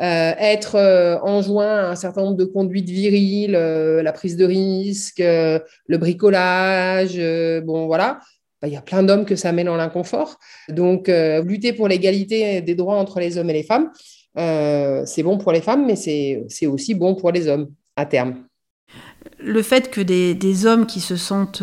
Euh, 0.00 0.32
être 0.38 0.74
euh, 0.74 1.18
enjoint 1.20 1.78
à 1.78 1.90
un 1.90 1.94
certain 1.94 2.22
nombre 2.22 2.36
de 2.36 2.44
conduites 2.44 2.88
viriles, 2.88 3.54
euh, 3.54 4.02
la 4.02 4.12
prise 4.12 4.36
de 4.36 4.44
risque, 4.44 5.20
le 5.20 5.98
bricolage, 5.98 7.16
bon 7.64 7.86
voilà. 7.86 8.18
Bah, 8.60 8.68
il 8.68 8.74
y 8.74 8.76
a 8.76 8.82
plein 8.82 9.02
d'hommes 9.02 9.24
que 9.24 9.36
ça 9.36 9.52
met 9.52 9.64
dans 9.64 9.76
l'inconfort. 9.76 10.38
Donc, 10.68 11.08
lutter 11.08 11.72
pour 11.72 11.86
l'égalité 11.88 12.60
des 12.60 12.74
droits 12.74 12.96
entre 12.96 13.20
les 13.20 13.38
hommes 13.38 13.50
et 13.50 13.52
les 13.52 13.62
femmes, 13.62 13.90
c'est 14.36 15.22
bon 15.22 15.38
pour 15.38 15.52
les 15.52 15.60
femmes, 15.60 15.86
mais 15.86 15.96
c'est 15.96 16.66
aussi 16.66 16.94
bon 16.94 17.14
pour 17.14 17.30
les 17.30 17.48
hommes 17.48 17.70
à 17.96 18.06
terme 18.06 18.44
le 19.38 19.62
fait 19.62 19.90
que 19.90 20.00
des, 20.00 20.34
des, 20.34 20.64
hommes 20.64 20.86
qui 20.86 21.00
se 21.00 21.16
sentent 21.16 21.62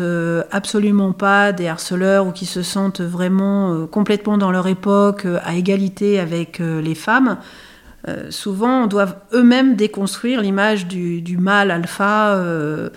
absolument 0.50 1.12
pas 1.12 1.52
des 1.52 1.66
harceleurs 1.66 2.26
ou 2.26 2.32
qui 2.32 2.46
se 2.46 2.62
sentent 2.62 3.00
vraiment 3.00 3.86
complètement 3.86 4.36
dans 4.36 4.52
leur 4.52 4.68
époque 4.68 5.26
à 5.42 5.54
égalité 5.54 6.20
avec 6.20 6.58
les 6.58 6.94
femmes, 6.94 7.38
euh, 8.08 8.30
souvent 8.30 8.86
doivent 8.86 9.16
eux-mêmes 9.32 9.76
déconstruire 9.76 10.40
l'image 10.40 10.86
du, 10.86 11.36
mâle 11.38 11.70
alpha 11.70 12.34
euh, 12.34 12.90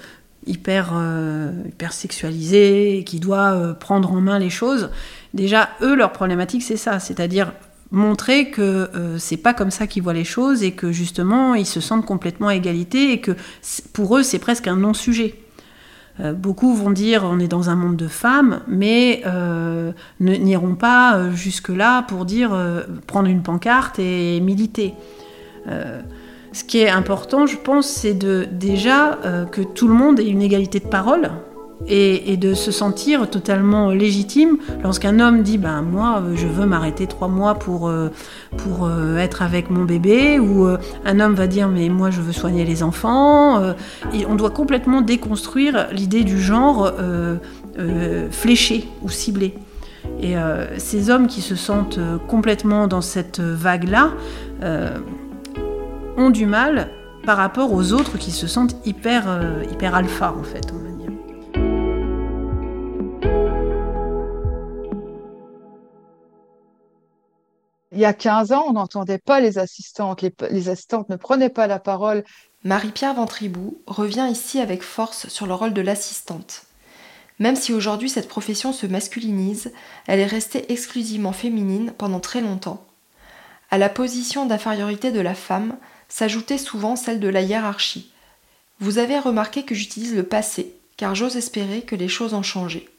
hyper, 0.47 0.93
euh, 0.95 1.51
hyper 1.67 1.93
sexualisé, 1.93 3.03
qui 3.05 3.19
doit 3.19 3.75
prendre 3.79 4.11
en 4.11 4.21
main 4.21 4.39
les 4.39 4.49
choses. 4.49 4.89
Déjà, 5.33 5.69
eux, 5.81 5.95
leur 5.95 6.11
problématique, 6.11 6.63
c'est 6.63 6.77
ça, 6.77 6.99
c'est-à-dire 6.99 7.53
montrer 7.91 8.49
que 8.49 8.89
c'est 9.19 9.37
pas 9.37 9.53
comme 9.53 9.69
ça 9.69 9.85
qu'ils 9.85 10.01
voient 10.01 10.13
les 10.13 10.23
choses 10.23 10.63
et 10.63 10.71
que 10.71 10.91
justement 10.91 11.53
ils 11.53 11.67
se 11.67 11.79
sentent 11.79 12.05
complètement 12.05 12.47
à 12.47 12.55
égalité 12.55 13.11
et 13.11 13.21
que 13.21 13.31
pour 13.93 14.17
eux 14.17 14.23
c'est 14.23 14.39
presque 14.39 14.67
un 14.67 14.75
non-sujet. 14.75 15.44
Euh, 16.21 16.33
beaucoup 16.33 16.73
vont 16.73 16.91
dire 16.91 17.23
on 17.25 17.39
est 17.39 17.47
dans 17.47 17.69
un 17.69 17.75
monde 17.75 17.97
de 17.97 18.07
femmes, 18.07 18.61
mais 18.67 19.21
euh, 19.25 19.91
n'iront 20.19 20.75
pas 20.75 21.17
euh, 21.17 21.31
jusque-là 21.31 22.03
pour 22.03 22.25
dire 22.25 22.57
prendre 23.07 23.27
une 23.27 23.41
pancarte 23.41 23.99
et 23.99 24.39
militer. 24.39 24.93
ce 26.51 26.63
qui 26.63 26.79
est 26.79 26.89
important, 26.89 27.45
je 27.45 27.57
pense, 27.57 27.87
c'est 27.87 28.13
de 28.13 28.47
déjà 28.49 29.19
que 29.51 29.61
tout 29.61 29.87
le 29.87 29.93
monde 29.93 30.19
ait 30.19 30.27
une 30.27 30.41
égalité 30.41 30.79
de 30.79 30.87
parole 30.87 31.31
et, 31.87 32.37
de 32.37 32.53
se 32.53 32.71
sentir 32.71 33.29
totalement 33.29 33.89
légitime 33.91 34.57
lorsqu'un 34.83 35.19
homme 35.19 35.43
dit 35.43 35.57
ben 35.57 35.81
moi 35.81 36.21
je 36.35 36.47
veux 36.47 36.65
m'arrêter 36.65 37.07
trois 37.07 37.27
mois 37.27 37.55
pour, 37.55 37.87
euh, 37.87 38.09
pour 38.57 38.85
euh, 38.85 39.17
être 39.17 39.41
avec 39.41 39.69
mon 39.69 39.85
bébé 39.85 40.39
ou 40.39 40.67
euh, 40.67 40.77
un 41.05 41.19
homme 41.19 41.35
va 41.35 41.47
dire 41.47 41.67
mais 41.67 41.89
moi 41.89 42.09
je 42.09 42.21
veux 42.21 42.33
soigner 42.33 42.65
les 42.65 42.83
enfants 42.83 43.61
on 44.27 44.35
doit 44.35 44.49
complètement 44.49 45.01
déconstruire 45.01 45.87
l'idée 45.91 46.23
du 46.23 46.41
genre 46.41 46.91
fléché 48.31 48.87
ou 49.01 49.09
ciblé 49.09 49.55
et 50.21 50.35
ces 50.77 51.09
hommes 51.09 51.27
qui 51.27 51.41
se 51.41 51.55
sentent 51.55 51.99
complètement 52.27 52.87
dans 52.87 53.01
cette 53.01 53.39
vague 53.39 53.89
là 53.89 54.11
ont 56.17 56.29
du 56.29 56.45
mal 56.45 56.89
par 57.25 57.37
rapport 57.37 57.73
aux 57.73 57.93
autres 57.93 58.17
qui 58.17 58.31
se 58.31 58.47
sentent 58.47 58.75
hyper, 58.85 59.23
hyper 59.71 59.95
alpha 59.95 60.33
en 60.37 60.43
fait. 60.43 60.73
Il 67.95 68.01
y 68.01 68.05
a 68.05 68.13
15 68.13 68.51
ans, 68.51 68.65
on 68.67 68.73
n'entendait 68.73 69.19
pas 69.19 69.39
les 69.39 69.57
assistantes. 69.57 70.21
Les, 70.21 70.67
assistantes 70.67 71.07
ne 71.07 71.15
prenaient 71.15 71.49
pas 71.49 71.65
la 71.65 71.79
parole. 71.79 72.25
Marie-Pierre 72.65 73.13
Ventribou 73.13 73.77
revient 73.87 74.27
ici 74.29 74.59
avec 74.59 74.83
force 74.83 75.29
sur 75.29 75.47
le 75.47 75.53
rôle 75.53 75.73
de 75.73 75.81
l'assistante. 75.81 76.63
Même 77.39 77.55
si 77.55 77.71
aujourd'hui 77.71 78.09
cette 78.09 78.27
profession 78.27 78.73
se 78.73 78.85
masculinise, 78.85 79.71
elle 80.07 80.19
est 80.19 80.25
restée 80.25 80.73
exclusivement 80.73 81.31
féminine 81.31 81.93
pendant 81.97 82.19
très 82.19 82.41
longtemps. 82.41 82.85
À 83.71 83.77
la 83.77 83.87
position 83.87 84.45
d'infériorité 84.45 85.13
de 85.13 85.21
la 85.21 85.33
femme 85.33 85.77
s'ajoutait 86.09 86.57
souvent 86.57 86.97
celle 86.97 87.21
de 87.21 87.29
la 87.29 87.43
hiérarchie. 87.43 88.11
Vous 88.79 88.97
avez 88.97 89.19
remarqué 89.19 89.63
que 89.63 89.73
j'utilise 89.73 90.15
le 90.15 90.23
passé, 90.23 90.75
car 90.97 91.15
j'ose 91.15 91.37
espérer 91.37 91.83
que 91.83 91.95
les 91.95 92.09
choses 92.09 92.33
ont 92.33 92.43
changé. 92.43 92.89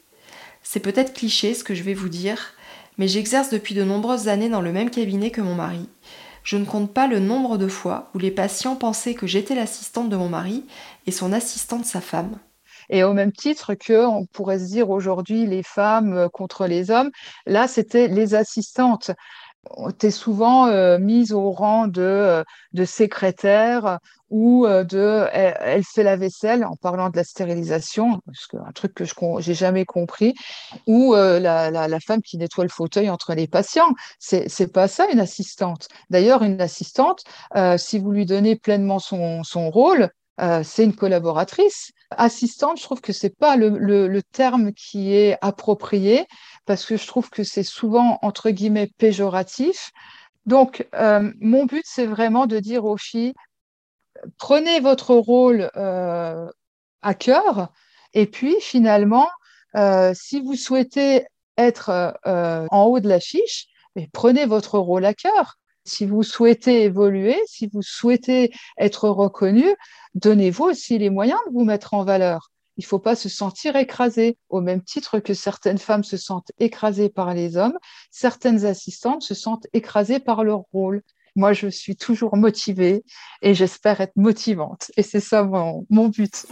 C'est 0.63 0.79
peut-être 0.79 1.13
cliché 1.13 1.53
ce 1.53 1.63
que 1.63 1.75
je 1.75 1.83
vais 1.83 1.93
vous 1.93 2.09
dire, 2.09 2.53
mais 2.97 3.07
j'exerce 3.07 3.49
depuis 3.49 3.75
de 3.75 3.83
nombreuses 3.83 4.27
années 4.27 4.49
dans 4.49 4.61
le 4.61 4.71
même 4.71 4.89
cabinet 4.89 5.31
que 5.31 5.41
mon 5.41 5.55
mari. 5.55 5.89
Je 6.43 6.57
ne 6.57 6.65
compte 6.65 6.93
pas 6.93 7.07
le 7.07 7.19
nombre 7.19 7.57
de 7.57 7.67
fois 7.67 8.09
où 8.13 8.19
les 8.19 8.31
patients 8.31 8.75
pensaient 8.75 9.15
que 9.15 9.27
j'étais 9.27 9.55
l'assistante 9.55 10.09
de 10.09 10.15
mon 10.15 10.29
mari 10.29 10.65
et 11.05 11.11
son 11.11 11.33
assistante 11.33 11.85
sa 11.85 12.01
femme. 12.01 12.39
Et 12.89 13.03
au 13.03 13.13
même 13.13 13.33
titre 13.33 13.73
que 13.73 14.05
on 14.05 14.25
pourrait 14.25 14.59
se 14.59 14.65
dire 14.65 14.89
aujourd'hui 14.89 15.45
les 15.45 15.63
femmes 15.63 16.29
contre 16.31 16.67
les 16.67 16.89
hommes, 16.89 17.11
là 17.45 17.67
c'était 17.67 18.07
les 18.07 18.33
assistantes 18.33 19.11
tu 19.99 20.07
es 20.07 20.11
souvent 20.11 20.67
euh, 20.67 20.97
mise 20.97 21.33
au 21.33 21.51
rang 21.51 21.87
de, 21.87 22.01
euh, 22.01 22.43
de 22.73 22.85
secrétaire 22.85 23.99
ou 24.29 24.65
euh, 24.65 24.83
de 24.83 25.27
elle, 25.31 25.83
fait 25.83 26.03
la 26.03 26.15
vaisselle 26.15 26.65
en 26.65 26.75
parlant 26.75 27.09
de 27.09 27.17
la 27.17 27.23
stérilisation, 27.23 28.19
parce 28.25 28.47
que 28.47 28.57
un 28.57 28.71
truc 28.71 28.93
que 28.93 29.05
je 29.05 29.13
j'ai 29.39 29.53
jamais 29.53 29.85
compris, 29.85 30.33
ou 30.85 31.13
la, 31.15 31.39
la, 31.71 31.87
la, 31.87 31.99
femme 31.99 32.21
qui 32.21 32.37
nettoie 32.37 32.63
le 32.63 32.69
fauteuil 32.69 33.09
entre 33.09 33.33
les 33.33 33.47
patients. 33.47 33.93
C'est 34.19 34.49
c'est 34.49 34.71
pas 34.71 34.87
ça 34.87 35.07
une 35.11 35.19
assistante. 35.19 35.87
D'ailleurs, 36.09 36.43
une 36.43 36.61
assistante, 36.61 37.23
si 37.77 37.99
vous 37.99 38.11
lui 38.11 38.25
donnez 38.25 38.55
pleinement 38.55 38.99
son, 38.99 39.43
son 39.43 39.69
rôle, 39.69 40.09
c'est 40.63 40.83
une 40.83 40.95
collaboratrice. 40.95 41.91
Assistante, 42.11 42.77
je 42.77 42.83
trouve 42.83 43.01
que 43.01 43.13
c'est 43.13 43.35
pas 43.35 43.55
le, 43.55 43.69
le, 43.69 44.07
le, 44.07 44.23
terme 44.23 44.71
qui 44.71 45.13
est 45.13 45.37
approprié 45.41 46.25
parce 46.65 46.85
que 46.85 46.95
je 46.95 47.07
trouve 47.07 47.29
que 47.29 47.43
c'est 47.43 47.63
souvent, 47.63 48.19
entre 48.21 48.51
guillemets, 48.51 48.91
péjoratif. 48.97 49.91
Donc, 50.47 50.87
euh, 50.95 51.31
mon 51.41 51.65
but, 51.65 51.83
c'est 51.85 52.05
vraiment 52.05 52.45
de 52.47 52.59
dire 52.59 52.85
aux 52.85 52.97
filles, 52.97 53.33
prenez 54.37 54.79
votre 54.79 55.13
rôle 55.15 55.69
euh, 55.75 56.47
à 57.01 57.13
cœur, 57.13 57.69
et 58.13 58.25
puis 58.25 58.55
finalement, 58.61 59.27
euh, 59.75 60.13
si 60.15 60.41
vous 60.41 60.55
souhaitez 60.55 61.25
être 61.57 62.13
en 62.25 62.83
haut 62.85 62.99
de 62.99 63.09
l'affiche, 63.09 63.67
prenez 64.13 64.45
votre 64.45 64.77
rôle 64.77 65.05
à 65.05 65.13
cœur. 65.13 65.55
Si 65.85 66.05
vous 66.05 66.21
souhaitez 66.21 66.83
évoluer, 66.83 67.37
si 67.47 67.67
vous 67.67 67.81
souhaitez 67.81 68.51
être 68.77 69.09
reconnu, 69.09 69.65
donnez-vous 70.15 70.65
aussi 70.65 70.97
les 70.97 71.09
moyens 71.09 71.39
de 71.47 71.53
vous 71.53 71.63
mettre 71.63 71.93
en 71.93 72.03
valeur 72.03 72.51
il 72.77 72.83
ne 72.83 72.87
faut 72.87 72.99
pas 72.99 73.15
se 73.15 73.27
sentir 73.27 73.75
écrasé. 73.75 74.37
Au 74.49 74.61
même 74.61 74.83
titre 74.83 75.19
que 75.19 75.33
certaines 75.33 75.79
femmes 75.79 76.03
se 76.03 76.15
sentent 76.15 76.51
écrasées 76.59 77.09
par 77.09 77.33
les 77.33 77.57
hommes, 77.57 77.77
certaines 78.11 78.65
assistantes 78.65 79.23
se 79.23 79.33
sentent 79.33 79.67
écrasées 79.73 80.19
par 80.19 80.43
leur 80.43 80.61
rôle. 80.71 81.01
Moi, 81.37 81.53
je 81.53 81.67
suis 81.67 81.95
toujours 81.95 82.35
motivée 82.35 83.03
et 83.43 83.53
j'espère 83.53 84.01
être 84.01 84.15
motivante. 84.15 84.89
Et 84.97 85.03
c'est 85.03 85.19
ça 85.19 85.43
mon, 85.43 86.07
but. 86.07 86.47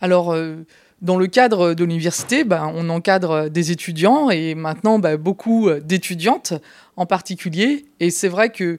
Alors, 0.00 0.32
euh, 0.32 0.66
dans 1.02 1.16
le 1.16 1.28
cadre 1.28 1.74
de 1.74 1.84
l'université, 1.84 2.42
ben, 2.42 2.68
on 2.74 2.90
encadre 2.90 3.48
des 3.48 3.70
étudiants 3.70 4.28
et 4.28 4.56
maintenant 4.56 4.98
ben, 4.98 5.16
beaucoup 5.16 5.70
d'étudiantes 5.70 6.54
en 6.96 7.06
particulier. 7.06 7.86
Et 8.00 8.10
c'est 8.10 8.28
vrai 8.28 8.50
que 8.50 8.76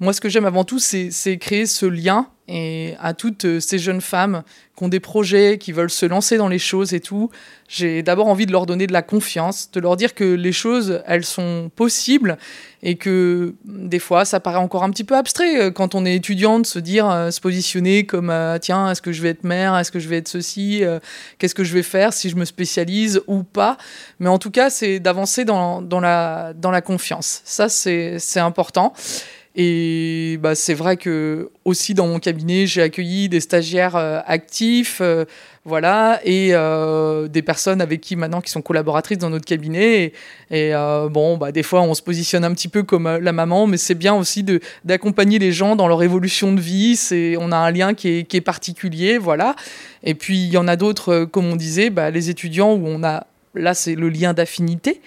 moi, 0.00 0.14
ce 0.14 0.20
que 0.22 0.30
j'aime 0.30 0.46
avant 0.46 0.64
tout, 0.64 0.78
c'est 0.78 1.38
créer 1.38 1.66
ce 1.66 1.84
lien 1.84 2.26
et 2.48 2.96
à 3.00 3.14
toutes 3.14 3.44
euh, 3.44 3.60
ces 3.60 3.78
jeunes 3.78 4.00
femmes 4.00 4.42
qui 4.76 4.82
ont 4.82 4.88
des 4.88 4.98
projets, 4.98 5.56
qui 5.56 5.70
veulent 5.70 5.90
se 5.90 6.04
lancer 6.04 6.36
dans 6.36 6.48
les 6.48 6.58
choses 6.58 6.94
et 6.94 6.98
tout, 6.98 7.30
j'ai 7.68 8.02
d'abord 8.02 8.26
envie 8.26 8.44
de 8.44 8.50
leur 8.50 8.66
donner 8.66 8.88
de 8.88 8.92
la 8.92 9.02
confiance, 9.02 9.70
de 9.70 9.78
leur 9.78 9.94
dire 9.96 10.14
que 10.14 10.24
les 10.24 10.50
choses, 10.50 11.00
elles 11.06 11.24
sont 11.24 11.70
possibles 11.76 12.38
et 12.82 12.96
que 12.96 13.54
des 13.64 14.00
fois, 14.00 14.24
ça 14.24 14.40
paraît 14.40 14.58
encore 14.58 14.82
un 14.82 14.90
petit 14.90 15.04
peu 15.04 15.16
abstrait 15.16 15.60
euh, 15.60 15.70
quand 15.70 15.94
on 15.94 16.04
est 16.04 16.16
étudiant 16.16 16.58
de 16.58 16.66
se 16.66 16.80
dire, 16.80 17.08
euh, 17.08 17.30
se 17.30 17.40
positionner 17.40 18.04
comme 18.04 18.34
tiens, 18.60 18.90
est-ce 18.90 19.02
que 19.02 19.12
je 19.12 19.22
vais 19.22 19.28
être 19.28 19.44
mère, 19.44 19.76
est-ce 19.76 19.92
que 19.92 20.00
je 20.00 20.08
vais 20.08 20.16
être 20.16 20.28
ceci, 20.28 20.82
qu'est-ce 21.38 21.54
que 21.54 21.62
je 21.62 21.74
vais 21.74 21.84
faire 21.84 22.12
si 22.12 22.30
je 22.30 22.36
me 22.36 22.46
spécialise 22.46 23.20
ou 23.28 23.44
pas? 23.44 23.76
Mais 24.18 24.28
en 24.28 24.38
tout 24.38 24.50
cas, 24.50 24.70
c'est 24.70 24.98
d'avancer 24.98 25.44
dans 25.44 26.00
la 26.00 26.80
confiance. 26.80 27.42
Ça, 27.44 27.68
c'est 27.68 28.40
important. 28.40 28.92
Et 29.56 30.38
bah, 30.40 30.54
c'est 30.54 30.74
vrai 30.74 30.96
que 30.96 31.50
aussi 31.64 31.92
dans 31.92 32.06
mon 32.06 32.20
cabinet, 32.20 32.66
j'ai 32.66 32.82
accueilli 32.82 33.28
des 33.28 33.40
stagiaires 33.40 33.96
euh, 33.96 34.20
actifs, 34.24 34.98
euh, 35.00 35.24
voilà, 35.64 36.20
et 36.24 36.50
euh, 36.52 37.26
des 37.26 37.42
personnes 37.42 37.80
avec 37.80 38.00
qui 38.00 38.14
maintenant 38.14 38.40
qui 38.40 38.50
sont 38.52 38.62
collaboratrices 38.62 39.18
dans 39.18 39.28
notre 39.28 39.44
cabinet. 39.44 40.12
Et, 40.52 40.72
bon, 41.10 41.36
bah, 41.36 41.50
des 41.50 41.64
fois, 41.64 41.82
on 41.82 41.94
se 41.94 42.02
positionne 42.02 42.44
un 42.44 42.52
petit 42.54 42.68
peu 42.68 42.84
comme 42.84 43.08
la 43.08 43.32
maman, 43.32 43.66
mais 43.66 43.76
c'est 43.76 43.94
bien 43.94 44.14
aussi 44.14 44.44
d'accompagner 44.84 45.38
les 45.38 45.52
gens 45.52 45.76
dans 45.76 45.88
leur 45.88 46.02
évolution 46.02 46.52
de 46.52 46.60
vie. 46.60 46.96
C'est, 46.96 47.36
on 47.38 47.50
a 47.52 47.56
un 47.56 47.70
lien 47.72 47.94
qui 47.94 48.08
est, 48.08 48.24
qui 48.24 48.36
est 48.36 48.40
particulier, 48.40 49.18
voilà. 49.18 49.56
Et 50.04 50.14
puis 50.14 50.38
il 50.38 50.50
y 50.50 50.56
en 50.56 50.68
a 50.68 50.76
d'autres, 50.76 51.24
comme 51.24 51.46
on 51.46 51.56
disait, 51.56 51.90
bah, 51.90 52.10
les 52.10 52.30
étudiants 52.30 52.72
où 52.72 52.86
on 52.86 53.02
a 53.02 53.26
là 53.54 53.74
c'est 53.74 53.94
le 53.94 54.08
lien 54.08 54.32
d'affinité, 54.32 55.00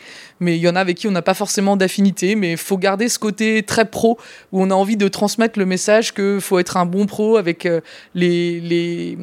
mais 0.44 0.58
il 0.58 0.62
y 0.62 0.70
en 0.70 0.76
a 0.76 0.82
avec 0.82 0.98
qui 0.98 1.08
on 1.08 1.12
n'a 1.12 1.22
pas 1.22 1.34
forcément 1.34 1.78
d'affinité, 1.78 2.36
mais 2.36 2.58
faut 2.58 2.78
garder 2.78 3.10
ce 3.10 3.18
côté 3.18 3.64
très 3.64 3.86
pro, 3.86 4.20
où 4.52 4.62
on 4.62 4.70
a 4.70 4.76
envie 4.76 4.98
de 4.98 5.08
transmettre 5.08 5.58
le 5.58 5.66
message 5.66 6.14
qu'il 6.14 6.42
faut 6.42 6.60
être 6.60 6.78
un 6.78 6.86
bon 6.86 7.06
pro 7.06 7.38
avec 7.38 7.66
euh, 7.66 7.82
les, 8.14 8.60
les, 8.60 9.18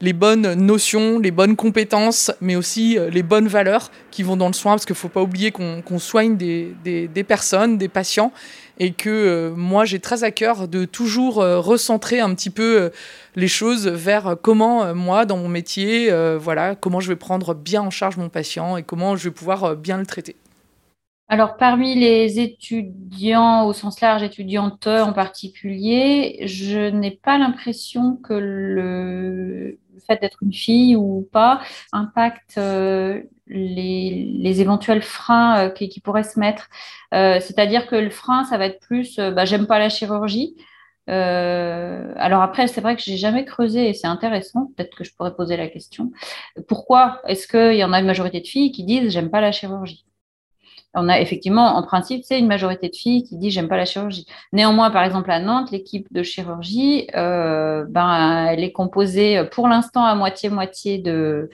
les, 0.00 0.12
bonnes 0.12 0.54
notions, 0.54 1.18
les 1.18 1.30
bonnes 1.30 1.54
compétences, 1.54 2.32
mais 2.40 2.56
aussi 2.56 2.98
euh, 2.98 3.10
les 3.10 3.22
bonnes 3.22 3.48
valeurs 3.48 3.90
qui 4.10 4.22
vont 4.22 4.36
dans 4.36 4.48
le 4.48 4.54
soin, 4.54 4.72
parce 4.72 4.86
qu'il 4.86 4.94
ne 4.94 4.98
faut 4.98 5.08
pas 5.08 5.22
oublier 5.22 5.52
qu'on 5.52 5.98
soigne 5.98 6.36
des, 6.36 6.74
des, 6.82 7.06
des, 7.06 7.24
personnes, 7.24 7.76
des 7.76 7.88
patients, 7.88 8.32
et 8.78 8.92
que 8.92 9.10
euh, 9.10 9.54
moi 9.54 9.84
j'ai 9.84 10.00
très 10.00 10.24
à 10.24 10.30
cœur 10.30 10.68
de 10.68 10.84
toujours 10.86 11.36
recentrer 11.36 12.20
un 12.20 12.34
petit 12.34 12.50
peu 12.50 12.90
les 13.36 13.48
choses 13.48 13.86
vers 13.86 14.36
comment 14.40 14.94
moi 14.94 15.26
dans 15.26 15.36
mon 15.36 15.48
métier, 15.48 16.10
voilà, 16.38 16.74
comment 16.74 17.00
je 17.00 17.08
vais 17.08 17.16
prendre 17.16 17.54
bien 17.54 17.82
en 17.82 17.90
charge 17.90 18.16
mon 18.16 18.28
patient 18.28 18.76
et 18.76 18.82
comment 18.82 19.16
je 19.16 19.24
vais 19.24 19.34
pouvoir 19.34 19.76
bien 19.76 19.98
le 19.98 20.06
traiter. 20.06 20.36
Alors, 21.28 21.56
parmi 21.56 21.96
les 21.96 22.38
étudiants 22.38 23.66
au 23.66 23.72
sens 23.72 24.00
large, 24.00 24.22
étudiantes 24.22 24.86
en 24.86 25.12
particulier, 25.12 26.38
je 26.46 26.88
n'ai 26.88 27.10
pas 27.10 27.36
l'impression 27.36 28.16
que 28.16 28.32
le, 28.32 29.78
fait 30.06 30.20
d'être 30.20 30.38
une 30.42 30.52
fille 30.52 30.96
ou 30.96 31.28
pas 31.32 31.60
impacte 31.92 32.58
euh, 32.58 33.22
les, 33.48 34.60
éventuels 34.60 35.02
freins 35.02 35.66
euh, 35.66 35.70
qui, 35.70 36.00
pourraient 36.00 36.22
se 36.22 36.38
mettre. 36.38 36.68
Euh, 37.14 37.40
c'est-à-dire 37.40 37.86
que 37.86 37.96
le 37.96 38.10
frein, 38.10 38.44
ça 38.44 38.58
va 38.58 38.66
être 38.66 38.80
plus, 38.80 39.16
bah, 39.18 39.44
j'aime 39.44 39.66
pas 39.66 39.78
la 39.78 39.88
chirurgie. 39.88 40.56
alors 41.08 42.42
après, 42.42 42.66
c'est 42.68 42.80
vrai 42.80 42.96
que 42.96 43.02
j'ai 43.02 43.16
jamais 43.16 43.44
creusé 43.44 43.88
et 43.88 43.94
c'est 43.94 44.06
intéressant. 44.06 44.70
Peut-être 44.76 44.96
que 44.96 45.04
je 45.04 45.14
pourrais 45.14 45.34
poser 45.34 45.56
la 45.56 45.68
question. 45.68 46.12
Pourquoi 46.68 47.20
est-ce 47.26 47.46
qu'il 47.48 47.76
y 47.78 47.84
en 47.84 47.92
a 47.92 48.00
une 48.00 48.06
majorité 48.06 48.40
de 48.40 48.46
filles 48.46 48.72
qui 48.72 48.84
disent 48.84 49.10
j'aime 49.12 49.30
pas 49.30 49.40
la 49.40 49.52
chirurgie? 49.52 50.04
On 50.96 51.08
a 51.08 51.20
effectivement, 51.20 51.76
en 51.76 51.82
principe, 51.82 52.24
c'est 52.24 52.38
une 52.38 52.46
majorité 52.46 52.88
de 52.88 52.96
filles 52.96 53.22
qui 53.22 53.36
dit 53.36 53.50
j'aime 53.50 53.68
pas 53.68 53.76
la 53.76 53.84
chirurgie. 53.84 54.26
Néanmoins, 54.52 54.90
par 54.90 55.04
exemple, 55.04 55.30
à 55.30 55.38
Nantes, 55.38 55.70
l'équipe 55.70 56.12
de 56.12 56.22
chirurgie, 56.22 57.06
euh, 57.14 57.84
ben, 57.88 58.46
elle 58.50 58.64
est 58.64 58.72
composée 58.72 59.44
pour 59.52 59.68
l'instant 59.68 60.04
à 60.04 60.14
moitié-moitié 60.14 60.98
de, 60.98 61.50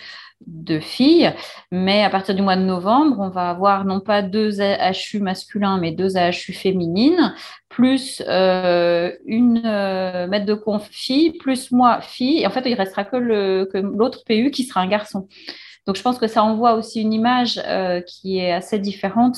de 0.47 0.79
filles, 0.81 1.33
mais 1.71 2.03
à 2.03 2.11
partir 2.11 2.35
du 2.35 2.43
mois 2.43 2.57
de 2.57 2.63
novembre, 2.63 3.17
on 3.19 3.29
va 3.29 3.51
avoir 3.51 3.85
non 3.85 4.01
pas 4.01 4.23
deux 4.23 4.61
AHU 4.61 5.21
masculins, 5.21 5.79
mais 5.79 5.93
deux 5.93 6.17
AHU 6.17 6.53
féminines, 6.53 7.35
plus 7.69 8.23
euh, 8.29 9.13
une 9.27 9.63
euh, 9.65 10.27
maître 10.27 10.47
de 10.47 10.55
conf 10.55 10.89
fille, 10.91 11.33
plus 11.33 11.71
moi 11.73 12.01
fille. 12.01 12.41
Et 12.41 12.47
en 12.47 12.51
fait, 12.51 12.63
il 12.67 12.75
restera 12.75 13.05
que 13.05 13.17
l'autre 13.17 14.25
PU 14.27 14.51
qui 14.51 14.65
sera 14.65 14.81
un 14.81 14.89
garçon. 14.89 15.29
Donc 15.87 15.97
je 15.97 16.03
pense 16.03 16.19
que 16.19 16.27
ça 16.27 16.43
envoie 16.43 16.75
aussi 16.75 17.01
une 17.01 17.13
image 17.13 17.61
euh, 17.67 18.01
qui 18.01 18.39
est 18.39 18.53
assez 18.53 18.79
différente 18.79 19.37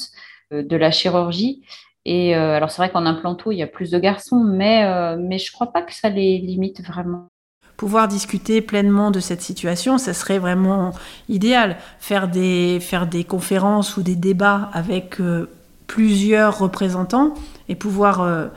euh, 0.53 0.62
de 0.62 0.76
la 0.76 0.90
chirurgie. 0.90 1.62
Et 2.05 2.36
euh, 2.36 2.57
alors 2.57 2.70
c'est 2.70 2.82
vrai 2.82 2.90
qu'en 2.90 3.07
implanto, 3.07 3.51
il 3.51 3.57
y 3.57 3.62
a 3.62 3.66
plus 3.66 3.90
de 3.90 3.99
garçons, 3.99 4.45
mais, 4.45 5.16
mais 5.16 5.38
je 5.38 5.51
ne 5.51 5.55
crois 5.55 5.72
pas 5.72 5.80
que 5.80 5.95
ça 5.95 6.11
les 6.11 6.38
limite 6.38 6.82
vraiment 6.82 7.28
pouvoir 7.76 8.07
discuter 8.07 8.62
pleinement 8.62 9.11
de 9.11 9.18
cette 9.18 9.42
situation, 9.42 9.99
ça 9.99 10.14
serait 10.14 10.38
vraiment 10.38 10.92
idéal. 11.28 11.76
Faire 11.99 12.28
des, 12.28 12.78
faire 12.80 13.09
des 13.09 13.24
conférences 13.24 13.97
ou 13.97 14.03
des 14.03 14.14
débats 14.14 14.70
avec 14.72 15.16
plusieurs 15.88 16.57
représentants 16.57 17.34
et 17.68 17.74
pouvoir 17.74 18.51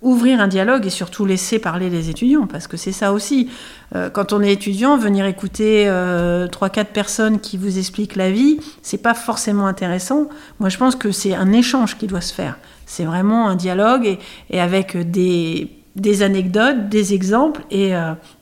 ouvrir 0.00 0.40
un 0.40 0.48
dialogue 0.48 0.86
et 0.86 0.90
surtout 0.90 1.24
laisser 1.24 1.58
parler 1.58 1.90
les 1.90 2.08
étudiants, 2.08 2.46
parce 2.46 2.66
que 2.66 2.76
c'est 2.76 2.92
ça 2.92 3.12
aussi. 3.12 3.50
Euh, 3.94 4.08
quand 4.10 4.32
on 4.32 4.40
est 4.40 4.52
étudiant, 4.52 4.96
venir 4.96 5.26
écouter 5.26 5.88
euh, 5.88 6.46
trois, 6.46 6.70
quatre 6.70 6.92
personnes 6.92 7.40
qui 7.40 7.56
vous 7.56 7.78
expliquent 7.78 8.16
la 8.16 8.30
vie, 8.30 8.58
c'est 8.82 9.02
pas 9.02 9.14
forcément 9.14 9.66
intéressant. 9.66 10.28
Moi, 10.60 10.68
je 10.68 10.78
pense 10.78 10.94
que 10.94 11.10
c'est 11.10 11.34
un 11.34 11.52
échange 11.52 11.98
qui 11.98 12.06
doit 12.06 12.20
se 12.20 12.32
faire. 12.32 12.58
C'est 12.86 13.04
vraiment 13.04 13.48
un 13.48 13.56
dialogue 13.56 14.18
et, 14.50 14.60
avec 14.60 14.96
des, 14.96 15.68
des, 15.96 16.22
anecdotes, 16.22 16.88
des 16.88 17.14
exemples 17.14 17.62
et, 17.70 17.92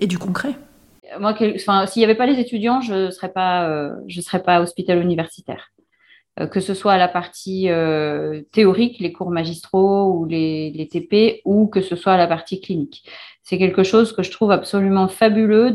et 0.00 0.06
du 0.06 0.18
concret. 0.18 0.54
Moi, 1.18 1.34
s'il 1.86 2.00
n'y 2.00 2.04
avait 2.04 2.14
pas 2.14 2.26
les 2.26 2.38
étudiants, 2.38 2.80
je 2.80 2.94
ne 2.94 3.10
serais 3.10 3.30
pas, 3.30 3.90
je 4.06 4.20
serais 4.20 4.42
pas 4.42 4.60
hospital 4.62 5.02
universitaire. 5.02 5.70
Euh, 6.40 6.46
que 6.46 6.60
ce 6.60 6.74
soit 6.74 6.96
la 6.98 7.08
partie 7.08 7.68
euh, 7.70 8.42
théorique, 8.52 8.98
les 9.00 9.12
cours 9.12 9.30
magistraux 9.30 10.12
ou 10.12 10.24
les, 10.24 10.88
TP, 10.90 11.40
ou 11.44 11.66
que 11.66 11.80
ce 11.80 11.96
soit 11.96 12.16
la 12.16 12.26
partie 12.26 12.60
clinique. 12.60 13.08
C'est 13.42 13.58
quelque 13.58 13.82
chose 13.82 14.12
que 14.12 14.22
je 14.22 14.30
trouve 14.30 14.50
absolument 14.50 15.08
fabuleux 15.08 15.72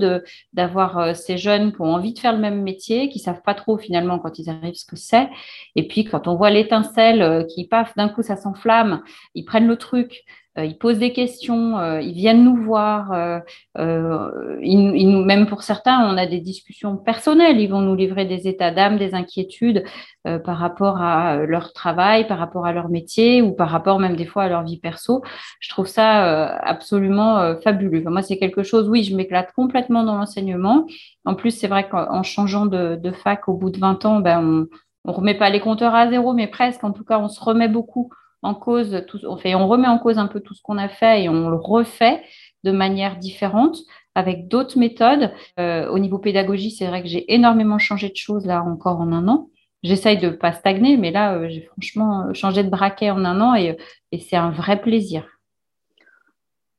d'avoir 0.54 1.00
euh, 1.00 1.14
ces 1.16 1.38
jeunes 1.38 1.74
qui 1.74 1.82
ont 1.82 1.94
envie 1.94 2.14
de 2.14 2.20
faire 2.20 2.34
le 2.34 2.40
même 2.40 2.62
métier, 2.62 3.10
qui 3.10 3.20
savent 3.20 3.42
pas 3.42 3.56
trop 3.56 3.78
finalement 3.78 4.20
quand 4.20 4.38
ils 4.38 4.50
arrivent 4.50 4.76
ce 4.76 4.86
que 4.86 4.96
c'est. 4.96 5.28
Et 5.76 5.88
puis 5.88 6.06
quand 6.06 6.28
on 6.28 6.36
voit 6.36 6.52
l'étincelle 6.52 7.46
qui, 7.48 7.68
paf, 7.68 7.96
d'un 7.96 8.10
coup 8.10 8.22
ça 8.22 8.36
s'enflamme, 8.36 9.02
ils 9.34 9.44
prennent 9.44 9.68
le 9.68 9.78
truc, 9.78 10.24
ils 10.58 10.78
posent 10.78 11.00
des 11.00 11.14
questions, 11.14 11.80
euh, 11.80 12.00
ils 12.00 12.14
viennent 12.14 12.44
nous 12.44 12.56
voir. 12.56 13.12
Euh, 13.12 13.40
ils, 14.62 15.10
nous, 15.10 15.26
même 15.26 15.48
pour 15.48 15.64
certains, 15.64 16.08
on 16.08 16.18
a 16.18 16.28
des 16.28 16.40
discussions 16.42 16.96
personnelles. 16.96 17.60
Ils 17.60 17.70
vont 17.70 17.82
nous 17.82 17.96
livrer 17.96 18.26
des 18.26 18.48
états 18.48 18.70
d'âme, 18.70 18.98
des 18.98 19.16
inquiétudes 19.16 19.84
par 20.46 20.58
rapport 20.58 21.02
à 21.02 21.38
leur 21.46 21.74
travail, 21.74 22.28
par 22.28 22.38
rapport 22.38 22.66
à 22.66 22.72
leur 22.72 22.88
métier 22.88 23.42
ou 23.42 23.52
par 23.52 23.70
rapport 23.70 24.00
même 24.00 24.16
des 24.16 24.26
fois 24.26 24.44
à 24.44 24.50
leur 24.50 24.64
vie 24.64 24.80
perso. 24.80 25.22
Je 25.60 25.70
trouve 25.70 25.88
ça 25.88 26.48
absolument 26.60 27.56
fabuleux. 27.62 28.02
moi, 28.06 28.22
c'est 28.22 28.38
quelque 28.38 28.64
chose, 28.64 28.88
oui, 28.88 29.04
je 29.04 29.16
m'éclate 29.18 29.52
complètement 29.52 30.04
dans 30.04 30.16
l'enseignement. 30.16 30.88
En 31.26 31.36
plus, 31.36 31.52
c'est 31.52 31.68
vrai 31.68 31.90
qu'en 31.90 32.24
changeant 32.24 32.66
de, 32.66 32.96
de, 32.96 33.12
fac 33.12 33.50
au 33.50 33.54
bout 33.54 33.70
de 33.70 33.80
20 33.80 34.06
ans, 34.06 34.20
ben, 34.22 34.68
on 35.06 35.12
ne 35.12 35.16
remet 35.16 35.36
pas 35.36 35.50
les 35.50 35.60
compteurs 35.60 35.94
à 35.94 36.10
zéro, 36.10 36.34
mais 36.34 36.48
presque. 36.48 36.84
En 36.84 36.92
tout 36.92 37.04
cas, 37.04 37.20
on 37.20 37.28
se 37.28 37.44
remet 37.44 37.68
beaucoup 37.68 38.10
en 38.44 38.54
cause, 38.54 39.04
tout, 39.08 39.20
on, 39.26 39.68
remet 39.68 39.88
en 39.88 39.98
cause 39.98 40.18
un 40.18 40.28
peu 40.28 40.42
tout 40.42 40.54
ce 40.54 40.62
qu'on 40.62 40.78
a 40.78 40.90
fait 40.90 41.24
et 41.24 41.30
on 41.30 41.50
le 41.50 41.56
refait 41.56 42.22
de 42.64 42.72
manière 42.72 43.18
différente 43.18 43.78
avec 44.16 44.48
d'autres 44.48 44.78
méthodes. 44.78 45.32
Euh, 45.60 45.90
au 45.90 45.98
niveau 45.98 46.20
pédagogie, 46.20 46.72
c'est 46.72 46.88
vrai 46.88 47.02
que 47.02 47.08
j'ai 47.08 47.34
énormément 47.34 47.80
changé 47.80 48.10
de 48.10 48.16
choses 48.16 48.46
là 48.46 48.64
encore 48.64 49.00
en 49.00 49.12
un 49.12 49.28
an. 49.28 49.50
J'essaye 49.82 50.18
de 50.18 50.30
pas 50.30 50.54
stagner, 50.54 50.98
mais 50.98 51.12
là, 51.12 51.36
euh, 51.36 51.50
j'ai 51.50 51.62
franchement 51.62 52.28
euh, 52.28 52.34
changé 52.34 52.64
de 52.64 52.70
braquet 52.70 53.10
en 53.10 53.26
un 53.26 53.42
an 53.42 53.56
et, 53.56 53.78
c'est 54.20 54.36
un 54.36 54.52
vrai 54.52 54.80
plaisir. 54.80 55.26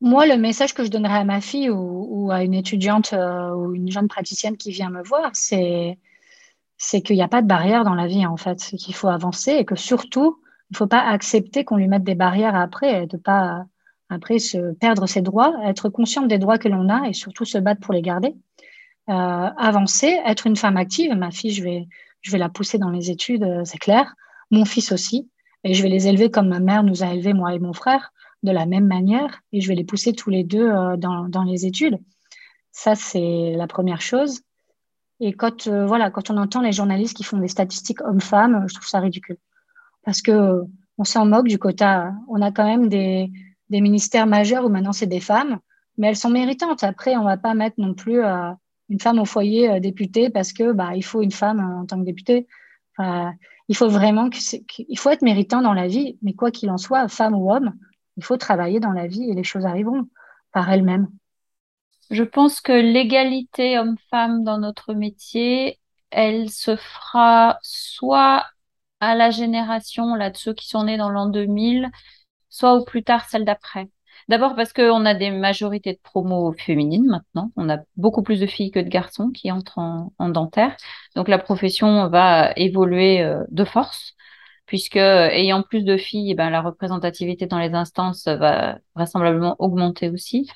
Moi, 0.00 0.26
le 0.26 0.36
message 0.36 0.74
que 0.74 0.84
je 0.84 0.90
donnerais 0.90 1.18
à 1.18 1.24
ma 1.24 1.40
fille 1.40 1.70
ou, 1.70 2.30
à 2.30 2.44
une 2.44 2.54
étudiante 2.54 3.12
ou 3.12 3.74
une 3.74 3.90
jeune 3.90 4.06
praticienne 4.06 4.56
qui 4.56 4.70
vient 4.70 4.90
me 4.90 5.02
voir, 5.02 5.30
c'est 5.34 5.96
qu'il 7.02 7.16
n'y 7.16 7.22
a 7.22 7.28
pas 7.28 7.40
de 7.42 7.46
barrière 7.46 7.84
dans 7.84 7.94
la 7.94 8.06
vie, 8.06 8.26
en 8.26 8.36
fait. 8.36 8.58
Qu'il 8.58 8.94
faut 8.94 9.08
avancer 9.08 9.52
et 9.52 9.64
que 9.64 9.76
surtout, 9.76 10.38
il 10.70 10.74
ne 10.74 10.76
faut 10.78 10.86
pas 10.86 11.02
accepter 11.06 11.64
qu'on 11.64 11.76
lui 11.76 11.88
mette 11.88 12.04
des 12.04 12.14
barrières 12.14 12.54
après, 12.54 13.06
de 13.06 13.16
pas 13.16 13.66
après 14.08 14.38
se 14.38 14.72
perdre 14.74 15.06
ses 15.06 15.22
droits, 15.22 15.54
être 15.64 15.88
consciente 15.88 16.28
des 16.28 16.38
droits 16.38 16.58
que 16.58 16.68
l'on 16.68 16.88
a 16.88 17.08
et 17.08 17.12
surtout 17.12 17.44
se 17.44 17.58
battre 17.58 17.80
pour 17.80 17.94
les 17.94 18.02
garder. 18.02 18.34
Euh, 19.10 19.12
avancer, 19.12 20.18
être 20.24 20.46
une 20.46 20.56
femme 20.56 20.76
active. 20.76 21.14
Ma 21.14 21.30
fille, 21.30 21.50
je 21.50 21.62
vais, 21.62 21.88
je 22.22 22.30
vais 22.30 22.38
la 22.38 22.48
pousser 22.48 22.78
dans 22.78 22.90
les 22.90 23.10
études, 23.10 23.42
euh, 23.42 23.62
c'est 23.64 23.78
clair. 23.78 24.14
Mon 24.50 24.64
fils 24.64 24.92
aussi. 24.92 25.28
Et 25.64 25.74
je 25.74 25.82
vais 25.82 25.88
les 25.88 26.08
élever 26.08 26.30
comme 26.30 26.48
ma 26.48 26.60
mère 26.60 26.82
nous 26.82 27.02
a 27.02 27.12
élevés, 27.12 27.34
moi 27.34 27.54
et 27.54 27.58
mon 27.58 27.72
frère, 27.72 28.12
de 28.42 28.50
la 28.50 28.66
même 28.66 28.86
manière. 28.86 29.40
Et 29.52 29.60
je 29.60 29.68
vais 29.68 29.74
les 29.74 29.84
pousser 29.84 30.12
tous 30.12 30.30
les 30.30 30.44
deux 30.44 30.68
euh, 30.68 30.96
dans, 30.96 31.28
dans 31.28 31.44
les 31.44 31.66
études. 31.66 31.98
Ça, 32.72 32.94
c'est 32.94 33.54
la 33.56 33.66
première 33.66 34.00
chose. 34.00 34.40
Et 35.20 35.32
quand, 35.32 35.68
voilà, 35.68 36.10
quand 36.10 36.30
on 36.30 36.36
entend 36.36 36.60
les 36.60 36.72
journalistes 36.72 37.16
qui 37.16 37.22
font 37.22 37.38
des 37.38 37.48
statistiques 37.48 38.00
hommes-femmes, 38.02 38.64
je 38.68 38.74
trouve 38.74 38.88
ça 38.88 38.98
ridicule 38.98 39.38
parce 40.04 40.22
que 40.22 40.62
on 40.98 41.04
s'en 41.04 41.26
moque 41.26 41.48
du 41.48 41.58
quota. 41.58 42.12
On 42.28 42.40
a 42.42 42.52
quand 42.52 42.64
même 42.64 42.88
des, 42.88 43.30
ministères 43.70 44.28
majeurs 44.28 44.64
où 44.64 44.68
maintenant 44.68 44.92
c'est 44.92 45.08
des 45.08 45.20
femmes, 45.20 45.58
mais 45.98 46.06
elles 46.08 46.16
sont 46.16 46.30
méritantes. 46.30 46.84
Après, 46.84 47.16
on 47.16 47.24
va 47.24 47.36
pas 47.36 47.54
mettre 47.54 47.80
non 47.80 47.94
plus 47.94 48.22
euh, 48.22 48.52
une 48.88 49.00
femme 49.00 49.18
au 49.18 49.24
foyer 49.24 49.68
euh, 49.68 49.80
députée 49.80 50.30
parce 50.30 50.52
que 50.52 50.70
bah 50.70 50.94
il 50.94 51.02
faut 51.02 51.22
une 51.22 51.32
femme 51.32 51.58
euh, 51.58 51.80
en 51.80 51.86
tant 51.86 51.98
que 51.98 52.04
députée. 52.04 52.46
il 53.00 53.76
faut 53.76 53.88
vraiment 53.88 54.30
que 54.30 54.38
faut 54.96 55.10
être 55.10 55.22
méritant 55.22 55.60
dans 55.62 55.72
la 55.72 55.88
vie, 55.88 56.18
mais 56.22 56.34
quoi 56.34 56.52
qu'il 56.52 56.70
en 56.70 56.78
soit, 56.78 57.08
femme 57.08 57.34
ou 57.34 57.52
homme, 57.52 57.74
il 58.16 58.22
faut 58.22 58.36
travailler 58.36 58.78
dans 58.78 58.92
la 58.92 59.08
vie 59.08 59.28
et 59.28 59.34
les 59.34 59.42
choses 59.42 59.66
arriveront 59.66 60.06
par 60.52 60.70
elles-mêmes. 60.70 61.08
Je 62.10 62.22
pense 62.22 62.60
que 62.60 62.72
l'égalité 62.72 63.78
homme-femme 63.78 64.44
dans 64.44 64.58
notre 64.58 64.94
métier, 64.94 65.80
elle 66.10 66.50
se 66.50 66.76
fera 66.76 67.58
soit 67.62 68.44
à 69.06 69.14
la 69.14 69.30
génération 69.30 70.14
là, 70.14 70.30
de 70.30 70.36
ceux 70.36 70.54
qui 70.54 70.68
sont 70.68 70.84
nés 70.84 70.96
dans 70.96 71.10
l'an 71.10 71.26
2000, 71.26 71.90
soit 72.50 72.74
au 72.74 72.84
plus 72.84 73.02
tard 73.04 73.28
celle 73.28 73.44
d'après. 73.44 73.88
D'abord 74.28 74.54
parce 74.54 74.72
qu'on 74.72 75.04
a 75.04 75.14
des 75.14 75.30
majorités 75.30 75.92
de 75.92 75.98
promos 76.02 76.52
féminines 76.52 77.06
maintenant. 77.06 77.50
On 77.56 77.68
a 77.68 77.78
beaucoup 77.96 78.22
plus 78.22 78.40
de 78.40 78.46
filles 78.46 78.70
que 78.70 78.78
de 78.80 78.88
garçons 78.88 79.30
qui 79.30 79.52
entrent 79.52 79.78
en, 79.78 80.28
dentaire. 80.30 80.76
Donc 81.14 81.28
la 81.28 81.38
profession 81.38 82.08
va 82.08 82.52
évoluer 82.56 83.22
euh, 83.22 83.44
de 83.50 83.64
force, 83.64 84.14
puisque 84.66 84.96
ayant 84.96 85.62
plus 85.62 85.84
de 85.84 85.96
filles, 85.96 86.32
eh 86.32 86.34
ben, 86.34 86.50
la 86.50 86.62
représentativité 86.62 87.46
dans 87.46 87.58
les 87.58 87.74
instances 87.74 88.26
va 88.26 88.78
vraisemblablement 88.94 89.56
augmenter 89.58 90.08
aussi. 90.10 90.48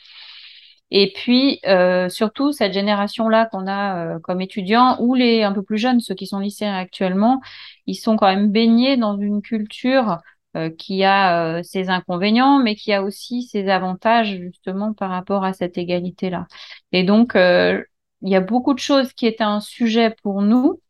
Et 0.90 1.12
puis, 1.12 1.60
euh, 1.66 2.08
surtout, 2.08 2.52
cette 2.52 2.72
génération-là 2.72 3.46
qu'on 3.46 3.66
a 3.66 4.16
euh, 4.16 4.18
comme 4.20 4.40
étudiants, 4.40 4.96
ou 5.00 5.14
les 5.14 5.42
un 5.42 5.52
peu 5.52 5.62
plus 5.62 5.76
jeunes, 5.78 6.00
ceux 6.00 6.14
qui 6.14 6.26
sont 6.26 6.38
lycéens 6.38 6.76
actuellement, 6.76 7.40
ils 7.88 7.96
sont 7.96 8.16
quand 8.16 8.26
même 8.28 8.50
baignés 8.52 8.96
dans 8.96 9.18
une 9.18 9.42
culture 9.42 10.18
euh, 10.56 10.70
qui 10.70 11.04
a 11.04 11.62
ses 11.64 11.90
inconvénients, 11.90 12.60
mais 12.60 12.76
qui 12.76 12.92
a 12.92 13.02
aussi 13.02 13.42
ses 13.42 13.68
avantages, 13.68 14.36
justement, 14.38 14.94
par 14.94 15.10
rapport 15.10 15.44
à 15.44 15.52
cette 15.52 15.78
égalité-là. 15.78 16.46
Et 16.92 17.04
donc, 17.04 17.32
il 17.34 18.28
y 18.28 18.36
a 18.36 18.40
beaucoup 18.40 18.74
de 18.74 18.78
choses 18.78 19.12
qui 19.12 19.26
étaient 19.26 19.44
un 19.44 19.60
sujet 19.60 20.14
pour 20.22 20.42
nous, 20.42 20.80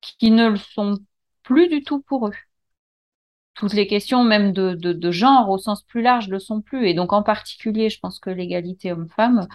qui 0.00 0.30
ne 0.30 0.48
le 0.50 0.56
sont 0.56 0.98
plus 1.42 1.68
du 1.68 1.82
tout 1.84 2.02
pour 2.02 2.28
eux 2.28 2.32
toutes 3.56 3.72
les 3.72 3.86
questions 3.86 4.22
même 4.22 4.52
de, 4.52 4.74
de, 4.74 5.10
genre 5.10 5.48
au 5.50 5.58
sens 5.58 5.82
plus 5.82 6.02
large 6.02 6.28
ne 6.28 6.38
sont 6.38 6.60
plus. 6.62 6.88
Et 6.88 6.94
donc 6.94 7.12
en 7.12 7.22
particulier, 7.22 7.90
je 7.90 7.98
pense 8.00 8.20
que 8.20 8.30
l'égalité 8.30 8.92
homme-femme, 8.92 9.48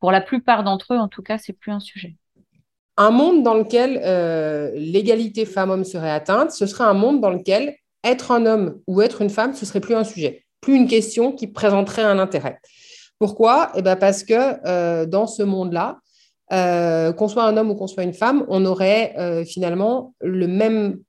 pour 0.00 0.12
la 0.12 0.20
plupart 0.20 0.62
d'entre 0.64 0.94
eux, 0.94 0.98
en 0.98 1.08
tout 1.08 1.22
cas, 1.22 1.38
c'est 1.38 1.54
plus 1.54 1.72
un 1.72 1.80
sujet. 1.80 2.16
Un 2.98 3.10
monde 3.10 3.42
dans 3.42 3.54
lequel 3.54 4.00
euh, 4.04 4.70
l'égalité 4.74 5.44
femmes-hommes 5.44 5.84
serait 5.84 6.10
atteinte, 6.10 6.52
ce 6.52 6.66
serait 6.66 6.84
un 6.84 6.94
monde 6.94 7.20
dans 7.20 7.30
lequel 7.30 7.76
être 8.02 8.30
un 8.30 8.46
homme 8.46 8.80
ou 8.86 9.02
être 9.02 9.20
une 9.20 9.28
femme, 9.28 9.54
ce 9.54 9.66
serait 9.66 9.80
plus 9.80 9.94
un 9.94 10.04
sujet, 10.04 10.44
plus 10.62 10.76
une 10.76 10.88
question 10.88 11.32
qui 11.32 11.46
présenterait 11.46 12.02
un 12.02 12.18
intérêt. 12.18 12.58
Pourquoi? 13.18 13.70
Eh 13.74 13.82
ben 13.82 13.96
Parce 13.96 14.24
que 14.24 14.66
euh, 14.66 15.04
dans 15.04 15.26
ce 15.26 15.42
monde-là, 15.42 15.98
euh, 16.52 17.12
qu'on 17.12 17.28
soit 17.28 17.44
un 17.44 17.56
homme 17.56 17.70
ou 17.70 17.74
qu'on 17.74 17.86
soit 17.86 18.04
une 18.04 18.14
femme, 18.14 18.46
on 18.48 18.64
aurait 18.64 19.44
finalement 19.44 20.14
le 20.20 20.46
même 20.46 21.00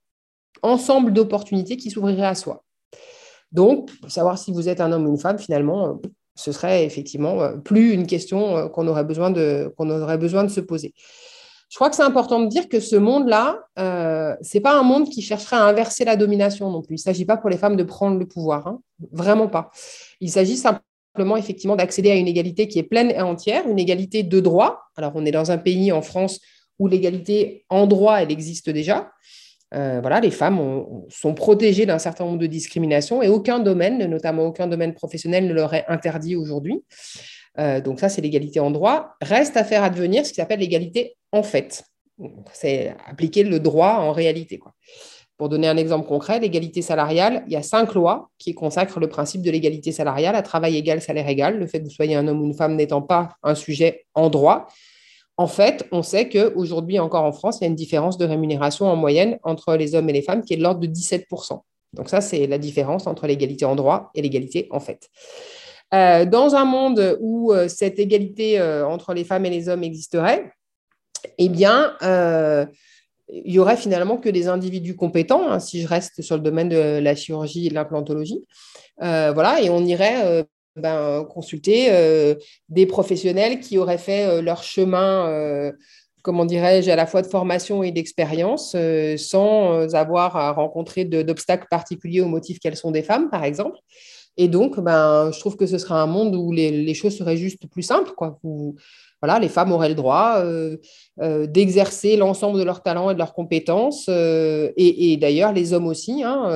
ensemble 0.63 1.13
d'opportunités 1.13 1.77
qui 1.77 1.89
s'ouvriraient 1.89 2.25
à 2.25 2.35
soi. 2.35 2.63
Donc, 3.53 3.91
savoir 4.09 4.37
si 4.37 4.51
vous 4.51 4.67
êtes 4.67 4.81
un 4.81 4.91
homme 4.91 5.05
ou 5.05 5.11
une 5.11 5.19
femme, 5.19 5.39
finalement, 5.39 6.01
ce 6.35 6.51
serait 6.51 6.83
effectivement 6.85 7.57
plus 7.59 7.93
une 7.93 8.07
question 8.07 8.67
qu'on 8.69 8.87
aurait 8.87 9.05
besoin 9.05 9.29
de 9.29 9.69
se 10.49 10.59
poser. 10.59 10.93
Je 11.69 11.75
crois 11.75 11.89
que 11.89 11.95
c'est 11.95 12.03
important 12.03 12.39
de 12.39 12.47
dire 12.47 12.69
que 12.69 12.79
ce 12.79 12.95
monde-là, 12.95 13.59
euh, 13.77 14.35
ce 14.41 14.57
n'est 14.57 14.61
pas 14.61 14.77
un 14.77 14.83
monde 14.83 15.09
qui 15.09 15.21
chercherait 15.21 15.57
à 15.57 15.63
inverser 15.63 16.05
la 16.05 16.15
domination 16.15 16.71
non 16.71 16.81
plus. 16.81 16.95
Il 16.95 16.99
ne 16.99 17.03
s'agit 17.03 17.25
pas 17.25 17.37
pour 17.37 17.49
les 17.49 17.57
femmes 17.57 17.75
de 17.75 17.83
prendre 17.83 18.17
le 18.17 18.25
pouvoir, 18.25 18.67
hein. 18.67 18.79
vraiment 19.11 19.47
pas. 19.47 19.69
Il 20.21 20.31
s'agit 20.31 20.55
simplement 20.55 21.35
effectivement 21.35 21.75
d'accéder 21.75 22.11
à 22.11 22.15
une 22.15 22.27
égalité 22.27 22.67
qui 22.67 22.79
est 22.79 22.83
pleine 22.83 23.11
et 23.11 23.21
entière, 23.21 23.67
une 23.67 23.79
égalité 23.79 24.23
de 24.23 24.39
droit. 24.39 24.83
Alors 24.95 25.11
on 25.15 25.25
est 25.25 25.31
dans 25.31 25.51
un 25.51 25.57
pays 25.57 25.91
en 25.91 26.01
France 26.01 26.39
où 26.79 26.87
l'égalité 26.87 27.65
en 27.69 27.85
droit, 27.85 28.21
elle 28.21 28.31
existe 28.31 28.69
déjà, 28.69 29.11
euh, 29.73 29.99
voilà, 29.99 30.21
les 30.21 30.31
femmes 30.31 30.85
sont 31.09 31.33
protégées 31.33 31.85
d'un 31.85 31.99
certain 31.99 32.23
nombre 32.25 32.37
de 32.37 32.47
discriminations 32.47 33.21
et 33.21 33.27
aucun 33.27 33.59
domaine, 33.59 34.05
notamment 34.05 34.45
aucun 34.45 34.67
domaine 34.67 34.93
professionnel, 34.93 35.45
ne 35.45 35.53
leur 35.53 35.73
est 35.73 35.85
interdit 35.89 36.35
aujourd'hui. 36.35 36.83
Euh, 37.59 37.81
donc 37.81 37.99
ça, 37.99 38.09
c'est 38.09 38.21
l'égalité 38.21 38.59
en 38.59 38.71
droit. 38.71 39.15
Reste 39.21 39.57
à 39.57 39.63
faire 39.63 39.83
advenir 39.83 40.25
ce 40.25 40.29
qui 40.29 40.35
s'appelle 40.35 40.59
l'égalité 40.59 41.15
en 41.31 41.43
fait. 41.43 41.83
C'est 42.53 42.95
appliquer 43.07 43.43
le 43.43 43.59
droit 43.59 43.97
en 43.99 44.11
réalité. 44.11 44.59
Pour 45.37 45.49
donner 45.49 45.67
un 45.67 45.77
exemple 45.77 46.07
concret, 46.07 46.39
l'égalité 46.39 46.81
salariale, 46.81 47.43
il 47.45 47.53
y 47.53 47.55
a 47.55 47.61
cinq 47.61 47.93
lois 47.93 48.31
qui 48.39 48.55
consacrent 48.55 48.99
le 48.99 49.07
principe 49.07 49.43
de 49.43 49.51
l'égalité 49.51 49.91
salariale 49.91 50.35
à 50.35 50.41
travail 50.41 50.77
égal, 50.77 50.99
salaire 50.99 51.27
égal, 51.27 51.59
le 51.59 51.67
fait 51.67 51.79
que 51.79 51.83
vous 51.83 51.91
soyez 51.91 52.15
un 52.15 52.27
homme 52.27 52.41
ou 52.41 52.45
une 52.45 52.55
femme 52.55 52.75
n'étant 52.75 53.03
pas 53.03 53.29
un 53.43 53.53
sujet 53.53 54.05
en 54.15 54.31
droit. 54.31 54.67
En 55.39 55.45
fait, 55.45 55.85
on 55.91 56.01
sait 56.01 56.29
qu'aujourd'hui, 56.29 56.97
encore 56.97 57.23
en 57.23 57.31
France, 57.31 57.59
il 57.59 57.65
y 57.65 57.67
a 57.67 57.69
une 57.69 57.75
différence 57.75 58.17
de 58.17 58.25
rémunération 58.25 58.87
en 58.87 58.95
moyenne 58.95 59.37
entre 59.43 59.75
les 59.75 59.93
hommes 59.93 60.09
et 60.09 60.13
les 60.13 60.23
femmes 60.23 60.41
qui 60.43 60.55
est 60.55 60.57
de 60.57 60.63
l'ordre 60.63 60.79
de 60.79 60.87
17%. 60.87 61.61
Donc 61.93 62.09
ça, 62.09 62.21
c'est 62.21 62.47
la 62.47 62.57
différence 62.57 63.05
entre 63.05 63.27
l'égalité 63.27 63.63
en 63.65 63.75
droit 63.75 64.09
et 64.15 64.23
l'égalité 64.23 64.67
en 64.71 64.79
fait. 64.79 65.07
Euh, 65.93 66.25
dans 66.25 66.55
un 66.55 66.65
monde 66.65 67.17
où 67.21 67.53
euh, 67.53 67.67
cette 67.67 67.97
égalité 67.97 68.61
entre 68.61 69.13
les 69.13 69.23
femmes 69.23 69.45
et 69.45 69.49
les 69.49 69.69
hommes 69.69 69.83
existerait, 69.83 70.51
eh 71.37 71.49
bien, 71.49 71.95
il 73.29 73.51
y 73.51 73.59
aurait 73.59 73.77
finalement 73.77 74.17
que 74.17 74.29
des 74.29 74.47
individus 74.47 74.95
compétents, 74.95 75.49
hein, 75.49 75.59
si 75.59 75.81
je 75.81 75.87
reste 75.87 76.21
sur 76.21 76.35
le 76.35 76.41
domaine 76.41 76.69
de 76.69 76.99
la 76.99 77.15
chirurgie 77.15 77.67
et 77.67 77.69
de 77.69 77.75
l'implantologie. 77.75 78.45
voilà, 78.99 79.61
et 79.61 79.69
on 79.69 79.83
irait 79.83 80.45
ben, 80.75 81.25
consulter 81.25 81.91
des 82.69 82.85
professionnels 82.85 83.59
qui 83.59 83.77
auraient 83.77 83.97
fait 83.97 84.41
leur 84.41 84.63
chemin 84.63 85.71
comment 86.27 86.43
dirais-je, 86.43 86.91
à 86.91 86.97
la 86.97 87.05
fois 87.05 87.21
de 87.21 87.27
formation 87.27 87.83
et 87.83 87.93
d'expérience, 87.93 88.73
euh, 88.75 89.15
sans 89.15 89.71
euh, 89.71 89.87
avoir 89.93 90.35
à 90.35 90.51
rencontrer 90.51 91.05
d'obstacles 91.05 91.67
particuliers 91.71 92.19
au 92.19 92.27
motif 92.27 92.59
qu'elles 92.59 92.75
sont 92.75 92.91
des 92.91 93.01
femmes, 93.01 93.29
par 93.29 93.45
exemple. 93.45 93.77
Et 94.35 94.49
donc, 94.49 94.77
ben, 94.77 95.31
je 95.31 95.39
trouve 95.39 95.55
que 95.55 95.65
ce 95.65 95.77
serait 95.77 95.93
un 95.93 96.05
monde 96.05 96.35
où 96.35 96.51
les, 96.51 96.93
choses 96.95 97.17
seraient 97.17 97.37
juste 97.37 97.65
plus 97.69 97.81
simples. 97.81 98.11
Quoi. 98.11 98.39
Où, 98.43 98.75
voilà, 99.21 99.39
les 99.39 99.47
femmes 99.47 99.71
auraient 99.71 99.87
le 99.87 99.95
droit 99.95 100.43
euh, 100.43 100.77
d'exercer 101.47 102.17
l'ensemble 102.17 102.59
de 102.59 102.63
leurs 102.63 102.83
talents 102.83 103.09
et 103.09 103.13
de 103.13 103.19
leurs 103.19 103.33
compétences, 103.33 104.09
et, 104.09 105.17
d'ailleurs 105.21 105.53
les 105.53 105.71
hommes 105.71 105.87
aussi. 105.87 106.23
Hein, 106.23 106.49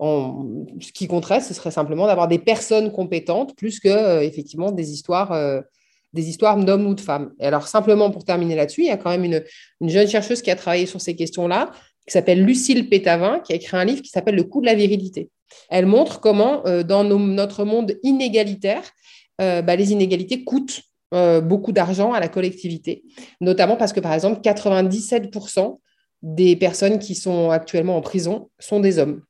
ce 0.00 0.92
qui 0.94 1.06
compterait, 1.06 1.42
ce 1.42 1.52
serait 1.52 1.70
simplement 1.70 2.06
d'avoir 2.06 2.28
des 2.28 2.38
personnes 2.38 2.92
compétentes 2.92 3.54
plus 3.56 3.78
que 3.78 4.22
effectivement 4.22 4.72
des 4.72 4.90
histoires 4.90 5.62
des 6.12 6.28
histoires 6.28 6.56
d'hommes 6.56 6.86
ou 6.86 6.94
de 6.94 7.00
femmes. 7.00 7.32
Et 7.40 7.46
alors, 7.46 7.68
simplement 7.68 8.10
pour 8.10 8.24
terminer 8.24 8.56
là-dessus, 8.56 8.82
il 8.82 8.88
y 8.88 8.90
a 8.90 8.96
quand 8.96 9.10
même 9.10 9.24
une, 9.24 9.42
jeune 9.88 10.08
chercheuse 10.08 10.42
qui 10.42 10.50
a 10.50 10.56
travaillé 10.56 10.86
sur 10.86 11.00
ces 11.00 11.14
questions-là, 11.14 11.70
qui 12.06 12.12
s'appelle 12.12 12.44
Lucille 12.44 12.88
Pétavin, 12.88 13.40
qui 13.40 13.52
a 13.52 13.56
écrit 13.56 13.76
un 13.76 13.84
livre 13.84 14.02
qui 14.02 14.08
s'appelle 14.08 14.34
Le 14.34 14.44
coût 14.44 14.60
de 14.60 14.66
la 14.66 14.74
virilité. 14.74 15.30
Elle 15.68 15.86
montre 15.86 16.20
comment, 16.20 16.66
euh, 16.66 16.82
dans 16.82 17.04
notre 17.04 17.64
monde 17.64 17.96
inégalitaire, 18.02 18.82
euh, 19.40 19.62
bah, 19.62 19.76
les 19.76 19.92
inégalités 19.92 20.44
coûtent 20.44 20.82
euh, 21.14 21.40
beaucoup 21.40 21.72
d'argent 21.72 22.12
à 22.12 22.20
la 22.20 22.28
collectivité, 22.28 23.02
notamment 23.40 23.76
parce 23.76 23.92
que, 23.92 24.00
par 24.00 24.12
exemple, 24.12 24.40
97% 24.40 25.78
des 26.22 26.54
personnes 26.54 26.98
qui 26.98 27.14
sont 27.14 27.50
actuellement 27.50 27.96
en 27.96 28.00
prison 28.00 28.50
sont 28.58 28.80
des 28.80 28.98
hommes. 28.98 29.22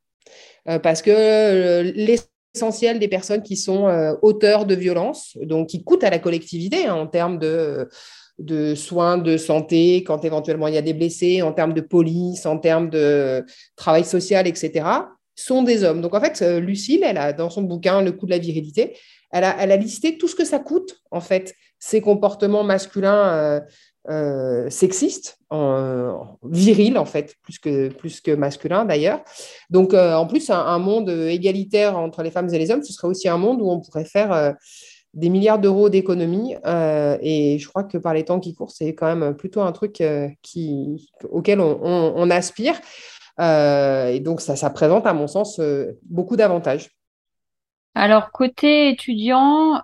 parce 0.83 1.03
que 1.03 1.93
les 1.95 2.19
essentiel 2.55 2.99
des 2.99 3.09
personnes 3.09 3.43
qui 3.43 3.57
sont 3.57 3.89
euh, 3.89 4.15
auteurs 4.23 4.67
de 4.67 4.75
violences, 4.75 5.37
donc 5.43 5.69
qui 5.69 5.85
coûtent 5.85 6.05
à 6.05 6.11
la 6.11 6.19
collectivité 6.19 6.87
hein, 6.87 6.95
en 6.95 7.07
termes 7.07 7.39
de, 7.39 7.89
soins 8.75 9.19
de 9.19 9.37
santé, 9.37 10.03
quand 10.05 10.25
éventuellement 10.25 10.69
il 10.69 10.75
y 10.75 10.79
a 10.79 10.83
des 10.83 10.95
blessés, 10.95 11.43
en 11.43 11.53
termes 11.53 11.75
de 11.75 11.81
police, 11.81 12.47
en 12.47 12.59
termes 12.59 12.91
de 12.91 13.45
travail 13.77 14.05
social, 14.05 14.47
etc., 14.47 14.87
sont 15.35 15.63
des 15.63 15.85
hommes. 15.85 16.01
Donc 16.01 16.15
en 16.15 16.21
fait, 16.21 16.43
euh, 16.43 16.61
Lucille, 16.61 17.03
elle 17.05 17.19
a 17.19 17.33
dans 17.33 17.51
son 17.51 17.63
bouquin 17.63 18.03
Le 18.03 18.13
coût 18.13 18.27
de 18.27 18.31
la 18.31 18.39
virilité, 18.39 18.97
elle 19.31 19.45
a, 19.45 19.57
elle 19.61 19.73
a 19.73 19.77
listé 19.77 20.19
tout 20.19 20.29
ce 20.29 20.35
que 20.35 20.45
ça 20.45 20.59
coûte, 20.59 21.01
en 21.11 21.21
fait, 21.21 21.55
ces 21.79 22.01
comportements 22.01 22.65
masculins 22.65 23.29
euh, 23.29 23.61
euh, 24.09 24.71
sexiste, 24.71 25.37
en, 25.51 26.39
viril 26.43 26.97
en 26.97 27.05
fait, 27.05 27.35
plus 27.43 27.59
que, 27.59 27.89
plus 27.89 28.23
que 28.23 28.31
masculin 28.31 28.87
d'ailleurs. 28.87 29.21
Donc 29.69 29.93
euh, 29.93 30.15
en 30.15 30.27
plus, 30.27 30.49
un, 30.49 30.79
monde 30.79 31.11
égalitaire 31.11 31.99
entre 31.99 32.23
les 32.23 32.31
femmes 32.31 32.49
et 32.49 32.59
les 32.59 32.71
hommes, 32.71 32.83
ce 32.83 32.95
serait 32.95 33.09
aussi 33.09 33.29
un 33.29 33.37
monde 33.37 33.61
où 33.61 33.71
on 33.71 33.79
pourrait 33.81 34.07
faire 34.07 34.33
euh, 34.33 34.53
des 35.13 35.29
milliards 35.29 35.59
d'euros 35.59 35.91
d'économies. 35.91 36.55
et 36.65 37.59
je 37.59 37.69
crois 37.69 37.85
que 37.85 37.99
par 37.99 38.15
les 38.15 38.25
temps 38.25 38.41
qui 38.41 38.55
courent, 38.55 38.71
c'est 38.71 38.95
quand 38.95 39.15
même 39.15 39.35
plutôt 39.37 39.61
un 39.61 39.73
truc 39.73 40.03
qui, 40.41 41.11
auquel 41.29 41.61
on, 41.61 42.31
aspire. 42.31 42.81
et 43.39 44.21
donc 44.21 44.41
ça, 44.41 44.57
ça 44.57 44.71
présente 44.71 45.07
à 45.07 45.13
mon 45.13 45.27
sens 45.27 45.61
beaucoup 46.05 46.37
d'avantages. 46.37 46.91
Alors, 47.97 48.31
côté 48.31 48.91
étudiant, 48.91 49.83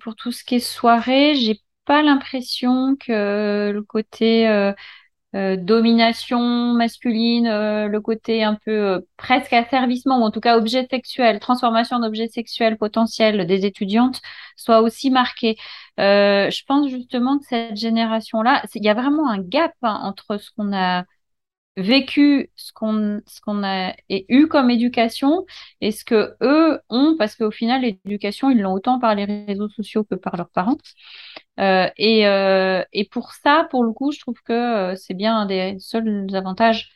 pour 0.00 0.16
tout 0.16 0.32
ce 0.32 0.42
qui 0.42 0.56
est 0.56 0.58
soirée, 0.58 1.36
j'ai 1.36 1.60
pas 1.84 2.02
l'impression 2.02 2.96
que 2.96 3.70
le 3.72 3.82
côté 3.82 4.48
euh, 4.48 4.72
euh, 5.36 5.56
domination 5.56 6.40
masculine, 6.74 7.46
euh, 7.46 7.88
le 7.88 8.00
côté 8.00 8.42
un 8.44 8.56
peu 8.64 9.06
presque 9.16 9.52
asservissement, 9.52 10.20
ou 10.20 10.22
en 10.24 10.30
tout 10.30 10.40
cas 10.40 10.58
objet 10.58 10.86
sexuel, 10.90 11.40
transformation 11.40 12.00
d'objet 12.00 12.28
sexuel 12.28 12.78
potentiel 12.78 13.46
des 13.46 13.66
étudiantes 13.66 14.20
soit 14.56 14.82
aussi 14.82 15.10
marqué. 15.10 15.56
je 15.98 16.64
pense 16.66 16.88
justement 16.90 17.38
que 17.38 17.46
cette 17.46 17.76
génération-là, 17.76 18.62
il 18.74 18.84
y 18.84 18.88
a 18.88 18.94
vraiment 18.94 19.28
un 19.30 19.38
gap 19.40 19.72
hein, 19.82 20.00
entre 20.02 20.38
ce 20.38 20.50
qu'on 20.56 20.72
a 20.76 21.04
vécu 21.76 22.50
ce 22.56 22.72
qu'on 22.72 23.22
ce 23.26 23.40
qu'on 23.40 23.62
a 23.64 23.94
et 24.08 24.26
eu 24.28 24.46
comme 24.48 24.70
éducation 24.70 25.46
et 25.80 25.92
ce 25.92 26.04
que 26.04 26.36
eux 26.42 26.80
ont 26.90 27.16
parce 27.18 27.36
qu'au 27.36 27.50
final 27.50 27.82
l'éducation 27.82 28.50
ils 28.50 28.60
l'ont 28.60 28.72
autant 28.74 28.98
par 28.98 29.14
les 29.14 29.24
réseaux 29.24 29.68
sociaux 29.68 30.04
que 30.04 30.14
par 30.16 30.36
leurs 30.36 30.50
parents. 30.50 30.76
Euh, 31.60 31.88
et, 31.96 32.26
euh, 32.26 32.82
et 32.92 33.04
pour 33.06 33.32
ça 33.32 33.66
pour 33.70 33.84
le 33.84 33.92
coup 33.92 34.12
je 34.12 34.20
trouve 34.20 34.40
que 34.44 34.52
euh, 34.52 34.96
c'est 34.96 35.14
bien 35.14 35.36
un 35.38 35.46
des 35.46 35.76
seuls 35.78 36.26
avantages 36.34 36.90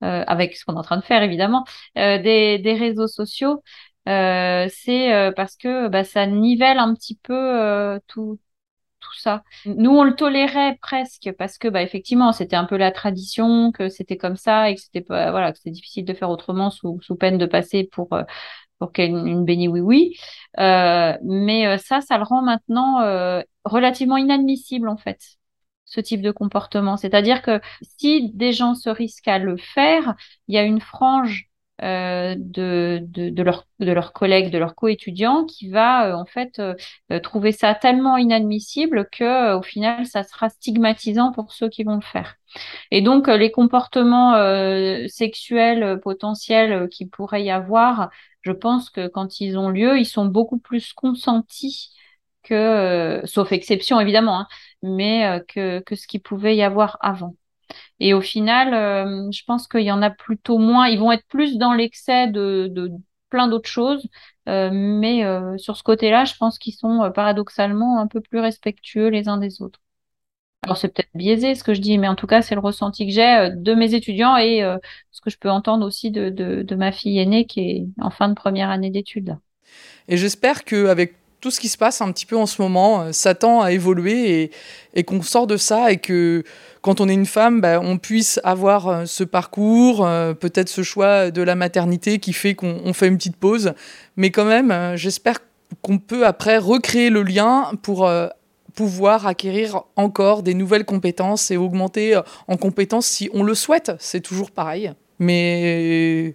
avec 0.00 0.56
ce 0.56 0.64
qu'on 0.64 0.74
est 0.74 0.78
en 0.78 0.82
train 0.82 0.96
de 0.98 1.02
faire 1.04 1.22
évidemment 1.24 1.64
des, 1.96 2.58
des 2.58 2.74
réseaux 2.74 3.08
sociaux 3.08 3.62
c'est 4.06 5.32
parce 5.36 5.56
que 5.56 5.88
bah, 5.88 6.04
ça 6.04 6.26
nivelle 6.26 6.78
un 6.78 6.94
petit 6.94 7.16
peu 7.16 8.00
tout 8.06 8.38
tout 9.00 9.14
ça. 9.18 9.42
Nous, 9.66 9.90
on 9.90 10.04
le 10.04 10.14
tolérait 10.14 10.76
presque 10.80 11.30
parce 11.38 11.58
que, 11.58 11.68
bah, 11.68 11.82
effectivement, 11.82 12.32
c'était 12.32 12.56
un 12.56 12.64
peu 12.64 12.76
la 12.76 12.92
tradition, 12.92 13.72
que 13.72 13.88
c'était 13.88 14.16
comme 14.16 14.36
ça 14.36 14.70
et 14.70 14.74
que 14.74 14.80
c'était 14.80 15.00
pas, 15.00 15.30
voilà, 15.30 15.52
que 15.52 15.58
difficile 15.68 16.04
de 16.04 16.14
faire 16.14 16.30
autrement 16.30 16.70
sous, 16.70 17.00
sous 17.02 17.16
peine 17.16 17.38
de 17.38 17.46
passer 17.46 17.88
pour 17.90 18.12
euh, 18.12 18.22
pour 18.78 18.92
une, 18.98 19.26
une 19.26 19.44
béni 19.44 19.68
oui 19.68 19.80
oui. 19.80 20.16
Euh, 20.60 21.16
mais 21.22 21.66
euh, 21.66 21.78
ça, 21.78 22.00
ça 22.00 22.16
le 22.16 22.24
rend 22.24 22.42
maintenant 22.42 22.98
relativement 23.64 24.16
inadmissible 24.16 24.88
en 24.88 24.96
fait 24.96 25.18
ce 25.84 26.00
type 26.00 26.22
de 26.22 26.30
comportement. 26.30 26.96
C'est-à-dire 26.96 27.42
que 27.42 27.60
si 27.98 28.30
des 28.34 28.52
gens 28.52 28.74
se 28.74 28.90
risquent 28.90 29.28
à 29.28 29.38
le 29.38 29.56
faire, 29.56 30.14
il 30.46 30.54
y 30.54 30.58
a 30.58 30.62
une 30.62 30.80
frange 30.80 31.47
euh, 31.82 32.34
de, 32.36 32.98
de, 33.02 33.30
de, 33.30 33.42
leur, 33.44 33.66
de 33.78 33.92
leurs 33.92 34.12
collègues, 34.12 34.50
de 34.50 34.58
leurs 34.58 34.74
coétudiants, 34.74 35.44
qui 35.44 35.68
va 35.70 36.08
euh, 36.08 36.14
en 36.14 36.24
fait 36.24 36.58
euh, 36.58 36.74
trouver 37.20 37.52
ça 37.52 37.74
tellement 37.74 38.16
inadmissible 38.16 39.08
que 39.10 39.54
au 39.54 39.62
final, 39.62 40.04
ça 40.04 40.24
sera 40.24 40.48
stigmatisant 40.48 41.30
pour 41.32 41.52
ceux 41.52 41.68
qui 41.68 41.84
vont 41.84 41.94
le 41.94 42.00
faire. 42.00 42.34
Et 42.90 43.00
donc, 43.00 43.28
les 43.28 43.50
comportements 43.52 44.34
sexuels 45.08 46.00
potentiels 46.00 46.88
qui 46.88 47.06
pourrait 47.06 47.44
y 47.44 47.50
avoir, 47.50 48.10
je 48.42 48.52
pense 48.52 48.90
que 48.90 49.06
quand 49.06 49.40
ils 49.40 49.58
ont 49.58 49.68
lieu, 49.68 49.98
ils 49.98 50.06
sont 50.06 50.26
beaucoup 50.26 50.58
plus 50.58 50.92
consentis 50.94 51.92
que, 52.42 53.20
sauf 53.24 53.52
exception 53.52 54.00
évidemment, 54.00 54.40
hein, 54.40 54.48
mais 54.82 55.44
que, 55.48 55.80
que 55.80 55.94
ce 55.94 56.06
qui 56.06 56.18
pouvait 56.18 56.56
y 56.56 56.62
avoir 56.62 56.96
avant. 57.00 57.34
Et 58.00 58.14
au 58.14 58.20
final, 58.20 58.74
euh, 58.74 59.30
je 59.30 59.42
pense 59.44 59.66
qu'il 59.66 59.82
y 59.82 59.92
en 59.92 60.02
a 60.02 60.10
plutôt 60.10 60.58
moins. 60.58 60.88
Ils 60.88 60.98
vont 60.98 61.12
être 61.12 61.26
plus 61.28 61.58
dans 61.58 61.72
l'excès 61.72 62.28
de, 62.28 62.68
de, 62.70 62.90
plein 63.30 63.48
d'autres 63.48 63.68
choses. 63.68 64.08
Euh, 64.48 64.70
mais 64.72 65.24
euh, 65.24 65.56
sur 65.58 65.76
ce 65.76 65.82
côté-là, 65.82 66.24
je 66.24 66.34
pense 66.38 66.58
qu'ils 66.58 66.74
sont 66.74 67.10
paradoxalement 67.14 68.00
un 68.00 68.06
peu 68.06 68.20
plus 68.20 68.40
respectueux 68.40 69.08
les 69.08 69.28
uns 69.28 69.38
des 69.38 69.60
autres. 69.60 69.80
Alors 70.64 70.76
c'est 70.76 70.88
peut-être 70.88 71.10
biaisé 71.14 71.54
ce 71.54 71.62
que 71.62 71.72
je 71.72 71.80
dis, 71.80 71.98
mais 71.98 72.08
en 72.08 72.16
tout 72.16 72.26
cas 72.26 72.42
c'est 72.42 72.54
le 72.54 72.60
ressenti 72.60 73.06
que 73.06 73.12
j'ai 73.12 73.50
de 73.54 73.74
mes 73.74 73.94
étudiants 73.94 74.36
et 74.36 74.60
ce 75.12 75.20
que 75.20 75.30
je 75.30 75.38
peux 75.38 75.48
entendre 75.48 75.86
aussi 75.86 76.10
de, 76.10 76.30
de, 76.30 76.62
de, 76.62 76.74
ma 76.74 76.90
fille 76.90 77.18
aînée 77.18 77.46
qui 77.46 77.60
est 77.60 77.86
en 78.00 78.10
fin 78.10 78.28
de 78.28 78.34
première 78.34 78.68
année 78.68 78.90
d'études. 78.90 79.36
Et 80.08 80.16
j'espère 80.16 80.64
qu'avec 80.64 81.14
tout 81.40 81.50
ce 81.50 81.60
qui 81.60 81.68
se 81.68 81.78
passe 81.78 82.00
un 82.00 82.10
petit 82.12 82.26
peu 82.26 82.36
en 82.36 82.46
ce 82.46 82.60
moment 82.60 83.12
s'attend 83.12 83.62
à 83.62 83.72
évoluer 83.72 84.50
et, 84.94 85.04
qu'on 85.04 85.22
sort 85.22 85.46
de 85.46 85.56
ça 85.56 85.92
et 85.92 85.98
que 85.98 86.42
quand 86.82 87.00
on 87.00 87.08
est 87.08 87.14
une 87.14 87.26
femme, 87.26 87.60
bah, 87.60 87.80
on 87.82 87.98
puisse 87.98 88.40
avoir 88.44 88.88
euh, 88.88 89.04
ce 89.04 89.24
parcours, 89.24 90.06
euh, 90.06 90.34
peut-être 90.34 90.68
ce 90.68 90.82
choix 90.82 91.30
de 91.30 91.42
la 91.42 91.54
maternité 91.54 92.18
qui 92.18 92.32
fait 92.32 92.54
qu'on 92.54 92.92
fait 92.92 93.08
une 93.08 93.16
petite 93.16 93.36
pause. 93.36 93.72
Mais 94.16 94.30
quand 94.30 94.44
même, 94.44 94.70
euh, 94.70 94.96
j'espère 94.96 95.38
qu'on 95.82 95.98
peut 95.98 96.26
après 96.26 96.58
recréer 96.58 97.10
le 97.10 97.22
lien 97.22 97.72
pour 97.82 98.10
pouvoir 98.74 99.26
acquérir 99.26 99.82
encore 99.96 100.42
des 100.42 100.54
nouvelles 100.54 100.86
compétences 100.86 101.50
et 101.50 101.58
augmenter 101.58 102.18
en 102.46 102.56
compétences 102.56 103.06
si 103.06 103.28
on 103.34 103.42
le 103.42 103.54
souhaite. 103.54 103.92
C'est 103.98 104.22
toujours 104.22 104.50
pareil. 104.50 104.92
Mais 105.18 106.34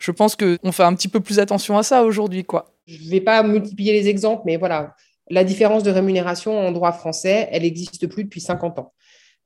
je 0.00 0.10
pense 0.10 0.34
qu'on 0.34 0.72
fait 0.72 0.82
un 0.82 0.94
petit 0.94 1.06
peu 1.06 1.20
plus 1.20 1.38
attention 1.38 1.78
à 1.78 1.84
ça 1.84 2.02
aujourd'hui. 2.02 2.44
quoi. 2.44 2.71
Je 2.92 3.04
ne 3.04 3.10
vais 3.10 3.20
pas 3.20 3.42
multiplier 3.42 3.92
les 3.92 4.08
exemples, 4.08 4.42
mais 4.44 4.56
voilà, 4.56 4.94
la 5.30 5.44
différence 5.44 5.82
de 5.82 5.90
rémunération 5.90 6.58
en 6.58 6.72
droit 6.72 6.92
français, 6.92 7.48
elle 7.50 7.62
n'existe 7.62 8.06
plus 8.06 8.24
depuis 8.24 8.40
50 8.40 8.78
ans. 8.78 8.92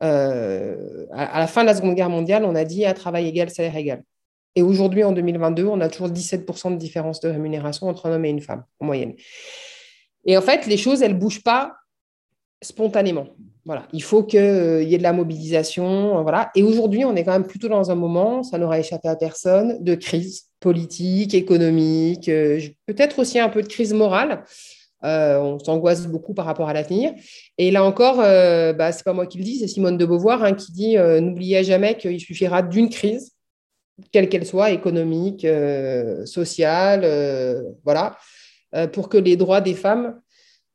Euh, 0.02 1.06
à, 1.12 1.38
la 1.38 1.46
fin 1.46 1.62
de 1.62 1.66
la 1.66 1.74
Seconde 1.74 1.94
Guerre 1.94 2.10
mondiale, 2.10 2.44
on 2.44 2.54
a 2.54 2.64
dit 2.64 2.84
à 2.84 2.92
travail 2.92 3.28
égal, 3.28 3.50
salaire 3.50 3.76
égal. 3.76 4.02
Et 4.54 4.62
aujourd'hui, 4.62 5.04
en 5.04 5.12
2022, 5.12 5.66
on 5.66 5.80
a 5.80 5.88
toujours 5.88 6.08
17% 6.08 6.72
de 6.72 6.76
différence 6.76 7.20
de 7.20 7.28
rémunération 7.28 7.88
entre 7.88 8.06
un 8.06 8.12
homme 8.12 8.24
et 8.24 8.30
une 8.30 8.40
femme, 8.40 8.64
en 8.80 8.86
moyenne. 8.86 9.14
Et 10.24 10.36
en 10.36 10.42
fait, 10.42 10.66
les 10.66 10.76
choses, 10.76 11.02
elles 11.02 11.14
ne 11.14 11.18
bougent 11.18 11.42
pas 11.42 11.76
spontanément. 12.62 13.28
Il 13.92 14.02
faut 14.02 14.22
qu'il 14.22 14.40
euh, 14.40 14.82
y 14.82 14.94
ait 14.94 14.98
de 14.98 15.02
la 15.02 15.12
mobilisation. 15.12 16.24
Et 16.54 16.62
aujourd'hui, 16.62 17.04
on 17.04 17.14
est 17.16 17.24
quand 17.24 17.32
même 17.32 17.46
plutôt 17.46 17.68
dans 17.68 17.90
un 17.90 17.94
moment, 17.94 18.42
ça 18.42 18.58
n'aura 18.58 18.78
échappé 18.78 19.08
à 19.08 19.16
personne, 19.16 19.82
de 19.82 19.94
crise 19.94 20.46
politique, 20.66 21.32
économique, 21.34 22.26
peut-être 22.86 23.20
aussi 23.20 23.38
un 23.38 23.48
peu 23.48 23.62
de 23.62 23.68
crise 23.68 23.92
morale. 23.92 24.42
on 25.02 25.58
s'angoisse 25.64 26.06
beaucoup 26.08 26.34
par 26.34 26.46
rapport 26.46 26.68
à 26.68 26.72
l'avenir. 26.72 27.12
Et 27.56 27.70
là 27.70 27.84
encore, 27.84 28.16
bah, 28.16 28.90
ce 28.92 28.98
n'est 28.98 29.04
pas 29.04 29.12
moi 29.12 29.26
qui 29.26 29.38
le 29.38 29.44
dis, 29.44 29.58
c'est 29.60 29.68
Simone 29.68 29.96
de 29.96 30.04
Beauvoir 30.04 30.42
hein, 30.42 30.54
qui 30.54 30.72
dit 30.72 30.96
N'oubliez 30.96 31.62
jamais 31.62 31.96
qu'il 31.96 32.18
suffira 32.20 32.62
d'une 32.62 32.88
crise, 32.88 33.32
quelle 34.12 34.28
qu'elle 34.28 34.46
soit, 34.46 34.72
économique, 34.72 35.46
sociale, 36.24 37.02
voilà, 37.84 38.16
pour 38.92 39.08
que 39.08 39.18
les 39.18 39.36
droits 39.36 39.60
des 39.60 39.74
femmes 39.74 40.20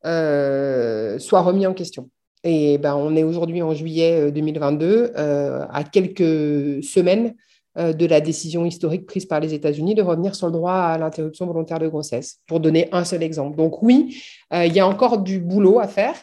soient 0.04 1.42
remis 1.42 1.68
en 1.68 1.74
question. 1.74 2.10
Et 2.44 2.78
ben, 2.78 2.96
on 2.96 3.16
est 3.16 3.24
aujourd'hui 3.24 3.62
en 3.62 3.74
juillet 3.74 4.32
2022, 4.32 4.86
euh, 4.86 5.10
euh, 5.18 5.66
à 5.72 5.84
quelques 5.84 6.84
semaines 6.84 7.28
euh, 7.28 7.51
de 7.76 8.06
la 8.06 8.20
décision 8.20 8.66
historique 8.66 9.06
prise 9.06 9.26
par 9.26 9.40
les 9.40 9.54
États-Unis 9.54 9.96
de 9.96 10.02
revenir 10.02 10.36
sur 10.36 10.48
le 10.48 10.54
droit 10.54 10.74
à 10.74 10.98
l'interruption 10.98 11.46
volontaire 11.46 11.80
de 11.80 11.88
grossesse, 11.88 12.40
pour 12.48 12.60
donner 12.60 12.90
un 12.92 13.06
seul 13.06 13.24
exemple. 13.24 13.56
Donc 13.56 13.82
oui, 13.82 14.22
il 14.52 14.74
y 14.74 14.80
a 14.80 14.88
encore 14.88 15.20
du 15.20 15.40
boulot 15.40 15.80
à 15.80 15.88
faire 15.88 16.16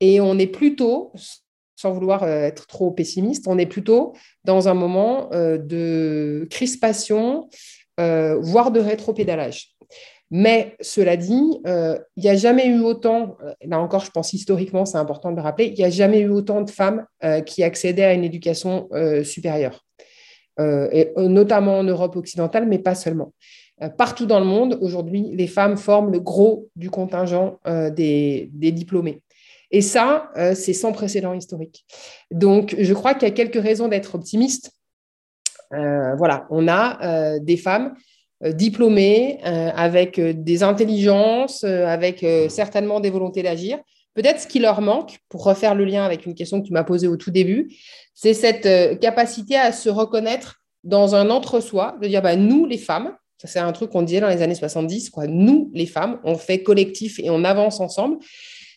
et 0.00 0.20
on 0.20 0.38
est 0.38 0.46
plutôt, 0.46 1.12
sans 1.74 1.90
vouloir 1.90 2.26
être 2.28 2.68
trop 2.68 2.92
pessimiste, 2.92 3.48
on 3.48 3.58
est 3.58 3.66
plutôt 3.66 4.12
dans 4.44 4.68
un 4.68 4.74
moment 4.74 5.28
de 5.32 6.46
crispation, 6.50 7.48
voire 7.98 8.70
de 8.70 8.78
rétropédalage. 8.78 9.72
Mais 10.34 10.76
cela 10.80 11.18
dit, 11.18 11.60
euh, 11.66 11.98
il 12.16 12.22
n'y 12.22 12.30
a 12.30 12.34
jamais 12.34 12.66
eu 12.66 12.80
autant, 12.80 13.36
euh, 13.44 13.52
là 13.66 13.78
encore 13.78 14.02
je 14.02 14.10
pense 14.10 14.32
historiquement 14.32 14.86
c'est 14.86 14.96
important 14.96 15.30
de 15.30 15.36
le 15.36 15.42
rappeler, 15.42 15.66
il 15.66 15.74
n'y 15.74 15.84
a 15.84 15.90
jamais 15.90 16.20
eu 16.20 16.30
autant 16.30 16.62
de 16.62 16.70
femmes 16.70 17.04
euh, 17.22 17.42
qui 17.42 17.62
accédaient 17.62 18.04
à 18.04 18.14
une 18.14 18.24
éducation 18.24 18.88
supérieure, 19.24 19.84
et, 20.58 21.12
notamment 21.16 21.78
en 21.78 21.84
Europe 21.84 22.16
occidentale, 22.16 22.66
mais 22.66 22.78
pas 22.78 22.94
seulement. 22.94 23.32
partout 23.96 24.26
dans 24.26 24.38
le 24.38 24.44
monde, 24.44 24.78
aujourd'hui, 24.80 25.30
les 25.32 25.46
femmes 25.46 25.76
forment 25.76 26.12
le 26.12 26.20
gros 26.20 26.68
du 26.76 26.90
contingent 26.90 27.58
des, 27.64 28.50
des, 28.52 28.72
diplômés. 28.72 29.22
Et 29.70 29.80
ça, 29.80 30.30
c'est 30.54 30.74
sans 30.74 30.92
précédent 30.92 31.32
historique. 31.32 31.84
Donc, 32.30 32.76
je 32.78 32.94
crois 32.94 33.14
qu'il 33.14 33.26
y 33.26 33.30
a 33.30 33.34
quelques 33.34 33.62
raisons 33.62 33.88
d'être 33.88 34.14
optimiste. 34.14 34.72
voilà, 35.70 36.46
on 36.50 36.68
a 36.68 37.38
des 37.38 37.56
femmes 37.56 37.94
euh, 38.44 38.52
diplômés, 38.52 39.38
euh, 39.46 39.70
avec 39.74 40.18
euh, 40.18 40.32
des 40.34 40.64
intelligences, 40.64 41.62
avec 41.64 42.24
certainement 42.48 43.00
des 43.00 43.10
volontés 43.10 43.42
d'agir. 43.42 43.78
Peut-être 44.14 44.40
ce 44.40 44.46
qui 44.46 44.58
leur 44.58 44.80
manque, 44.80 45.18
pour 45.28 45.44
refaire 45.44 45.74
le 45.74 45.84
lien 45.84 46.04
avec 46.04 46.26
une 46.26 46.34
question 46.34 46.60
que 46.60 46.66
tu 46.66 46.72
m'as 46.72 46.84
posée 46.84 47.08
au 47.08 47.16
tout 47.16 47.30
début, 47.30 47.74
c'est 48.14 48.34
cette 48.34 48.98
capacité 49.00 49.56
à 49.56 49.72
se 49.72 49.88
reconnaître 49.88 50.60
dans 50.84 51.14
un 51.14 51.30
entre-soi, 51.30 51.96
de 52.02 52.08
dire 52.08 52.22
bah, 52.22 52.36
nous, 52.36 52.66
les 52.66 52.78
femmes, 52.78 53.14
ça 53.38 53.48
c'est 53.48 53.58
un 53.58 53.72
truc 53.72 53.90
qu'on 53.90 54.02
disait 54.02 54.20
dans 54.20 54.28
les 54.28 54.42
années 54.42 54.54
70, 54.54 55.10
quoi, 55.10 55.26
nous, 55.26 55.70
les 55.74 55.86
femmes, 55.86 56.20
on 56.24 56.34
fait 56.34 56.62
collectif 56.62 57.18
et 57.20 57.30
on 57.30 57.44
avance 57.44 57.80
ensemble. 57.80 58.18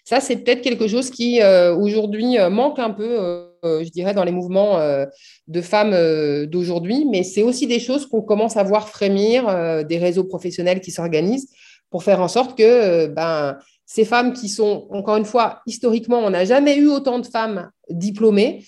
Ça, 0.03 0.21
c'est 0.21 0.37
peut-être 0.37 0.61
quelque 0.61 0.87
chose 0.87 1.09
qui, 1.09 1.41
aujourd'hui, 1.41 2.37
manque 2.49 2.77
un 2.77 2.91
peu 2.91 3.49
euh, 3.65 3.83
je 3.83 3.89
dirais, 3.89 4.13
dans 4.13 4.23
les 4.23 4.31
mouvements 4.31 4.79
euh, 4.79 5.05
de 5.47 5.61
femmes 5.61 5.93
euh, 5.93 6.45
d'aujourd'hui, 6.45 7.05
mais 7.09 7.23
c'est 7.23 7.41
aussi 7.41 7.65
des 7.65 7.79
choses 7.79 8.05
qu'on 8.05 8.21
commence 8.21 8.57
à 8.57 8.63
voir 8.63 8.87
frémir, 8.87 9.83
des 9.85 9.97
réseaux 9.97 10.23
professionnels 10.23 10.81
qui 10.81 10.91
s'organisent 10.91 11.49
pour 11.89 12.03
faire 12.03 12.21
en 12.21 12.27
sorte 12.27 12.57
que 12.57 13.07
ben, 13.07 13.57
ces 13.85 14.05
femmes 14.05 14.33
qui 14.33 14.49
sont, 14.49 14.87
encore 14.89 15.17
une 15.17 15.25
fois, 15.25 15.61
historiquement, 15.67 16.19
on 16.19 16.31
n'a 16.31 16.45
jamais 16.45 16.77
eu 16.77 16.87
autant 16.87 17.19
de 17.19 17.25
femmes 17.25 17.69
diplômées, 17.89 18.65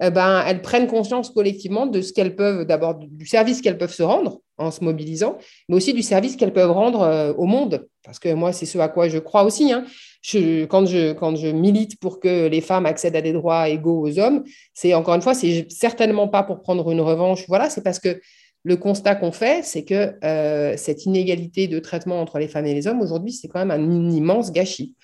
ben, 0.00 0.42
elles 0.46 0.62
prennent 0.62 0.86
conscience 0.86 1.30
collectivement 1.30 1.86
de 1.86 2.00
ce 2.00 2.12
qu'elles 2.12 2.36
peuvent, 2.36 2.64
d'abord 2.64 2.94
du 2.94 3.26
service 3.26 3.60
qu'elles 3.60 3.78
peuvent 3.78 3.92
se 3.92 4.02
rendre 4.02 4.40
en 4.56 4.70
se 4.70 4.84
mobilisant, 4.84 5.38
mais 5.68 5.76
aussi 5.76 5.92
du 5.92 6.02
service 6.02 6.36
qu'elles 6.36 6.52
peuvent 6.52 6.70
rendre 6.70 7.34
au 7.36 7.46
monde. 7.46 7.88
Parce 8.04 8.18
que 8.18 8.32
moi, 8.32 8.52
c'est 8.52 8.66
ce 8.66 8.78
à 8.78 8.88
quoi 8.88 9.08
je 9.08 9.18
crois 9.18 9.42
aussi. 9.42 9.72
Hein 9.72 9.84
quand, 10.68 10.86
je, 10.86 11.12
quand 11.12 11.36
je 11.36 11.48
milite 11.48 11.98
pour 11.98 12.20
que 12.20 12.46
les 12.46 12.60
femmes 12.60 12.86
accèdent 12.86 13.16
à 13.16 13.22
des 13.22 13.32
droits 13.32 13.68
égaux 13.68 14.06
aux 14.06 14.18
hommes, 14.18 14.44
c'est 14.74 14.94
encore 14.94 15.14
une 15.14 15.22
fois, 15.22 15.34
c'est 15.34 15.66
certainement 15.70 16.28
pas 16.28 16.42
pour 16.42 16.60
prendre 16.60 16.90
une 16.90 17.00
revanche. 17.00 17.44
Voilà, 17.48 17.70
c'est 17.70 17.82
parce 17.82 17.98
que 17.98 18.20
le 18.62 18.76
constat 18.76 19.14
qu'on 19.14 19.32
fait, 19.32 19.64
c'est 19.64 19.84
que 19.84 20.12
euh, 20.24 20.74
cette 20.76 21.06
inégalité 21.06 21.66
de 21.66 21.78
traitement 21.78 22.20
entre 22.20 22.38
les 22.38 22.48
femmes 22.48 22.66
et 22.66 22.74
les 22.74 22.86
hommes, 22.86 23.00
aujourd'hui, 23.00 23.32
c'est 23.32 23.48
quand 23.48 23.64
même 23.64 23.70
un 23.70 24.10
immense 24.10 24.52
gâchis. 24.52 24.94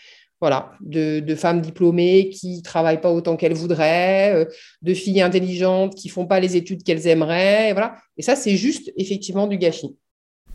Voilà, 0.42 0.72
de, 0.80 1.34
femmes 1.34 1.62
diplômées 1.62 2.28
qui 2.28 2.60
travaillent 2.60 3.00
pas 3.00 3.10
autant 3.10 3.36
qu'elles 3.36 3.54
voudraient, 3.54 4.34
euh, 4.34 4.44
de 4.82 4.92
filles 4.92 5.22
intelligentes 5.22 5.94
qui 5.94 6.10
font 6.10 6.26
pas 6.26 6.40
les 6.40 6.56
études 6.56 6.82
qu'elles 6.82 7.06
aimeraient, 7.06 7.70
et 7.70 7.72
voilà. 7.72 7.96
Et 8.18 8.22
ça, 8.22 8.36
c'est 8.36 8.56
juste 8.56 8.92
effectivement 8.98 9.46
du 9.46 9.56
gâchis. 9.56 9.96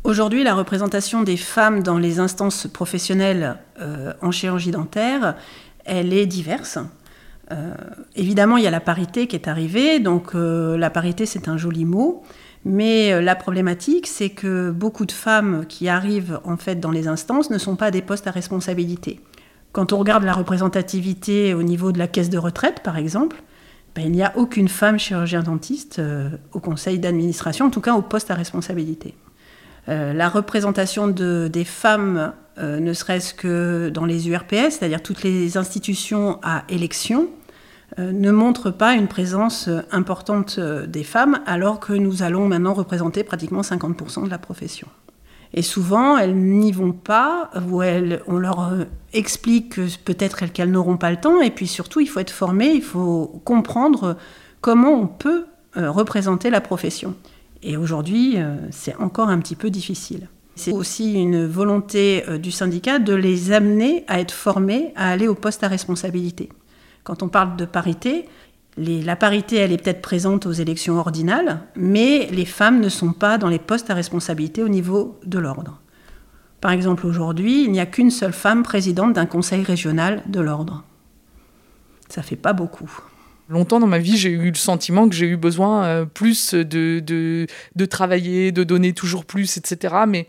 Aujourd'hui, 0.03 0.43
la 0.43 0.53
représentation 0.53 1.23
des 1.23 1.37
femmes 1.37 1.81
dans 1.81 1.97
les 1.97 2.19
instances 2.19 2.67
professionnelles 2.67 3.57
euh, 3.79 4.13
en 4.21 4.29
chirurgie 4.29 4.71
dentaire, 4.71 5.35
elle 5.85 6.13
est 6.13 6.27
diverse. 6.27 6.77
Évidemment, 8.15 8.55
il 8.55 8.63
y 8.63 8.67
a 8.67 8.71
la 8.71 8.79
parité 8.79 9.27
qui 9.27 9.35
est 9.35 9.49
arrivée, 9.49 9.99
donc 9.99 10.31
la 10.33 10.89
parité 10.89 11.25
c'est 11.25 11.49
un 11.49 11.57
joli 11.57 11.83
mot, 11.83 12.23
mais 12.63 13.21
la 13.21 13.35
problématique 13.35 14.07
c'est 14.07 14.29
que 14.29 14.71
beaucoup 14.71 15.05
de 15.05 15.11
femmes 15.11 15.65
qui 15.67 15.89
arrivent 15.89 16.39
en 16.43 16.57
fait 16.57 16.79
dans 16.79 16.91
les 16.91 17.07
instances 17.07 17.49
ne 17.49 17.57
sont 17.57 17.75
pas 17.75 17.91
des 17.91 18.01
postes 18.01 18.27
à 18.27 18.31
responsabilité. 18.31 19.19
Quand 19.71 19.93
on 19.93 19.97
regarde 19.97 20.23
la 20.23 20.33
représentativité 20.33 21.53
au 21.53 21.63
niveau 21.63 21.91
de 21.91 21.97
la 21.97 22.07
caisse 22.07 22.29
de 22.29 22.37
retraite, 22.37 22.83
par 22.83 22.97
exemple, 22.97 23.41
ben, 23.95 24.03
il 24.05 24.11
n'y 24.11 24.23
a 24.23 24.33
aucune 24.35 24.67
femme 24.67 24.99
chirurgien 24.99 25.43
dentiste 25.43 26.01
au 26.53 26.59
conseil 26.59 26.99
d'administration, 26.99 27.65
en 27.65 27.69
tout 27.69 27.81
cas 27.81 27.93
au 27.93 28.01
poste 28.01 28.31
à 28.31 28.35
responsabilité. 28.35 29.15
Euh, 29.89 30.13
la 30.13 30.29
représentation 30.29 31.07
des 31.07 31.63
femmes, 31.65 32.33
euh, 32.57 32.79
ne 32.79 32.93
serait-ce 32.93 33.33
que 33.33 33.89
dans 33.89 34.05
les 34.05 34.29
URPS, 34.29 34.71
c'est-à-dire 34.71 35.01
toutes 35.01 35.23
les 35.23 35.57
institutions 35.57 36.39
à 36.43 36.63
élection, 36.69 37.23
euh, 37.23 37.27
ne 37.97 38.31
montre 38.31 38.71
pas 38.71 38.93
une 38.93 39.07
présence 39.07 39.69
importante 39.91 40.59
des 40.59 41.03
femmes, 41.03 41.39
alors 41.45 41.79
que 41.79 41.93
nous 41.93 42.23
allons 42.23 42.47
maintenant 42.47 42.73
représenter 42.73 43.23
pratiquement 43.23 43.61
50% 43.61 44.25
de 44.25 44.29
la 44.29 44.37
profession. 44.37 44.87
Et 45.53 45.61
souvent, 45.61 46.17
elles 46.17 46.35
n'y 46.35 46.71
vont 46.71 46.93
pas, 46.93 47.51
ou 47.69 47.81
on 48.27 48.37
leur 48.37 48.71
explique 49.11 49.75
que 49.75 49.87
peut-être 50.05 50.45
qu'elles 50.45 50.71
n'auront 50.71 50.95
pas 50.95 51.11
le 51.11 51.17
temps, 51.17 51.41
et 51.41 51.51
puis 51.51 51.67
surtout, 51.67 51.99
il 51.99 52.07
faut 52.07 52.21
être 52.21 52.31
formé, 52.31 52.71
il 52.71 52.81
faut 52.81 53.41
comprendre 53.43 54.15
comment 54.61 54.93
on 54.93 55.07
peut 55.07 55.45
représenter 55.75 56.49
la 56.49 56.61
profession. 56.61 57.15
Et 57.63 57.77
aujourd'hui, 57.77 58.33
euh, 58.37 58.55
c'est 58.71 58.95
encore 58.95 59.29
un 59.29 59.39
petit 59.39 59.55
peu 59.55 59.69
difficile. 59.69 60.27
C'est 60.55 60.73
aussi 60.73 61.13
une 61.13 61.45
volonté 61.45 62.23
euh, 62.27 62.37
du 62.37 62.51
syndicat 62.51 62.99
de 62.99 63.13
les 63.13 63.51
amener 63.51 64.03
à 64.07 64.19
être 64.19 64.33
formés 64.33 64.93
à 64.95 65.09
aller 65.09 65.27
au 65.27 65.35
poste 65.35 65.63
à 65.63 65.67
responsabilité. 65.67 66.49
Quand 67.03 67.23
on 67.23 67.29
parle 67.29 67.55
de 67.55 67.65
parité, 67.65 68.25
la 68.77 69.15
parité, 69.15 69.57
elle 69.57 69.71
est 69.71 69.81
peut-être 69.81 70.01
présente 70.01 70.45
aux 70.45 70.51
élections 70.51 70.97
ordinales, 70.97 71.61
mais 71.75 72.27
les 72.31 72.45
femmes 72.45 72.79
ne 72.79 72.89
sont 72.89 73.11
pas 73.11 73.37
dans 73.37 73.49
les 73.49 73.59
postes 73.59 73.89
à 73.89 73.93
responsabilité 73.93 74.63
au 74.63 74.69
niveau 74.69 75.19
de 75.25 75.39
l'ordre. 75.39 75.81
Par 76.61 76.71
exemple, 76.71 77.07
aujourd'hui, 77.07 77.63
il 77.63 77.71
n'y 77.71 77.79
a 77.79 77.85
qu'une 77.85 78.11
seule 78.11 78.33
femme 78.33 78.63
présidente 78.63 79.13
d'un 79.13 79.25
conseil 79.25 79.63
régional 79.63 80.23
de 80.27 80.39
l'ordre. 80.39 80.83
Ça 82.07 82.21
fait 82.21 82.35
pas 82.35 82.53
beaucoup. 82.53 82.89
Longtemps 83.49 83.79
dans 83.79 83.87
ma 83.87 83.97
vie, 83.97 84.15
j'ai 84.15 84.29
eu 84.29 84.49
le 84.49 84.55
sentiment 84.55 85.09
que 85.09 85.15
j'ai 85.15 85.25
eu 85.25 85.37
besoin 85.37 85.83
euh, 85.83 86.05
plus 86.05 86.53
de, 86.53 86.99
de, 86.99 87.85
travailler, 87.85 88.51
de 88.51 88.63
donner 88.63 88.93
toujours 88.93 89.25
plus, 89.25 89.57
etc. 89.57 89.95
Mais 90.07 90.27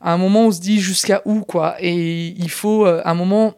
à 0.00 0.12
un 0.12 0.16
moment, 0.16 0.46
on 0.46 0.50
se 0.50 0.60
dit 0.60 0.80
jusqu'à 0.80 1.22
où, 1.24 1.42
quoi? 1.42 1.76
Et 1.80 2.28
il 2.28 2.50
faut, 2.50 2.86
euh, 2.86 3.00
à 3.04 3.12
un 3.12 3.14
moment, 3.14 3.54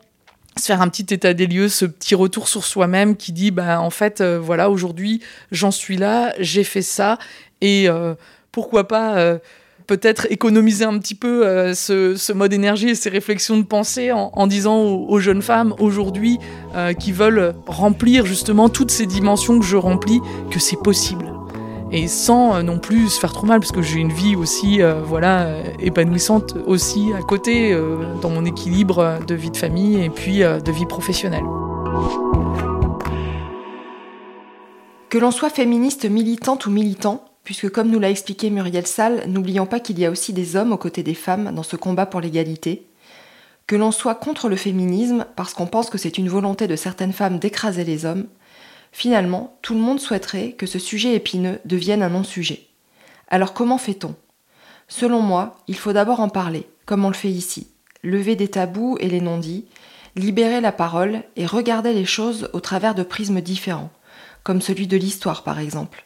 faire 0.66 0.82
un 0.82 0.88
petit 0.88 1.12
état 1.14 1.34
des 1.34 1.46
lieux, 1.46 1.68
ce 1.68 1.84
petit 1.84 2.14
retour 2.14 2.48
sur 2.48 2.64
soi-même 2.64 3.16
qui 3.16 3.32
dit, 3.32 3.50
bah, 3.50 3.80
en 3.80 3.90
fait, 3.90 4.20
euh, 4.20 4.38
voilà, 4.38 4.70
aujourd'hui, 4.70 5.20
j'en 5.52 5.70
suis 5.70 5.96
là, 5.96 6.34
j'ai 6.38 6.64
fait 6.64 6.82
ça, 6.82 7.18
et 7.61 7.88
pourquoi 8.52 8.88
pas 8.88 9.38
peut-être 9.90 10.28
économiser 10.30 10.84
un 10.84 10.96
petit 11.00 11.16
peu 11.16 11.44
euh, 11.44 11.74
ce, 11.74 12.32
mode 12.32 12.52
énergie 12.52 12.90
et 12.90 12.94
ces 12.94 13.11
réflexions 13.11 13.56
de 13.56 13.64
pensée 13.64 14.12
en, 14.12 14.46
disant 14.46 14.78
aux, 14.78 15.18
jeunes 15.18 15.42
femmes 15.42 15.74
aujourd'hui 15.80 16.38
euh, 16.76 16.92
qui 16.92 17.11
veulent 17.11 17.54
remplir 17.66 18.24
justement 18.24 18.68
toutes 18.68 18.92
ces 18.92 19.06
dimensions 19.06 19.58
que 19.58 19.66
je 19.66 19.76
remplis, 19.76 20.20
que 20.52 20.61
c'est 20.61 20.80
possible. 20.80 21.39
Et 21.93 22.07
sans 22.09 22.55
euh, 22.55 22.62
non 22.62 22.78
plus 22.78 23.09
se 23.09 23.20
faire 23.20 23.32
trop 23.32 23.47
mal, 23.47 23.61
parce 23.61 23.72
que 23.72 23.82
j'ai 23.82 23.99
une 23.99 24.12
vie 24.12 24.36
aussi 24.36 24.80
voilà, 25.05 25.62
épanouissante 25.80 26.57
aussi 26.66 27.12
à 27.18 27.22
côté, 27.22 27.76
dans 28.22 28.30
mon 28.30 28.45
équilibre 28.45 29.18
de 29.26 29.34
vie 29.34 29.51
de 29.51 29.57
famille 29.57 30.03
et 30.03 30.11
puis 30.11 30.41
de 30.41 30.72
vie 30.72 30.86
professionnelle. 30.86 31.45
Que 35.11 35.18
l'on 35.18 35.32
soit 35.32 35.51
féministe 35.51 36.09
militante 36.09 36.66
ou 36.66 36.70
militant, 36.70 37.24
puisque 37.43 37.68
comme 37.68 37.91
nous 37.91 37.99
l'a 37.99 38.11
expliqué 38.11 38.49
Muriel 38.49 38.86
Salle, 38.86 39.24
n'oublions 39.26 39.66
pas 39.66 39.80
qu'il 39.80 39.99
y 39.99 40.07
a 40.07 40.11
aussi 40.11 40.32
des 40.32 40.55
hommes 40.55 40.72
aux 40.72 40.76
côtés 40.76 41.03
des 41.03 41.14
femmes 41.14 41.51
dans 41.53 41.64
ce 41.64 41.74
combat 41.74 42.07
pour 42.07 42.20
l'égalité, 42.20 42.86
que 43.66 43.74
l'on 43.74 43.91
soit 43.91 44.14
contre 44.14 44.49
le 44.49 44.55
féminisme 44.55 45.26
parce 45.34 45.53
qu'on 45.53 45.66
pense 45.66 45.91
que 45.91 45.99
c'est 45.99 46.18
une 46.18 46.28
volonté 46.28 46.68
de 46.68 46.76
certaines 46.76 47.12
femmes 47.12 47.41
d'écraser 47.41 47.82
les 47.82 48.05
hommes, 48.05 48.26
finalement, 48.93 49.59
tout 49.62 49.74
le 49.74 49.80
monde 49.80 50.01
souhaiterait 50.01 50.53
que 50.53 50.66
ce 50.66 50.78
sujet 50.78 51.14
épineux 51.14 51.61
devienne 51.64 52.03
un 52.03 52.11
non-sujet. 52.11 52.66
Alors 53.28 53.55
comment 53.55 53.78
fait-on? 53.78 54.14
Selon 54.88 55.20
moi, 55.20 55.57
il 55.68 55.76
faut 55.76 55.93
d'abord 55.93 56.20
en 56.20 56.28
parler, 56.28 56.68
comme 56.84 57.05
on 57.05 57.09
le 57.09 57.14
fait 57.14 57.30
ici, 57.30 57.68
lever 58.03 58.36
des 58.36 58.49
tabous 58.49 58.97
et 59.01 59.09
les 59.09 59.20
non-dits, 59.20 59.66
libérer 60.16 60.61
la 60.61 60.72
parole 60.72 61.22
et 61.36 61.47
regarder 61.47 61.93
les 61.93 62.05
choses 62.05 62.51
au 62.53 62.61
travers 62.61 62.95
de 62.95 63.05
prismes 63.05 63.41
différents, 63.41 63.91
comme 64.43 64.61
celui 64.61 64.86
de 64.86 64.97
l'histoire 64.97 65.45
par 65.45 65.61
exemple. 65.61 66.05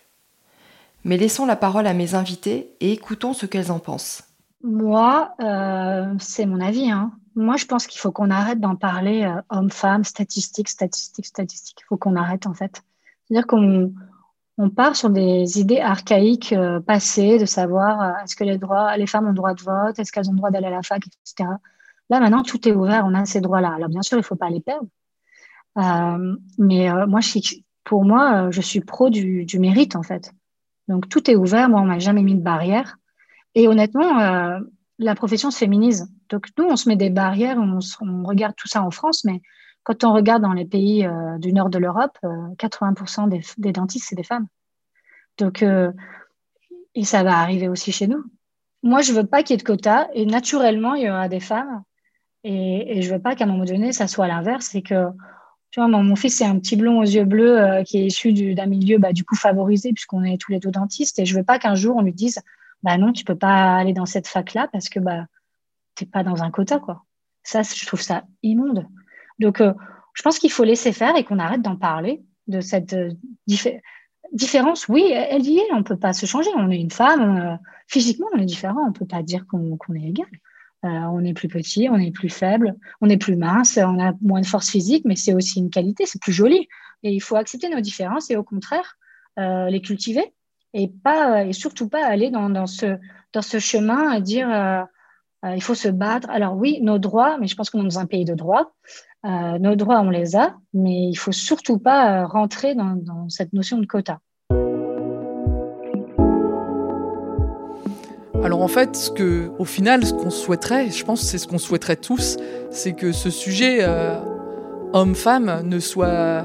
Mais 1.04 1.16
laissons 1.16 1.46
la 1.46 1.56
parole 1.56 1.86
à 1.86 1.94
mes 1.94 2.14
invités 2.14 2.74
et 2.80 2.92
écoutons 2.92 3.32
ce 3.32 3.46
qu'elles 3.46 3.72
en 3.72 3.78
pensent. 3.78 4.24
Moi, 4.62 5.30
euh, 5.40 6.06
c'est 6.18 6.46
mon 6.46 6.60
avis. 6.60 6.90
Hein. 6.90 7.12
Moi, 7.36 7.56
je 7.56 7.66
pense 7.66 7.86
qu'il 7.86 8.00
faut 8.00 8.12
qu'on 8.12 8.30
arrête 8.30 8.60
d'en 8.60 8.76
parler 8.76 9.24
euh, 9.24 9.40
homme-femme, 9.50 10.04
statistiques, 10.04 10.68
statistiques, 10.68 11.26
statistiques. 11.26 11.78
Il 11.80 11.86
faut 11.86 11.96
qu'on 11.96 12.16
arrête 12.16 12.46
en 12.46 12.54
fait. 12.54 12.82
C'est-à-dire 13.24 13.46
qu'on 13.46 13.92
on 14.56 14.70
part 14.70 14.94
sur 14.94 15.10
des 15.10 15.58
idées 15.58 15.80
archaïques 15.80 16.52
euh, 16.52 16.80
passées, 16.80 17.38
de 17.38 17.46
savoir 17.46 18.20
est-ce 18.20 18.36
que 18.36 18.44
les, 18.44 18.58
droits, 18.58 18.96
les 18.96 19.06
femmes 19.06 19.26
ont 19.26 19.32
droit 19.32 19.54
de 19.54 19.62
vote, 19.62 19.98
est-ce 19.98 20.12
qu'elles 20.12 20.30
ont 20.30 20.34
droit 20.34 20.50
d'aller 20.50 20.68
à 20.68 20.70
la 20.70 20.82
fac, 20.82 21.04
etc. 21.06 21.50
Là, 22.10 22.20
maintenant, 22.20 22.42
tout 22.42 22.68
est 22.68 22.72
ouvert, 22.72 23.04
on 23.06 23.14
a 23.14 23.24
ces 23.24 23.40
droits-là. 23.40 23.72
Alors, 23.74 23.88
bien 23.88 24.02
sûr, 24.02 24.16
il 24.18 24.20
ne 24.20 24.24
faut 24.24 24.36
pas 24.36 24.50
les 24.50 24.60
perdre. 24.60 24.86
Euh, 25.78 26.36
mais 26.58 26.90
euh, 26.90 27.06
moi, 27.06 27.20
je 27.20 27.38
pour 27.84 28.04
moi, 28.04 28.46
euh, 28.46 28.50
je 28.50 28.60
suis 28.60 28.80
pro 28.80 29.10
du, 29.10 29.44
du, 29.44 29.58
mérite, 29.58 29.96
en 29.96 30.02
fait. 30.02 30.32
Donc, 30.88 31.08
tout 31.08 31.30
est 31.30 31.36
ouvert. 31.36 31.68
Moi, 31.68 31.80
on 31.80 31.86
m'a 31.86 31.98
jamais 31.98 32.22
mis 32.22 32.34
de 32.34 32.42
barrière. 32.42 32.98
Et 33.54 33.68
honnêtement, 33.68 34.20
euh, 34.20 34.60
la 34.98 35.14
profession 35.14 35.50
se 35.50 35.58
féminise. 35.58 36.08
Donc, 36.28 36.48
nous, 36.58 36.64
on 36.64 36.76
se 36.76 36.88
met 36.88 36.96
des 36.96 37.10
barrières, 37.10 37.58
on, 37.58 38.24
regarde 38.24 38.54
tout 38.56 38.68
ça 38.68 38.82
en 38.82 38.90
France, 38.90 39.24
mais 39.24 39.42
quand 39.82 40.04
on 40.04 40.12
regarde 40.12 40.42
dans 40.42 40.52
les 40.52 40.64
pays 40.64 41.06
euh, 41.06 41.38
du 41.38 41.52
nord 41.52 41.68
de 41.68 41.78
l'Europe, 41.78 42.16
80% 42.22 43.28
des, 43.28 43.42
des, 43.58 43.72
dentistes, 43.72 44.06
c'est 44.08 44.16
des 44.16 44.22
femmes. 44.22 44.46
Donc, 45.38 45.64
et 46.94 47.04
ça 47.04 47.24
va 47.24 47.38
arriver 47.38 47.68
aussi 47.68 47.90
chez 47.92 48.06
nous. 48.06 48.24
Moi, 48.82 49.00
je 49.02 49.12
veux 49.12 49.26
pas 49.26 49.42
qu'il 49.42 49.54
y 49.54 49.54
ait 49.54 49.58
de 49.58 49.62
quotas, 49.64 50.08
et 50.14 50.26
naturellement, 50.26 50.94
il 50.94 51.04
y 51.04 51.10
aura 51.10 51.28
des 51.28 51.40
femmes 51.40 51.82
et, 52.44 53.00
je 53.00 53.12
veux 53.12 53.18
pas 53.18 53.34
qu'à 53.34 53.44
un 53.44 53.46
moment 53.46 53.64
donné, 53.64 53.92
ça 53.92 54.06
soit 54.06 54.28
l'inverse. 54.28 54.68
C'est 54.70 54.82
que, 54.82 55.06
tu 55.70 55.80
vois, 55.80 55.88
mon, 55.88 56.14
fils, 56.14 56.36
c'est 56.36 56.44
un 56.44 56.58
petit 56.58 56.76
blond 56.76 57.00
aux 57.00 57.04
yeux 57.04 57.24
bleus 57.24 57.58
euh, 57.58 57.82
qui 57.82 57.98
est 57.98 58.06
issu 58.06 58.32
d'un 58.54 58.66
milieu, 58.66 58.98
bah, 58.98 59.12
du 59.12 59.24
coup, 59.24 59.34
favorisé, 59.34 59.92
puisqu'on 59.92 60.22
est 60.24 60.38
tous 60.38 60.52
les 60.52 60.60
deux 60.60 60.70
dentistes. 60.70 61.18
Et 61.18 61.24
je 61.24 61.34
veux 61.34 61.42
pas 61.42 61.58
qu'un 61.58 61.74
jour, 61.74 61.96
on 61.96 62.02
lui 62.02 62.12
dise, 62.12 62.40
bah 62.84 62.98
non, 62.98 63.12
tu 63.12 63.24
peux 63.24 63.34
pas 63.34 63.76
aller 63.76 63.94
dans 63.94 64.04
cette 64.04 64.28
fac-là 64.28 64.68
parce 64.70 64.90
que, 64.90 65.00
bah, 65.00 65.24
t'es 65.94 66.04
pas 66.04 66.22
dans 66.22 66.42
un 66.42 66.50
quota, 66.50 66.78
quoi. 66.78 67.04
Ça, 67.42 67.62
je 67.62 67.86
trouve 67.86 68.02
ça 68.02 68.24
immonde. 68.42 68.86
Donc, 69.38 69.62
euh, 69.62 69.72
je 70.12 70.22
pense 70.22 70.38
qu'il 70.38 70.52
faut 70.52 70.64
laisser 70.64 70.92
faire 70.92 71.16
et 71.16 71.24
qu'on 71.24 71.38
arrête 71.38 71.62
d'en 71.62 71.76
parler 71.76 72.22
de 72.46 72.60
cette 72.60 72.92
euh, 72.92 73.10
différence. 74.32 74.86
Oui, 74.88 75.10
elle 75.12 75.46
y 75.46 75.58
est, 75.58 75.72
on 75.72 75.82
peut 75.82 75.96
pas 75.96 76.12
se 76.12 76.26
changer. 76.26 76.50
On 76.56 76.70
est 76.70 76.78
une 76.78 76.90
femme, 76.90 77.38
euh, 77.38 77.56
physiquement, 77.88 78.26
on 78.34 78.38
est 78.38 78.44
différent. 78.44 78.86
On 78.86 78.92
peut 78.92 79.06
pas 79.06 79.22
dire 79.22 79.46
qu'on 79.46 79.78
est 79.94 80.08
égal. 80.08 80.26
On 80.86 81.24
est 81.24 81.32
plus 81.32 81.48
petit, 81.48 81.88
on 81.88 81.96
est 81.96 82.10
plus 82.10 82.28
faible, 82.28 82.76
on 83.00 83.08
est 83.08 83.16
plus 83.16 83.36
mince, 83.36 83.78
on 83.78 83.98
a 83.98 84.12
moins 84.20 84.42
de 84.42 84.46
force 84.46 84.68
physique, 84.68 85.06
mais 85.06 85.16
c'est 85.16 85.32
aussi 85.32 85.58
une 85.58 85.70
qualité, 85.70 86.04
c'est 86.04 86.20
plus 86.20 86.34
joli. 86.34 86.68
Et 87.02 87.10
il 87.10 87.20
faut 87.20 87.36
accepter 87.36 87.70
nos 87.70 87.80
différences 87.80 88.30
et 88.30 88.36
au 88.36 88.44
contraire 88.44 88.98
les 89.38 89.80
cultiver 89.80 90.34
et 90.74 90.88
pas 90.88 91.44
et 91.44 91.52
surtout 91.54 91.88
pas 91.88 92.04
aller 92.04 92.30
dans, 92.30 92.50
dans 92.50 92.66
ce 92.66 92.98
dans 93.32 93.42
ce 93.42 93.58
chemin 93.58 94.10
à 94.10 94.20
dire 94.20 94.50
euh, 94.50 94.82
il 95.54 95.62
faut 95.62 95.74
se 95.74 95.88
battre. 95.88 96.28
Alors 96.30 96.56
oui, 96.56 96.80
nos 96.82 96.98
droits, 96.98 97.38
mais 97.38 97.46
je 97.46 97.54
pense 97.54 97.70
qu'on 97.70 97.80
est 97.80 97.84
dans 97.84 97.98
un 97.98 98.06
pays 98.06 98.24
de 98.24 98.34
droit. 98.34 98.72
nos 99.24 99.76
droits, 99.76 100.00
on 100.00 100.10
les 100.10 100.36
a, 100.36 100.54
mais 100.72 101.08
il 101.08 101.16
faut 101.16 101.32
surtout 101.32 101.78
pas 101.78 102.24
rentrer 102.24 102.74
dans, 102.74 103.28
cette 103.28 103.52
notion 103.52 103.78
de 103.78 103.86
quota. 103.86 104.20
Alors 108.44 108.60
en 108.60 108.68
fait, 108.68 108.94
ce 108.94 109.10
que, 109.10 109.50
au 109.58 109.64
final, 109.64 110.04
ce 110.04 110.12
qu'on 110.12 110.28
souhaiterait, 110.28 110.90
je 110.90 111.02
pense 111.02 111.20
que 111.20 111.26
c'est 111.26 111.38
ce 111.38 111.48
qu'on 111.48 111.58
souhaiterait 111.58 111.96
tous, 111.96 112.36
c'est 112.70 112.92
que 112.92 113.10
ce 113.10 113.30
sujet 113.30 113.78
euh, 113.80 114.18
homme-femme 114.92 115.62
ne 115.64 115.78
soit 115.78 116.44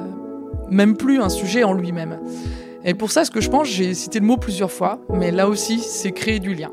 même 0.70 0.96
plus 0.96 1.22
un 1.22 1.28
sujet 1.28 1.66
en 1.66 1.74
lui-même. 1.74 2.18
Et 2.86 2.94
pour 2.94 3.12
ça, 3.12 3.26
ce 3.26 3.32
que 3.32 3.42
je 3.42 3.50
pense, 3.50 3.68
j'ai 3.68 3.94
cité 3.94 4.20
le 4.20 4.26
mot 4.26 4.38
plusieurs 4.38 4.72
fois, 4.72 5.02
mais 5.10 5.32
là 5.32 5.48
aussi, 5.50 5.80
c'est 5.80 6.12
créer 6.12 6.40
du 6.40 6.54
lien. 6.54 6.72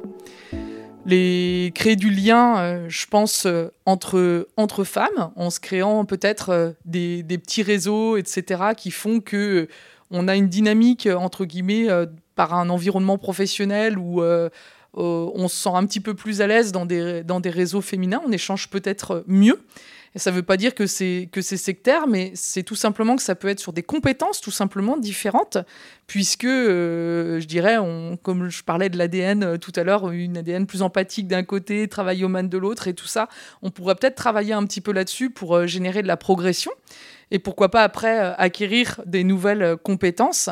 Les 1.04 1.72
créer 1.74 1.96
du 1.96 2.10
lien, 2.10 2.58
euh, 2.58 2.86
je 2.88 3.06
pense, 3.06 3.46
euh, 3.46 3.72
entre, 3.86 4.48
entre 4.56 4.84
femmes, 4.84 5.30
en 5.36 5.50
se 5.50 5.60
créant 5.60 6.04
peut-être 6.04 6.74
des, 6.84 7.22
des, 7.22 7.38
petits 7.38 7.62
réseaux, 7.62 8.16
etc., 8.16 8.72
qui 8.76 8.90
font 8.90 9.20
que 9.20 9.68
on 10.10 10.28
a 10.28 10.36
une 10.36 10.48
dynamique, 10.48 11.08
entre 11.12 11.44
guillemets, 11.44 11.88
par 12.36 12.54
un 12.54 12.68
environnement 12.70 13.18
professionnel 13.18 13.98
euh, 14.98 15.30
on 15.34 15.48
se 15.48 15.56
sent 15.56 15.70
un 15.74 15.84
petit 15.84 16.00
peu 16.00 16.14
plus 16.14 16.40
à 16.40 16.46
l'aise 16.46 16.72
dans 16.72 16.86
des, 16.86 17.22
dans 17.22 17.40
des 17.40 17.50
réseaux 17.50 17.82
féminins, 17.82 18.22
on 18.26 18.32
échange 18.32 18.70
peut-être 18.70 19.24
mieux. 19.26 19.60
Ça 20.16 20.30
ne 20.30 20.36
veut 20.36 20.42
pas 20.42 20.56
dire 20.56 20.74
que 20.74 20.86
c'est 20.86 21.28
sectaire, 21.42 22.06
mais 22.06 22.32
c'est 22.34 22.62
tout 22.62 22.74
simplement 22.74 23.16
que 23.16 23.22
ça 23.22 23.34
peut 23.34 23.48
être 23.48 23.60
sur 23.60 23.74
des 23.74 23.82
compétences 23.82 24.40
tout 24.40 24.50
simplement 24.50 24.96
différentes, 24.96 25.58
puisque 26.06 26.44
euh, 26.44 27.38
je 27.38 27.46
dirais, 27.46 27.76
comme 28.22 28.48
je 28.48 28.62
parlais 28.64 28.88
de 28.88 28.96
l'ADN 28.96 29.42
euh, 29.42 29.56
tout 29.58 29.72
à 29.76 29.84
l'heure, 29.84 30.10
une 30.10 30.38
ADN 30.38 30.66
plus 30.66 30.80
empathique 30.80 31.28
d'un 31.28 31.42
côté, 31.42 31.86
travail 31.88 32.22
man 32.24 32.48
de 32.48 32.58
l'autre, 32.58 32.88
et 32.88 32.94
tout 32.94 33.06
ça, 33.06 33.28
on 33.60 33.70
pourrait 33.70 33.94
peut-être 33.94 34.14
travailler 34.14 34.54
un 34.54 34.64
petit 34.64 34.80
peu 34.80 34.92
là-dessus 34.92 35.28
pour 35.28 35.66
générer 35.66 36.02
de 36.02 36.08
la 36.08 36.16
progression, 36.16 36.72
et 37.30 37.38
pourquoi 37.38 37.70
pas 37.70 37.82
après 37.82 38.18
acquérir 38.38 39.02
des 39.04 39.22
nouvelles 39.22 39.76
compétences. 39.82 40.48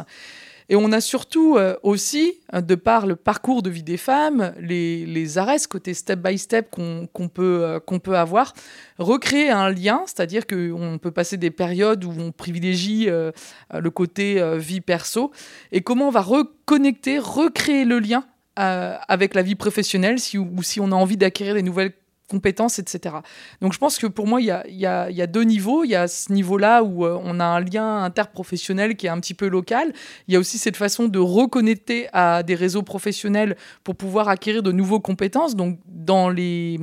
Et 0.69 0.77
on 0.77 0.93
a 0.93 1.01
surtout 1.01 1.57
euh, 1.57 1.77
aussi, 1.83 2.41
euh, 2.55 2.61
de 2.61 2.75
par 2.75 3.07
le 3.07 3.17
parcours 3.17 3.63
de 3.63 3.71
vie 3.71 3.83
des 3.83 3.97
femmes, 3.97 4.55
les, 4.59 5.39
arrêts, 5.39 5.59
côté 5.69 5.95
step 5.95 6.21
by 6.21 6.39
step 6.39 6.71
qu'on 6.71 7.29
peut, 7.29 7.65
euh, 7.65 7.99
peut 7.99 8.17
avoir, 8.17 8.55
recréer 8.99 9.51
un 9.51 9.71
lien, 9.71 10.03
c'est-à-dire 10.07 10.47
qu'on 10.47 10.99
peut 11.01 11.11
passer 11.11 11.37
des 11.37 11.51
périodes 11.51 12.05
où 12.05 12.13
on 12.19 12.33
privilégie 12.33 13.07
le 13.07 13.91
côté 13.91 14.43
vie 14.59 14.81
perso, 14.81 15.31
et 15.73 15.81
comment 15.81 16.09
on 16.09 16.11
va 16.11 16.21
reconnecter, 16.21 17.19
recréer 17.19 17.85
le 17.85 17.99
lien 17.99 18.25
avec 18.57 19.35
la 19.35 19.43
vie 19.43 19.55
professionnelle 19.55 20.19
si, 20.19 20.39
ou 20.39 20.63
si 20.63 20.81
on 20.81 20.93
a 20.93 20.95
envie 20.95 21.17
d'acquérir 21.17 21.55
des 21.55 21.63
nouvelles 21.63 21.93
compétences, 22.35 22.81
etc. 22.81 23.17
Donc 23.61 23.73
je 23.75 23.79
pense 23.79 23.97
que 23.99 24.09
pour 24.09 24.27
moi, 24.27 24.41
il 24.41 24.47
y 24.47 24.87
a, 24.87 25.27
deux 25.27 25.45
niveaux. 25.45 25.85
Il 25.85 25.91
y 25.91 25.95
a 25.95 26.09
ce 26.09 26.33
niveau-là 26.33 26.83
où 26.83 27.07
euh, 27.07 27.17
on 27.23 27.39
a 27.39 27.45
un 27.45 27.61
lien 27.61 28.03
interprofessionnel 28.03 28.97
qui 28.97 29.07
est 29.07 29.09
un 29.09 29.21
petit 29.21 29.35
peu 29.35 29.49
local. 29.49 29.93
Il 30.27 30.35
y 30.35 30.37
a 30.37 30.41
aussi 30.41 30.59
cette 30.59 30.77
façon 30.77 31.07
de 31.07 31.21
reconnecter 31.21 32.09
à 32.13 32.43
des 32.43 32.57
réseaux 32.57 32.83
professionnels 32.83 33.57
pour 33.85 33.95
pouvoir 33.95 34.29
acquérir 34.29 34.65
de 34.65 34.73
nouvelles 34.73 35.01
compétences. 35.01 35.55
Donc 35.55 35.79
dans 35.87 36.29
les, 36.29 36.79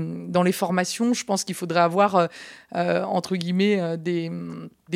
formations, 0.54 1.14
je 1.14 1.26
pense 1.26 1.44
qu'il 1.44 1.56
faudrait 1.56 1.82
avoir, 1.82 2.16
euh, 2.16 2.28
euh 2.76 3.04
entre 3.04 3.36
guillemets, 3.36 3.98
des, 3.98 4.32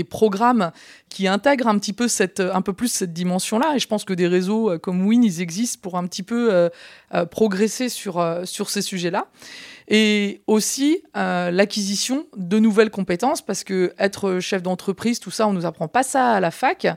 programmes 0.09 0.71
qui 1.09 1.27
intègrent 1.27 1.67
un 1.67 1.77
petit 1.79 1.93
peu 1.93 2.07
cette, 2.07 2.39
un 2.39 2.61
peu 2.61 2.73
plus 2.73 2.89
cette 2.89 3.13
dimension-là. 3.13 3.75
Et 3.75 3.79
je 3.79 3.87
pense 3.87 4.05
que 4.05 4.13
des 4.13 4.27
réseaux 4.27 4.77
comme 4.79 5.05
Win, 5.05 5.23
ils 5.23 5.41
existent 5.41 5.79
pour 5.81 5.97
un 5.97 6.05
petit 6.07 6.23
peu 6.23 6.69
progresser 7.31 7.89
sur 7.89 8.69
ces 8.69 8.81
sujets-là 8.81 9.27
et 9.87 10.41
aussi 10.47 11.03
euh, 11.15 11.51
l'acquisition 11.51 12.25
de 12.35 12.57
nouvelles 12.57 12.89
compétences 12.89 13.41
parce 13.43 13.63
que 13.63 13.93
être 13.99 14.39
chef 14.39 14.63
d'entreprise, 14.63 15.19
tout 15.19 15.31
ça, 15.31 15.47
on 15.47 15.53
nous 15.53 15.65
apprend 15.65 15.87
pas 15.87 16.03
ça 16.03 16.33
à 16.33 16.39
la 16.39 16.51
fac. 16.51 16.87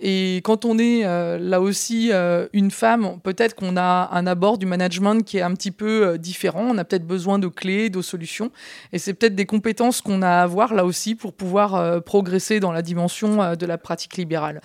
Et 0.00 0.36
quand 0.44 0.64
on 0.64 0.78
est 0.78 1.04
euh, 1.04 1.38
là 1.38 1.60
aussi 1.60 2.10
euh, 2.12 2.46
une 2.52 2.70
femme, 2.70 3.18
peut-être 3.24 3.56
qu'on 3.56 3.76
a 3.76 4.08
un 4.12 4.26
abord 4.28 4.56
du 4.56 4.66
management 4.66 5.24
qui 5.24 5.38
est 5.38 5.42
un 5.42 5.54
petit 5.54 5.72
peu 5.72 6.16
différent. 6.18 6.68
On 6.70 6.78
a 6.78 6.84
peut-être 6.84 7.06
besoin 7.06 7.40
de 7.40 7.48
clés, 7.48 7.90
de 7.90 8.00
solutions. 8.02 8.52
Et 8.92 8.98
c'est 8.98 9.14
peut-être 9.14 9.34
des 9.34 9.46
compétences 9.46 10.00
qu'on 10.00 10.22
a 10.22 10.28
à 10.28 10.42
avoir 10.42 10.74
là 10.74 10.84
aussi 10.84 11.16
pour 11.16 11.32
pouvoir 11.32 12.02
progresser 12.04 12.60
dans 12.60 12.70
la 12.70 12.82
dimension 12.82 13.56
de 13.56 13.66
la 13.66 13.78
pratique 13.78 14.16
libérale. 14.16 14.60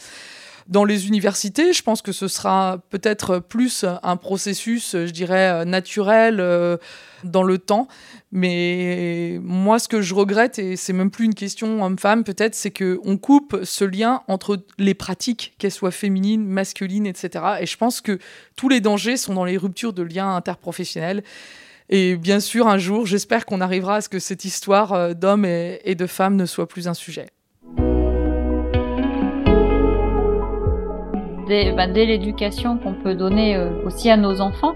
Dans 0.67 0.85
les 0.85 1.07
universités, 1.07 1.73
je 1.73 1.83
pense 1.83 2.01
que 2.01 2.13
ce 2.13 2.29
sera 2.29 2.79
peut-être 2.89 3.39
plus 3.39 3.83
un 4.01 4.15
processus, 4.15 4.93
je 4.93 5.11
dirais, 5.11 5.65
naturel 5.65 6.39
euh, 6.39 6.77
dans 7.25 7.43
le 7.43 7.57
temps. 7.57 7.89
Mais 8.31 9.39
moi, 9.43 9.77
ce 9.77 9.89
que 9.89 10.01
je 10.01 10.13
regrette, 10.13 10.59
et 10.59 10.77
c'est 10.77 10.93
même 10.93 11.11
plus 11.11 11.25
une 11.25 11.35
question 11.35 11.83
homme-femme, 11.83 12.23
peut-être, 12.23 12.55
c'est 12.55 12.71
qu'on 12.71 13.17
coupe 13.17 13.59
ce 13.63 13.83
lien 13.83 14.21
entre 14.29 14.63
les 14.77 14.93
pratiques, 14.93 15.53
qu'elles 15.57 15.71
soient 15.71 15.91
féminines, 15.91 16.45
masculines, 16.45 17.05
etc. 17.07 17.45
Et 17.59 17.65
je 17.65 17.75
pense 17.75 17.99
que 17.99 18.17
tous 18.55 18.69
les 18.69 18.79
dangers 18.79 19.17
sont 19.17 19.33
dans 19.33 19.45
les 19.45 19.57
ruptures 19.57 19.93
de 19.93 20.03
liens 20.03 20.35
interprofessionnels. 20.35 21.23
Et 21.89 22.15
bien 22.15 22.39
sûr, 22.39 22.67
un 22.67 22.77
jour, 22.77 23.05
j'espère 23.05 23.45
qu'on 23.45 23.59
arrivera 23.59 23.97
à 23.97 24.01
ce 24.01 24.07
que 24.07 24.19
cette 24.19 24.45
histoire 24.45 24.93
euh, 24.93 25.13
d'hommes 25.13 25.45
et 25.45 25.95
de 25.95 26.07
femmes 26.07 26.37
ne 26.37 26.45
soit 26.45 26.69
plus 26.69 26.87
un 26.87 26.93
sujet. 26.93 27.27
Bah, 31.75 31.87
dès, 31.87 32.05
l'éducation 32.05 32.77
qu'on 32.77 32.93
peut 32.93 33.15
donner 33.15 33.55
euh, 33.55 33.69
aussi 33.85 34.09
à 34.09 34.17
nos 34.17 34.41
enfants. 34.41 34.73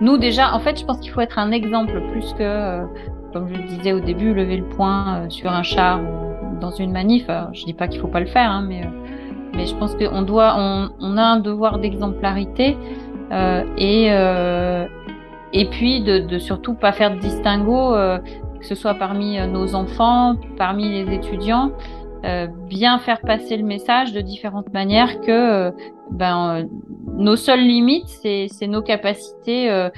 Nous 0.00 0.18
déjà, 0.18 0.54
en 0.54 0.58
fait, 0.58 0.78
je 0.78 0.84
pense 0.84 0.98
qu'il 0.98 1.10
faut 1.10 1.20
être 1.20 1.38
un 1.38 1.52
exemple 1.52 2.00
plus 2.12 2.32
que, 2.34 2.42
euh, 2.42 2.84
comme 3.32 3.48
je 3.48 3.54
le 3.54 3.62
disais 3.68 3.92
au 3.92 4.00
début, 4.00 4.34
lever 4.34 4.58
le 4.58 4.64
poing 4.64 5.16
euh, 5.16 5.30
sur 5.30 5.50
un 5.50 5.62
char 5.62 6.00
ou 6.00 6.58
dans 6.60 6.70
une 6.70 6.92
manif. 6.92 7.26
je 7.52 7.64
dis 7.64 7.74
pas 7.74 7.88
qu'il 7.88 8.00
faut 8.00 8.08
pas 8.08 8.20
le 8.20 8.26
faire, 8.26 8.50
hein, 8.50 8.64
mais 8.66 8.82
mais 9.54 9.64
je 9.64 9.74
pense 9.74 9.94
qu'on 9.94 10.20
doit, 10.20 10.54
on, 10.58 10.90
on, 11.00 11.16
a 11.16 11.22
un 11.22 11.38
devoir 11.38 11.78
d'exemplarité 11.78 12.76
et 13.78 14.06
et 15.52 15.64
puis 15.70 16.02
de, 16.02 16.18
de 16.18 16.38
surtout 16.38 16.74
pas 16.74 16.92
faire 16.92 17.14
de 17.14 17.20
distinguo, 17.20 17.94
que 18.60 18.66
ce 18.66 18.74
soit 18.74 18.94
parmi 18.94 19.38
nos 19.48 19.74
enfants, 19.74 20.36
parmi 20.58 20.90
les 20.90 21.14
étudiants. 21.14 21.70
Euh, 22.24 22.46
bien 22.68 22.98
faire 22.98 23.20
passer 23.20 23.56
le 23.56 23.62
message 23.62 24.12
de 24.12 24.20
différentes 24.20 24.72
manières 24.72 25.20
que 25.20 25.30
euh, 25.30 25.70
ben, 26.10 26.62
euh, 26.62 26.64
nos 27.18 27.36
seules 27.36 27.60
limites, 27.60 28.08
c'est 28.08 28.66
nos 28.66 28.82
capacités 28.82 29.90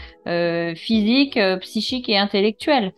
physiques, 0.77 1.39
psychiques 1.61 2.09
et 2.09 2.19
intellectuelles. 2.19 2.93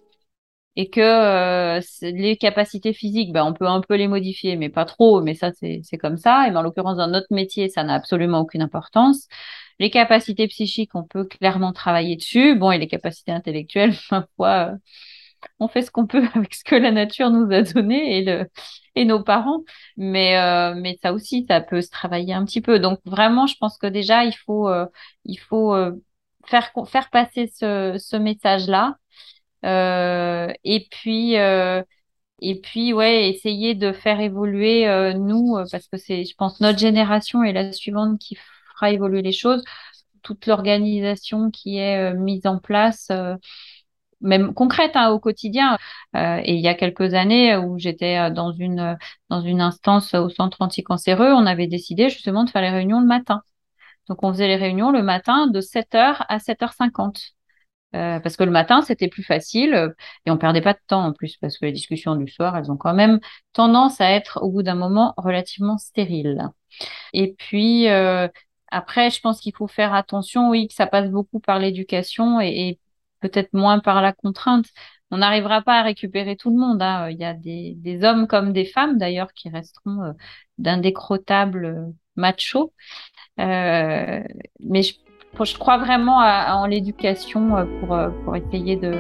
Et 0.77 0.89
que 0.89 1.81
les 2.03 2.37
capacités 2.37 2.93
physiques, 2.93 3.33
ben, 3.33 3.45
on 3.45 3.53
peut 3.53 3.67
un 3.67 3.81
peu 3.81 3.97
les 3.97 4.09
modifier, 4.09 4.57
mais 4.57 4.69
pas 4.69 4.85
trop, 4.85 5.21
mais 5.21 5.35
ça, 5.35 5.51
c'est 5.53 5.99
comme 5.99 6.17
ça. 6.17 6.47
Et 6.47 6.51
ben, 6.51 6.59
en 6.61 6.63
l'occurrence, 6.63 6.97
dans 6.97 7.09
notre 7.09 7.33
métier, 7.33 7.69
ça 7.69 7.85
n'a 7.85 7.95
absolument 7.95 8.41
aucune 8.41 8.63
importance. 8.63 9.29
Les 9.79 9.91
capacités 9.91 10.47
psychiques, 10.49 10.95
on 10.95 11.05
peut 11.05 11.25
clairement 11.25 11.73
travailler 11.73 12.17
dessus. 12.17 12.55
Bon, 12.57 12.71
et 12.71 12.79
les 12.79 12.87
capacités 12.89 13.33
intellectuelles, 13.33 13.95
ma 14.11 14.27
foi, 14.37 14.75
on 15.59 15.69
fait 15.69 15.83
ce 15.83 15.91
qu'on 15.91 16.07
peut 16.07 16.23
avec 16.35 16.55
ce 16.55 16.65
que 16.65 16.75
la 16.75 16.91
nature 16.91 17.31
nous 17.31 17.53
a 17.53 17.63
donné 17.63 18.27
et, 18.95 19.05
nos 19.05 19.23
parents. 19.23 19.63
Mais, 19.97 20.37
euh, 20.39 20.75
mais 20.77 20.99
ça 21.03 21.13
aussi, 21.13 21.47
ça 21.49 21.61
peut 21.61 21.81
se 21.81 21.91
travailler 21.91 22.35
un 22.35 22.45
petit 22.45 22.61
peu. 22.61 22.79
Donc 22.79 23.01
vraiment, 23.05 23.47
je 23.47 23.57
pense 23.59 23.79
que 23.79 23.87
déjà, 23.87 24.25
il 24.25 24.35
faut, 24.35 24.69
euh, 24.69 24.87
euh, 25.53 25.93
faire, 26.47 27.11
passer 27.11 27.47
ce, 27.55 27.97
ce 27.99 28.17
message-là. 28.17 28.97
et 30.65 30.89
puis, 30.91 31.35
et 32.43 32.59
puis, 32.61 32.93
ouais, 32.95 33.29
essayer 33.29 33.75
de 33.75 33.93
faire 33.93 34.21
évoluer 34.21 34.87
nous, 35.15 35.57
parce 35.71 35.87
que 35.89 35.99
c'est, 35.99 36.25
je 36.25 36.35
pense, 36.35 36.61
notre 36.61 36.79
génération 36.79 37.45
et 37.45 37.53
la 37.53 37.73
suivante 37.73 38.19
qui 38.19 38.37
fera 38.75 38.91
évoluer 38.91 39.23
les 39.23 39.33
choses. 39.33 39.63
Toute 40.23 40.47
l'organisation 40.47 41.51
qui 41.51 41.79
est 41.79 42.15
mise 42.15 42.47
en 42.47 42.59
place 42.59 43.11
même 44.21 44.55
concrète 44.55 44.93
hein, 44.95 45.11
au 45.11 45.19
quotidien. 45.19 45.79
Euh, 46.17 46.41
et 46.45 46.55
il 46.55 46.61
y 46.61 46.69
a 46.69 46.75
quelques 46.75 47.15
années 47.15 47.57
où 47.57 47.79
j'étais 47.79 48.19
euh, 48.19 48.31
dans 48.31 48.53
une 48.53 48.97
dans 49.29 49.41
une 49.41 49.61
instance 49.61 50.15
au 50.15 50.29
centre 50.29 50.59
anticancéreux, 50.61 51.33
on 51.33 51.47
avait 51.47 51.67
décidé 51.67 52.09
justement 52.11 52.45
de 52.45 52.51
faire 52.51 52.63
les 52.63 52.71
réunions 52.71 53.01
le 53.01 53.07
matin. 53.07 53.43
Donc 54.09 54.23
on 54.25 54.33
faisait 54.33 54.49
les 54.49 54.57
réunions 54.57 54.91
le 54.91 55.03
matin 55.03 55.47
de 55.47 55.61
7h 55.61 56.25
à 56.29 56.39
7h50. 56.39 57.35
Euh, 57.97 58.21
parce 58.21 58.37
que 58.37 58.45
le 58.45 58.53
matin, 58.53 58.83
c'était 58.83 59.09
plus 59.09 59.25
facile 59.25 59.93
et 60.25 60.31
on 60.31 60.39
perdait 60.39 60.61
pas 60.61 60.75
de 60.75 60.79
temps 60.87 61.05
en 61.05 61.13
plus 61.13 61.37
parce 61.39 61.59
que 61.59 61.67
les 61.67 61.73
discussions 61.73 62.15
du 62.15 62.29
soir, 62.29 62.57
elles 62.57 62.71
ont 62.71 62.77
quand 62.77 62.95
même 62.95 63.19
tendance 63.53 64.01
à 64.01 64.13
être 64.13 64.43
au 64.45 64.51
bout 64.51 64.63
d'un 64.63 64.77
moment 64.77 65.13
relativement 65.17 65.77
stériles. 65.77 66.49
Et 67.13 67.35
puis 67.37 67.89
après, 68.71 69.11
je 69.11 69.21
pense 69.21 69.41
qu'il 69.41 69.55
faut 69.55 69.67
faire 69.67 69.95
attention, 69.95 70.51
oui, 70.51 70.69
que 70.69 70.75
ça 70.75 70.87
passe 70.87 71.11
beaucoup 71.11 71.41
par 71.41 71.59
l'éducation 71.59 72.41
et, 72.41 72.49
et 72.49 72.81
peut-être 73.21 73.53
moins 73.53 73.79
par 73.81 74.03
la 74.03 74.13
contrainte. 74.13 74.67
On 75.11 75.19
n'arrivera 75.19 75.63
pas 75.63 75.81
à 75.81 75.83
récupérer 75.83 76.37
tout 76.37 76.51
le 76.51 76.57
monde. 76.57 76.83
Hein. 76.83 77.11
Il 77.11 77.19
y 77.19 77.25
a 77.25 77.35
des, 77.35 77.75
des, 77.79 78.05
hommes 78.05 78.27
comme 78.27 78.53
des 78.53 78.65
femmes 78.65 78.97
d'ailleurs 78.99 79.33
qui 79.33 79.49
resteront 79.49 80.03
euh, 80.03 80.13
d'indécrottables 80.59 81.65
euh, 81.65 81.87
machos. 82.17 82.73
Euh, 83.41 84.23
mais 84.61 84.83
je, 84.83 84.95
je, 85.43 85.59
crois 85.59 85.79
vraiment 85.79 86.19
en 86.19 86.67
l'éducation 86.67 87.57
euh, 87.57 87.65
pour, 87.81 87.99
pour 88.25 88.37
essayer 88.37 88.77
de, 88.77 88.95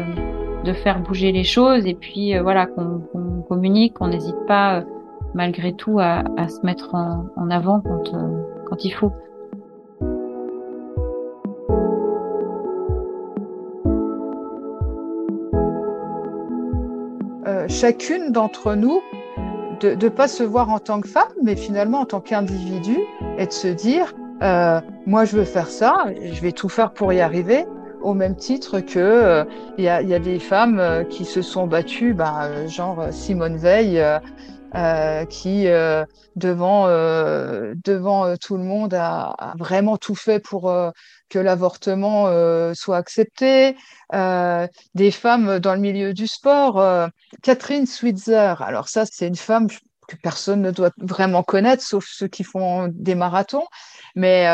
de 0.64 0.72
faire 0.72 1.00
bouger 1.00 1.32
les 1.32 1.44
choses 1.44 1.86
et 1.86 1.94
puis 1.94 2.36
voilà 2.38 2.66
qu'on 2.66 3.00
communique, 3.48 3.94
qu'on 3.94 4.08
n'hésite 4.08 4.46
pas 4.46 4.84
malgré 5.34 5.74
tout 5.74 6.00
à, 6.00 6.24
à, 6.36 6.48
se 6.48 6.64
mettre 6.64 6.94
en, 6.94 7.26
en 7.36 7.50
avant 7.50 7.80
quand, 7.80 8.12
quand 8.66 8.84
il 8.84 8.90
faut. 8.92 9.12
Chacune 17.80 18.30
d'entre 18.30 18.74
nous 18.74 19.00
de 19.80 19.94
ne 19.94 20.08
pas 20.10 20.28
se 20.28 20.42
voir 20.42 20.68
en 20.68 20.78
tant 20.78 21.00
que 21.00 21.08
femme, 21.08 21.32
mais 21.42 21.56
finalement 21.56 22.00
en 22.00 22.04
tant 22.04 22.20
qu'individu, 22.20 22.98
et 23.38 23.46
de 23.46 23.52
se 23.52 23.68
dire, 23.68 24.12
euh, 24.42 24.82
moi 25.06 25.24
je 25.24 25.38
veux 25.38 25.44
faire 25.44 25.68
ça, 25.68 26.04
je 26.22 26.40
vais 26.42 26.52
tout 26.52 26.68
faire 26.68 26.90
pour 26.92 27.14
y 27.14 27.22
arriver, 27.22 27.64
au 28.02 28.12
même 28.12 28.36
titre 28.36 28.80
que 28.80 28.98
euh, 28.98 29.44
il 29.78 29.84
y, 29.84 29.88
a, 29.88 30.02
y, 30.02 30.12
a, 30.12 30.18
des 30.18 30.38
femmes 30.38 30.78
euh, 30.78 31.04
qui 31.04 31.24
se 31.24 31.40
sont 31.40 31.66
battues, 31.66 32.12
ben, 32.12 32.66
genre 32.66 33.06
Simone 33.12 33.56
Veil, 33.56 33.98
qui 35.28 35.66
devant 36.36 36.86
devant 37.84 38.36
tout 38.36 38.56
le 38.56 38.62
monde 38.62 38.94
a, 38.94 39.34
a, 39.38 39.54
vraiment 39.58 39.96
tout 39.96 40.14
fait 40.14 40.40
pour 40.40 40.72
que 41.28 41.38
l'avortement 41.38 42.26
soit 42.74 42.96
accepté. 42.96 43.76
des 44.12 45.10
femmes 45.10 45.58
dans 45.58 45.74
le 45.74 45.80
milieu 45.80 46.12
du 46.12 46.26
sport, 46.26 47.08
Catherine 47.42 47.86
Switzer. 47.86 48.62
Alors 48.62 48.88
ça, 48.88 49.04
c'est 49.06 49.26
une 49.26 49.36
femme 49.36 49.68
que 50.08 50.16
personne 50.22 50.62
ne 50.62 50.70
doit 50.70 50.90
vraiment 50.98 51.42
connaître, 51.42 51.82
sauf 51.82 52.06
ceux 52.08 52.28
qui 52.28 52.44
font 52.44 52.88
des 52.92 53.14
marathons. 53.14 53.66
Mais 54.14 54.46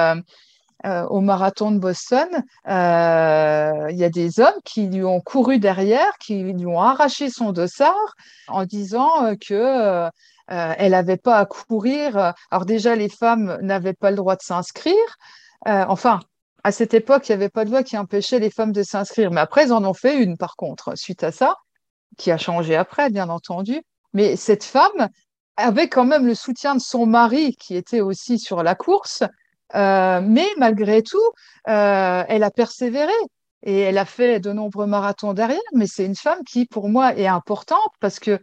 euh, 0.84 1.06
au 1.06 1.20
marathon 1.20 1.70
de 1.70 1.78
Boston, 1.78 2.28
euh, 2.68 3.86
il 3.90 3.96
y 3.96 4.04
a 4.04 4.10
des 4.10 4.40
hommes 4.40 4.60
qui 4.64 4.86
lui 4.88 5.04
ont 5.04 5.20
couru 5.20 5.58
derrière, 5.58 6.18
qui 6.18 6.42
lui 6.42 6.66
ont 6.66 6.80
arraché 6.80 7.30
son 7.30 7.52
dossard 7.52 8.14
en 8.48 8.64
disant 8.64 9.24
euh, 9.24 9.34
que 9.36 10.10
elle 10.48 10.92
n'avait 10.92 11.16
pas 11.16 11.38
à 11.38 11.46
courir. 11.46 12.34
Alors 12.50 12.66
déjà, 12.66 12.94
les 12.94 13.08
femmes 13.08 13.58
n'avaient 13.62 13.94
pas 13.94 14.10
le 14.10 14.16
droit 14.16 14.36
de 14.36 14.42
s'inscrire. 14.42 14.94
enfin, 15.64 16.20
à 16.62 16.70
cette 16.70 16.94
époque, 16.94 17.28
il 17.28 17.32
n'y 17.32 17.36
avait 17.36 17.48
pas 17.48 17.64
de 17.64 17.70
loi 17.70 17.82
qui 17.82 17.98
empêchait 17.98 18.38
les 18.38 18.50
femmes 18.50 18.72
de 18.72 18.84
s'inscrire. 18.84 19.32
Mais 19.32 19.40
après, 19.40 19.64
ils 19.64 19.72
en 19.72 19.84
ont 19.84 19.94
fait 19.94 20.22
une, 20.22 20.36
par 20.36 20.54
contre, 20.54 20.96
suite 20.96 21.24
à 21.24 21.32
ça, 21.32 21.56
qui 22.16 22.30
a 22.30 22.38
changé 22.38 22.76
après, 22.76 23.10
bien 23.10 23.28
entendu. 23.28 23.82
Mais 24.12 24.36
cette 24.36 24.62
femme 24.62 25.08
avait 25.56 25.88
quand 25.88 26.04
même 26.04 26.26
le 26.26 26.34
soutien 26.36 26.76
de 26.76 26.80
son 26.80 27.06
mari, 27.06 27.56
qui 27.56 27.74
était 27.74 28.00
aussi 28.00 28.38
sur 28.38 28.62
la 28.62 28.76
course, 28.76 29.24
euh, 29.74 30.20
mais 30.22 30.46
malgré 30.58 31.02
tout, 31.02 31.30
euh, 31.68 32.24
elle 32.28 32.42
a 32.42 32.50
persévéré 32.50 33.12
et 33.62 33.80
elle 33.80 33.98
a 33.98 34.04
fait 34.04 34.40
de 34.40 34.52
nombreux 34.52 34.86
marathons 34.86 35.34
derrière. 35.34 35.60
Mais 35.74 35.86
c'est 35.86 36.04
une 36.04 36.16
femme 36.16 36.44
qui, 36.44 36.66
pour 36.66 36.88
moi, 36.88 37.16
est 37.16 37.26
importante 37.26 37.92
parce 38.00 38.18
que 38.20 38.38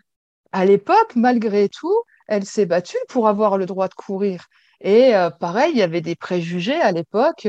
à 0.52 0.66
l'époque, 0.66 1.16
malgré 1.16 1.70
tout, 1.70 1.96
elle 2.28 2.46
s'est 2.46 2.66
battue 2.66 2.98
pour 3.10 3.28
avoir 3.28 3.58
le 3.58 3.66
droit 3.66 3.88
de 3.88 3.94
courir. 3.94 4.48
Et 4.82 5.16
euh, 5.16 5.30
pareil, 5.30 5.72
il 5.74 5.80
y 5.80 5.82
avait 5.82 6.02
des 6.02 6.16
préjugés 6.16 6.80
à 6.80 6.92
l'époque. 6.92 7.48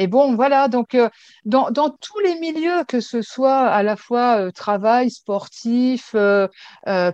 Et 0.00 0.06
bon, 0.06 0.34
voilà, 0.34 0.68
donc 0.68 0.94
euh, 0.94 1.10
dans, 1.44 1.70
dans, 1.70 1.90
tous 1.90 2.20
les 2.20 2.34
milieux, 2.40 2.84
que 2.88 3.00
ce 3.00 3.20
soit 3.20 3.68
à 3.68 3.82
la 3.82 3.96
fois 3.96 4.46
euh, 4.46 4.50
travail, 4.50 5.10
sportif, 5.10 6.14
euh, 6.14 6.48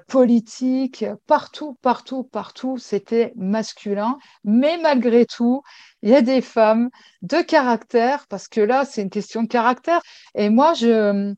politique, 0.06 1.04
partout, 1.26 1.76
partout, 1.82 2.22
partout, 2.22 2.78
c'était 2.78 3.32
masculin. 3.34 4.18
Mais 4.44 4.78
malgré 4.78 5.26
tout, 5.26 5.62
il 6.02 6.10
y 6.10 6.14
a 6.14 6.22
des 6.22 6.40
femmes 6.40 6.90
de 7.22 7.42
caractère, 7.42 8.28
parce 8.28 8.46
que 8.46 8.60
là, 8.60 8.84
c'est 8.84 9.02
une 9.02 9.10
question 9.10 9.42
de 9.42 9.48
caractère. 9.48 10.00
Et 10.36 10.48
moi, 10.48 10.72
je, 10.74 11.34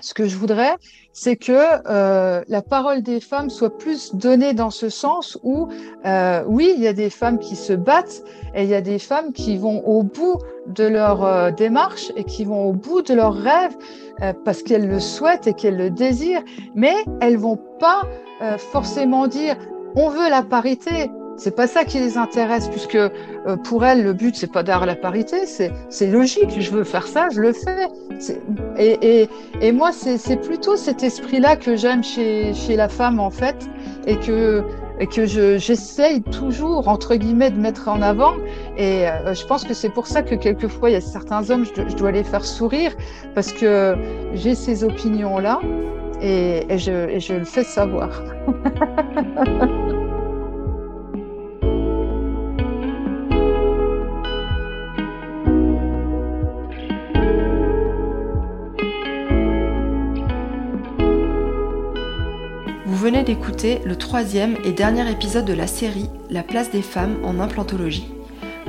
ce 0.00 0.12
que 0.12 0.26
je 0.26 0.36
voudrais, 0.36 0.74
c'est 1.12 1.36
que 1.36 1.52
euh, 1.52 2.42
la 2.48 2.62
parole 2.62 3.02
des 3.02 3.20
femmes 3.20 3.48
soit 3.48 3.78
plus 3.78 4.14
donnée 4.14 4.52
dans 4.52 4.70
ce 4.70 4.88
sens 4.88 5.38
où, 5.44 5.68
euh, 6.04 6.42
oui, 6.48 6.72
il 6.76 6.82
y 6.82 6.88
a 6.88 6.92
des 6.92 7.10
femmes 7.10 7.38
qui 7.38 7.54
se 7.54 7.72
battent 7.72 8.24
et 8.54 8.64
il 8.64 8.68
y 8.68 8.74
a 8.74 8.80
des 8.80 8.98
femmes 8.98 9.32
qui 9.32 9.56
vont 9.56 9.86
au 9.86 10.02
bout 10.02 10.38
de 10.66 10.84
leur 10.84 11.24
euh, 11.24 11.50
démarche 11.52 12.10
et 12.16 12.24
qui 12.24 12.44
vont 12.44 12.64
au 12.64 12.72
bout 12.72 13.02
de 13.02 13.14
leurs 13.14 13.34
rêves 13.34 13.76
parce 14.44 14.62
qu'elles 14.62 14.86
le 14.86 15.00
souhaitent 15.00 15.48
et 15.48 15.54
qu'elles 15.54 15.76
le 15.76 15.90
désirent, 15.90 16.44
mais 16.76 16.94
elles 17.20 17.36
vont 17.36 17.58
pas 17.80 18.02
forcément 18.58 19.26
dire 19.26 19.56
on 19.96 20.08
veut 20.08 20.30
la 20.30 20.42
parité, 20.42 21.10
c'est 21.36 21.54
pas 21.54 21.66
ça 21.66 21.84
qui 21.84 21.98
les 21.98 22.16
intéresse, 22.16 22.68
puisque 22.68 22.94
euh, 22.94 23.56
pour 23.64 23.84
elles, 23.84 24.02
le 24.02 24.12
but, 24.12 24.36
c'est 24.36 24.50
pas 24.50 24.62
d'avoir 24.62 24.86
la 24.86 24.94
parité, 24.94 25.46
c'est 25.46 26.06
logique, 26.06 26.60
je 26.60 26.70
veux 26.70 26.84
faire 26.84 27.06
ça, 27.06 27.28
je 27.32 27.40
le 27.40 27.52
fais. 27.52 27.88
Et, 28.78 29.22
et, 29.22 29.28
et, 29.60 29.72
moi, 29.72 29.90
c'est 29.92 30.36
plutôt 30.36 30.76
cet 30.76 31.02
esprit-là 31.02 31.56
que 31.56 31.76
j'aime 31.76 32.04
chez, 32.04 32.54
chez 32.54 32.76
la 32.76 32.88
femme, 32.88 33.18
en 33.18 33.30
fait, 33.30 33.68
et 34.06 34.16
que, 34.16 34.62
et 35.00 35.06
que 35.06 35.26
j'essaye 35.26 36.22
toujours, 36.22 36.88
entre 36.88 37.16
guillemets, 37.16 37.50
de 37.50 37.58
mettre 37.58 37.88
en 37.88 38.00
avant. 38.00 38.34
Et 38.76 39.08
euh, 39.08 39.34
je 39.34 39.44
pense 39.46 39.64
que 39.64 39.74
c'est 39.74 39.90
pour 39.90 40.06
ça 40.06 40.22
que 40.22 40.34
quelquefois, 40.34 40.90
il 40.90 40.92
y 40.94 40.96
a 40.96 41.00
certains 41.00 41.50
hommes, 41.50 41.64
je, 41.64 41.88
je 41.88 41.96
dois 41.96 42.12
les 42.12 42.24
faire 42.24 42.44
sourire, 42.44 42.92
parce 43.34 43.52
que 43.52 43.96
j'ai 44.34 44.54
ces 44.54 44.84
opinions-là, 44.84 45.60
et, 46.22 46.64
et, 46.72 46.78
je, 46.78 47.08
et 47.08 47.20
je 47.20 47.34
le 47.34 47.44
fais 47.44 47.64
savoir. 47.64 48.22
venez 63.04 63.22
d'écouter 63.22 63.82
le 63.84 63.96
troisième 63.96 64.56
et 64.64 64.72
dernier 64.72 65.10
épisode 65.10 65.44
de 65.44 65.52
la 65.52 65.66
série 65.66 66.08
La 66.30 66.42
place 66.42 66.70
des 66.70 66.80
femmes 66.80 67.18
en 67.22 67.38
implantologie. 67.38 68.08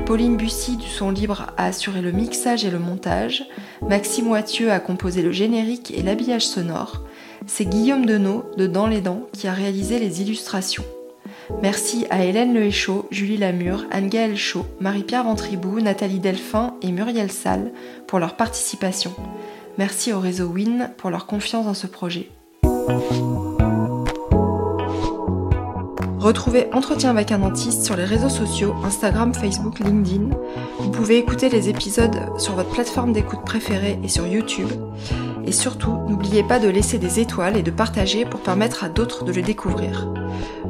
Pauline 0.05 0.35
Bussy 0.35 0.75
du 0.75 0.87
Son 0.87 1.09
Libre 1.09 1.53
a 1.55 1.67
assuré 1.67 2.01
le 2.01 2.11
mixage 2.11 2.65
et 2.65 2.69
le 2.69 2.77
montage, 2.77 3.45
Maxime 3.87 4.29
Wathieu 4.29 4.73
a 4.73 4.81
composé 4.81 5.21
le 5.21 5.31
générique 5.31 5.93
et 5.95 6.01
l'habillage 6.01 6.45
sonore, 6.45 7.03
c'est 7.47 7.63
Guillaume 7.63 8.05
Denot 8.05 8.43
de 8.57 8.67
Dans 8.67 8.87
les 8.87 8.99
Dents 8.99 9.25
qui 9.31 9.47
a 9.47 9.53
réalisé 9.53 9.99
les 9.99 10.21
illustrations. 10.21 10.83
Merci 11.61 12.05
à 12.09 12.25
Hélène 12.25 12.53
Lehéchaud, 12.53 13.07
Julie 13.11 13.37
Lamure, 13.37 13.85
Anne-Gaëlle 13.89 14.35
Chaud, 14.35 14.65
Marie-Pierre 14.81 15.23
Ventribou, 15.23 15.79
Nathalie 15.79 16.19
Delphin 16.19 16.73
et 16.81 16.91
Muriel 16.91 17.31
Salle 17.31 17.71
pour 18.05 18.19
leur 18.19 18.35
participation. 18.35 19.13
Merci 19.77 20.11
au 20.11 20.19
réseau 20.19 20.47
WIN 20.47 20.89
pour 20.97 21.09
leur 21.09 21.25
confiance 21.25 21.67
dans 21.67 21.73
ce 21.73 21.87
projet. 21.87 22.29
Retrouvez 26.25 26.69
Entretien 26.73 27.11
avec 27.11 27.31
un 27.31 27.37
dentiste 27.37 27.83
sur 27.83 27.95
les 27.95 28.03
réseaux 28.03 28.29
sociaux, 28.29 28.73
Instagram, 28.83 29.31
Facebook, 29.35 29.77
LinkedIn. 29.77 30.35
Vous 30.79 30.89
pouvez 30.89 31.19
écouter 31.19 31.49
les 31.49 31.69
épisodes 31.69 32.19
sur 32.39 32.55
votre 32.55 32.71
plateforme 32.71 33.13
d'écoute 33.13 33.45
préférée 33.45 33.99
et 34.03 34.07
sur 34.07 34.25
YouTube. 34.25 34.71
Et 35.45 35.51
surtout, 35.51 35.91
n'oubliez 36.09 36.41
pas 36.41 36.57
de 36.57 36.67
laisser 36.67 36.97
des 36.97 37.19
étoiles 37.19 37.57
et 37.57 37.61
de 37.61 37.69
partager 37.69 38.25
pour 38.25 38.39
permettre 38.39 38.83
à 38.83 38.89
d'autres 38.89 39.23
de 39.23 39.31
le 39.31 39.43
découvrir. 39.43 40.11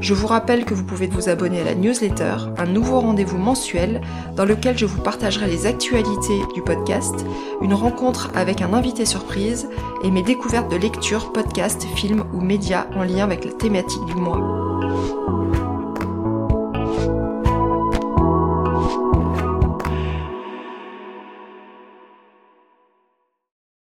Je 0.01 0.13
vous 0.13 0.27
rappelle 0.27 0.65
que 0.65 0.73
vous 0.73 0.83
pouvez 0.83 1.07
vous 1.07 1.29
abonner 1.29 1.61
à 1.61 1.63
la 1.63 1.75
newsletter, 1.75 2.35
un 2.57 2.65
nouveau 2.65 2.99
rendez-vous 2.99 3.37
mensuel 3.37 4.01
dans 4.35 4.43
lequel 4.43 4.77
je 4.77 4.85
vous 4.85 5.01
partagerai 5.01 5.47
les 5.47 5.67
actualités 5.67 6.41
du 6.53 6.63
podcast, 6.63 7.25
une 7.61 7.73
rencontre 7.73 8.29
avec 8.35 8.61
un 8.61 8.73
invité 8.73 9.05
surprise 9.05 9.69
et 10.03 10.11
mes 10.11 10.21
découvertes 10.21 10.69
de 10.69 10.75
lecture, 10.75 11.31
podcasts, 11.31 11.85
films 11.95 12.25
ou 12.33 12.41
médias 12.41 12.87
en 12.93 13.03
lien 13.03 13.23
avec 13.23 13.45
la 13.45 13.53
thématique 13.53 14.05
du 14.05 14.15
mois. 14.15 14.65